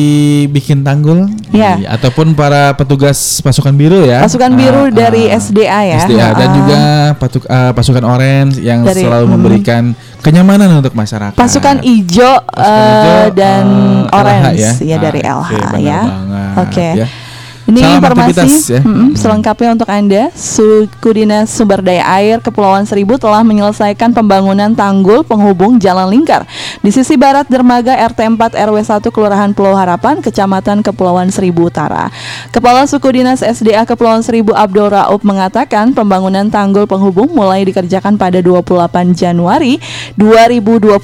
[0.48, 1.76] bikin tanggul, Ya.
[1.76, 5.36] Iya, ataupun para petugas pasukan biru ya, Pasukan biru Ah, dari ah.
[5.36, 6.00] SDA ya.
[6.00, 6.56] SDA dan Ah.
[6.56, 6.80] juga
[7.16, 9.32] patuk- ah, pasukan orange yang Dari- selalu mm.
[9.34, 9.84] memberikan
[10.28, 11.40] kenyamanan untuk masyarakat.
[11.40, 13.64] Pasukan hijau Pasukan eh, dan
[14.12, 15.50] eh, orange LH ya, dari Ah, LH
[15.80, 16.02] ya.
[16.68, 16.88] Oke.
[17.00, 17.08] ya.
[17.68, 18.80] Ini Salam informasi ya.
[18.80, 20.32] mm-mm, selengkapnya untuk Anda.
[20.32, 26.48] Suku Dinas Sumber Daya Air Kepulauan Seribu telah menyelesaikan pembangunan tanggul penghubung Jalan Lingkar
[26.80, 32.08] di sisi barat dermaga RT 4 RW 1 Kelurahan Pulau Harapan, Kecamatan Kepulauan Seribu Utara.
[32.56, 38.40] Kepala Suku Dinas SDA Kepulauan Seribu Abdul Raub mengatakan pembangunan tanggul penghubung mulai dikerjakan pada
[38.40, 39.76] 28 Januari
[40.16, 40.96] 2021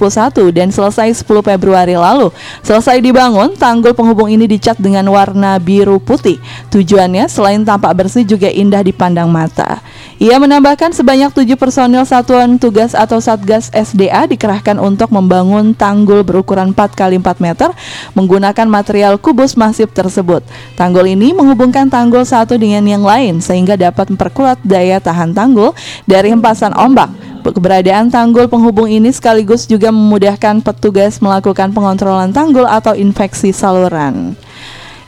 [0.55, 2.31] dan selesai 10 Februari lalu.
[2.63, 6.39] Selesai dibangun, tanggul penghubung ini dicat dengan warna biru putih.
[6.73, 9.79] Tujuannya selain tampak bersih juga indah dipandang mata.
[10.17, 16.73] Ia menambahkan sebanyak tujuh personil satuan tugas atau Satgas SDA dikerahkan untuk membangun tanggul berukuran
[16.73, 17.69] 4 kali 4 meter
[18.17, 20.41] menggunakan material kubus masif tersebut.
[20.79, 25.75] Tanggul ini menghubungkan tanggul satu dengan yang lain sehingga dapat memperkuat daya tahan tanggul
[26.09, 27.11] dari hempasan ombak.
[27.43, 34.39] Keberadaan tanggul penghubung ini sekaligus juga memudahkan petugas melakukan pengontrolan tanggul atau infeksi saluran.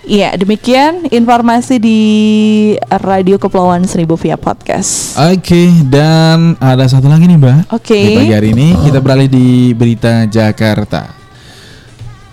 [0.05, 1.99] Iya, demikian informasi di
[3.01, 5.17] Radio Kepulauan Seribu via podcast.
[5.17, 7.73] Oke, dan ada satu lagi nih Mbak.
[7.73, 7.97] Oke.
[7.97, 11.09] Di pagi hari ini kita beralih di berita Jakarta.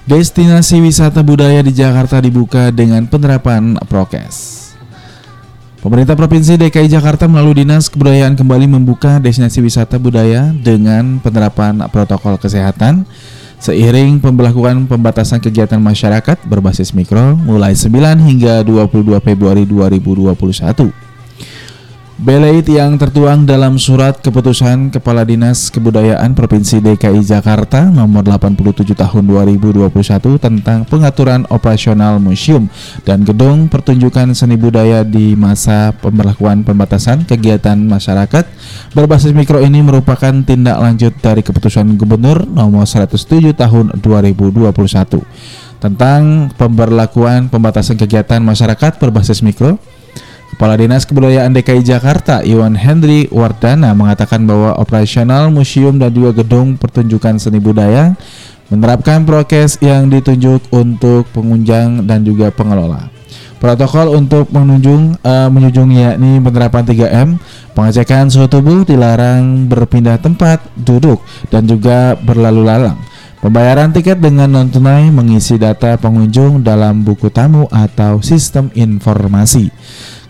[0.04, 4.68] Destinasi wisata budaya di Jakarta dibuka dengan penerapan prokes.
[5.80, 12.36] Pemerintah Provinsi DKI Jakarta melalui Dinas Kebudayaan kembali membuka destinasi wisata budaya dengan penerapan protokol
[12.36, 13.08] kesehatan
[13.62, 21.11] seiring pemberlakuan pembatasan kegiatan masyarakat berbasis mikro mulai 9 hingga 22 Februari 2021.
[22.22, 29.26] Beleit yang tertuang dalam surat keputusan Kepala Dinas Kebudayaan Provinsi DKI Jakarta nomor 87 tahun
[29.26, 29.90] 2021
[30.38, 32.70] tentang pengaturan operasional museum
[33.02, 38.46] dan gedung pertunjukan seni budaya di masa pemberlakuan pembatasan kegiatan masyarakat.
[38.94, 44.70] Berbasis mikro ini merupakan tindak lanjut dari keputusan Gubernur nomor 107 tahun 2021
[45.82, 49.82] tentang pemberlakuan pembatasan kegiatan masyarakat berbasis mikro
[50.62, 56.78] Kepala Dinas Kebudayaan DKI Jakarta Iwan Henry Wardana mengatakan bahwa operasional museum dan juga gedung
[56.78, 58.14] pertunjukan seni budaya
[58.70, 63.10] menerapkan prokes yang ditunjuk untuk pengunjung dan juga pengelola.
[63.58, 67.28] Protokol untuk menunjung eh, menunjung yakni penerapan 3M,
[67.74, 73.02] pengecekan suhu tubuh dilarang berpindah tempat duduk dan juga berlalu lalang.
[73.42, 79.74] Pembayaran tiket dengan non tunai mengisi data pengunjung dalam buku tamu atau sistem informasi.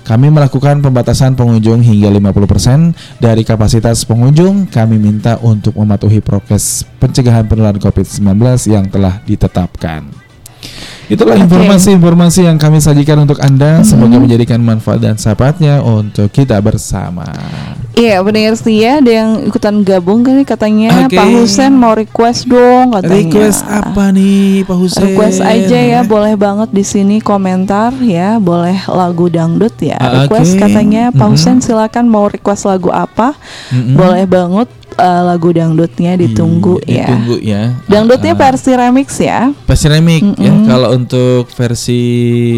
[0.02, 4.66] Kami melakukan pembatasan pengunjung hingga 50% dari kapasitas pengunjung.
[4.66, 8.26] Kami minta untuk mematuhi prokes pencegahan penularan COVID-19
[8.66, 10.10] yang telah ditetapkan.
[11.12, 13.84] Itulah informasi-informasi yang kami sajikan untuk Anda.
[13.84, 17.28] Semoga menjadikan manfaat dan sahabatnya untuk kita bersama.
[17.92, 18.98] Iya, benar sih ya.
[18.98, 21.12] Ada yang ikutan gabung kan katanya Oke.
[21.12, 23.28] Pak Husen mau request dong katanya.
[23.28, 25.02] Request apa nih Pak Husen?
[25.04, 30.00] Request aja ya, boleh banget di sini komentar ya, boleh lagu dangdut ya.
[30.00, 31.32] Ah, Request katanya Pak Mhm.
[31.32, 33.36] Husen silakan mau request lagu apa?
[33.68, 33.92] Mm-mm.
[33.92, 37.04] Boleh banget eh, lagu dangdutnya ditunggu Iya, ya.
[37.04, 37.62] Ditunggu ya.
[37.84, 39.40] Dangdutnya Ah, versi remix ya.
[39.64, 40.48] versi remix ya.
[40.48, 40.64] Mm-mm.
[40.64, 42.02] Kalau untuk versi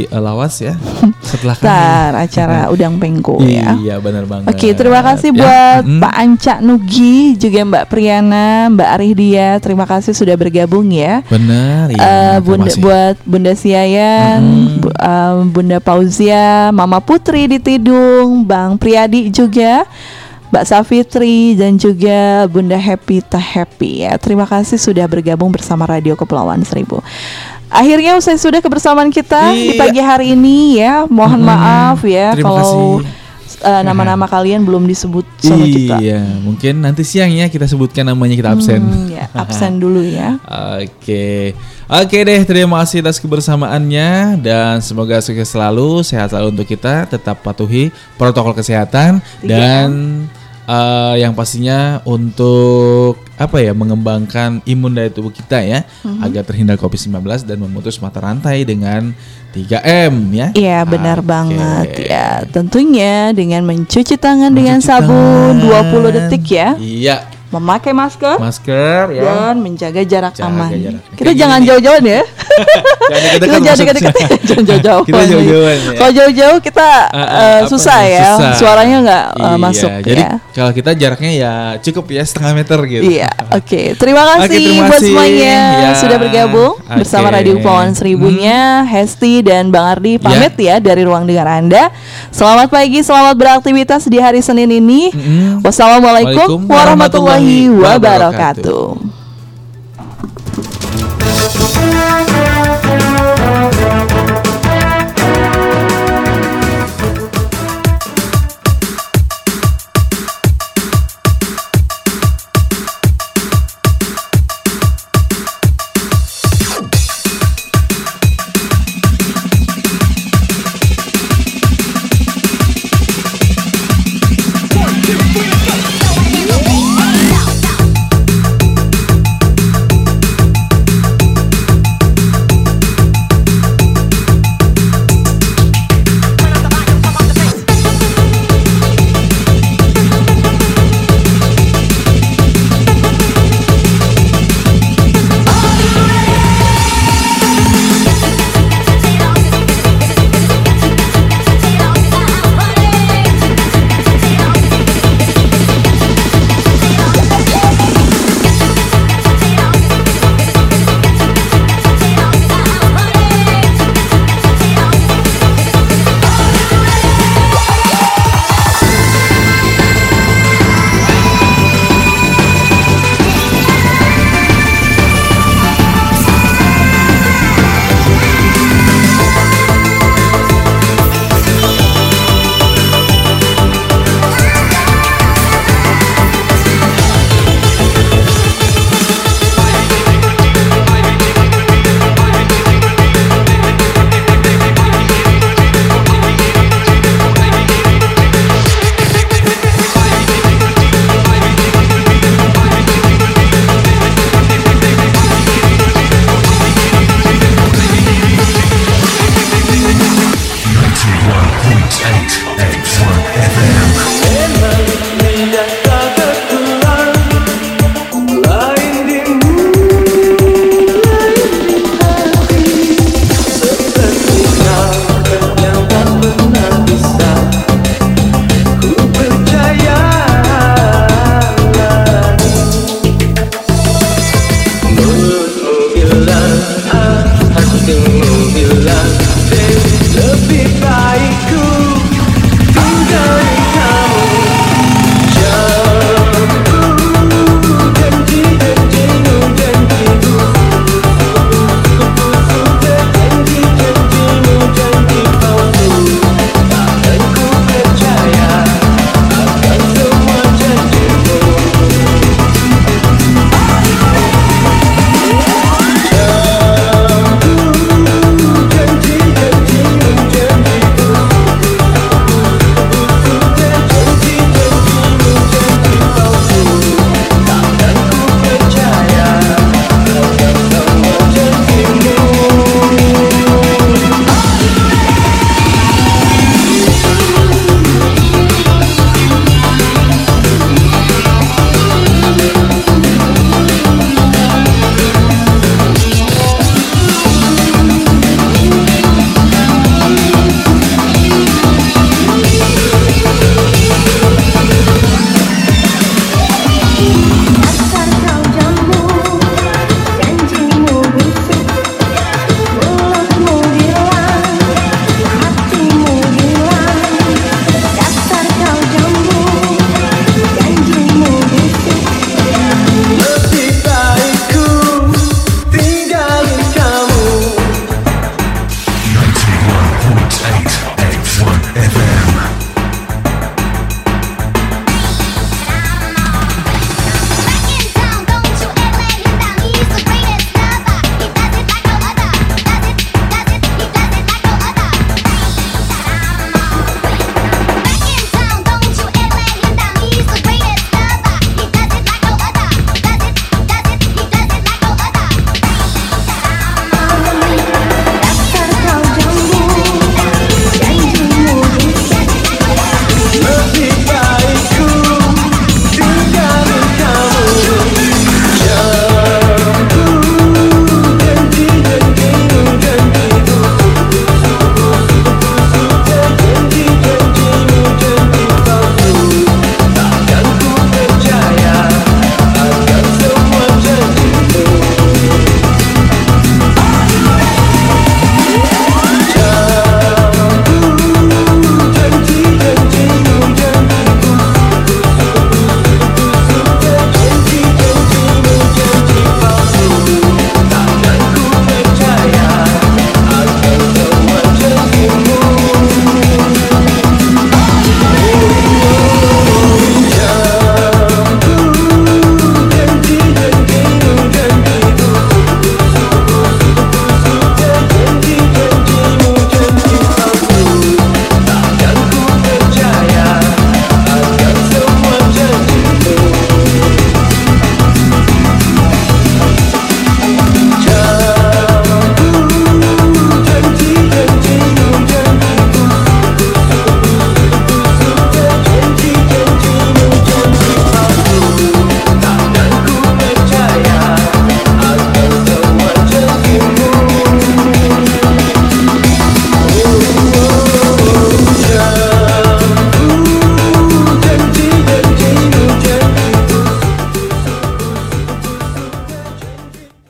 [0.05, 0.77] eh, lawas ya
[1.29, 1.69] setelah kami.
[1.69, 3.75] Ntar acara udang pengko ya.
[3.75, 4.53] Iya benar banget.
[4.53, 6.01] Oke, terima kasih Ya, buat mm-mm.
[6.01, 9.49] Pak Anca Nugi, juga Mbak Priyana, Mbak Arihdia.
[9.59, 11.25] Terima kasih sudah bergabung ya.
[11.27, 11.89] Benar.
[11.89, 14.41] Eh, terima bunda, buat Bunda Siayan,
[14.79, 19.89] Bu- eh, Bunda Pauzia, Mama Putri di Tidung, Bang Priyadi juga,
[20.55, 24.15] Mbak Safitri dan juga Bunda Happy Ta Happy ya.
[24.15, 27.03] Terima kasih sudah bergabung bersama Radio Kepulauan Seribu.
[27.67, 29.83] Akhirnya usai sudah kebersamaan kita di Iya.
[29.83, 31.11] pagi hari ini ya.
[31.11, 31.51] Mohon Mm-mm.
[31.51, 33.67] maaf ya Terima kalau kasih.
[33.67, 35.99] eh, nama-nama kalian belum disebut sama kita.
[35.99, 38.79] Iya, mungkin nanti siang ya kita sebutkan namanya kita absen.
[38.79, 40.39] Hmm, ya, absen dulu ya.
[40.79, 41.51] Oke,
[41.85, 42.41] oke deh.
[42.47, 47.11] Terima kasih atas kebersamaannya dan semoga sukses selalu, sehat selalu untuk kita.
[47.11, 49.91] Tetap patuhi protokol kesehatan dan
[50.65, 56.23] eh, yang pastinya untuk apa ya mengembangkan imun daya tubuh kita ya Mhm.
[56.23, 59.11] agar terhindar COVID-19 dan memutus mata rantai dengan
[59.51, 60.49] 3M ya.
[60.51, 61.29] Iya benar Oke.
[61.31, 62.43] banget ya.
[62.49, 65.91] Tentunya dengan mencuci tangan dengan Mencuci sabun tangan.
[65.95, 66.69] 20 detik ya.
[66.75, 67.17] Iya,
[67.55, 69.23] Memakai masker masker ya.
[69.23, 70.71] dan menjaga jarak Jaga aman.
[70.73, 71.03] jarak.
[71.13, 72.23] Kita Kayak jangan jauh-jauh ya.
[73.05, 75.05] Jangan kita deket-deket jangan jauh-jauh.
[75.05, 75.93] Kita jauh-jauhan ya.
[75.95, 77.21] Kalau jauh-jauh kita eh,
[77.61, 78.53] apa susah ya, Susah.
[78.57, 80.31] suaranya nggak eh, Iya, masuk Jadi ya.
[80.51, 83.03] kalau kita jaraknya ya cukup ya setengah meter gitu.
[83.05, 83.83] Iya, oke.
[83.95, 85.91] Terima kasih terima buat semuanya Ya.
[85.95, 86.97] sudah bergabung Oke.
[86.97, 88.59] bersama Radio Kepulauan Seribunya.
[88.85, 90.79] Hesti dan Bang Ardi pamit ya.
[90.79, 91.91] dari ruang dengar Anda.
[92.31, 95.11] Selamat pagi, selamat beraktivitas di hari Senin ini.
[95.11, 95.61] Mm-mm.
[95.61, 98.97] Wassalamualaikum warahmatullahi warahmatullahi wabarakatuh.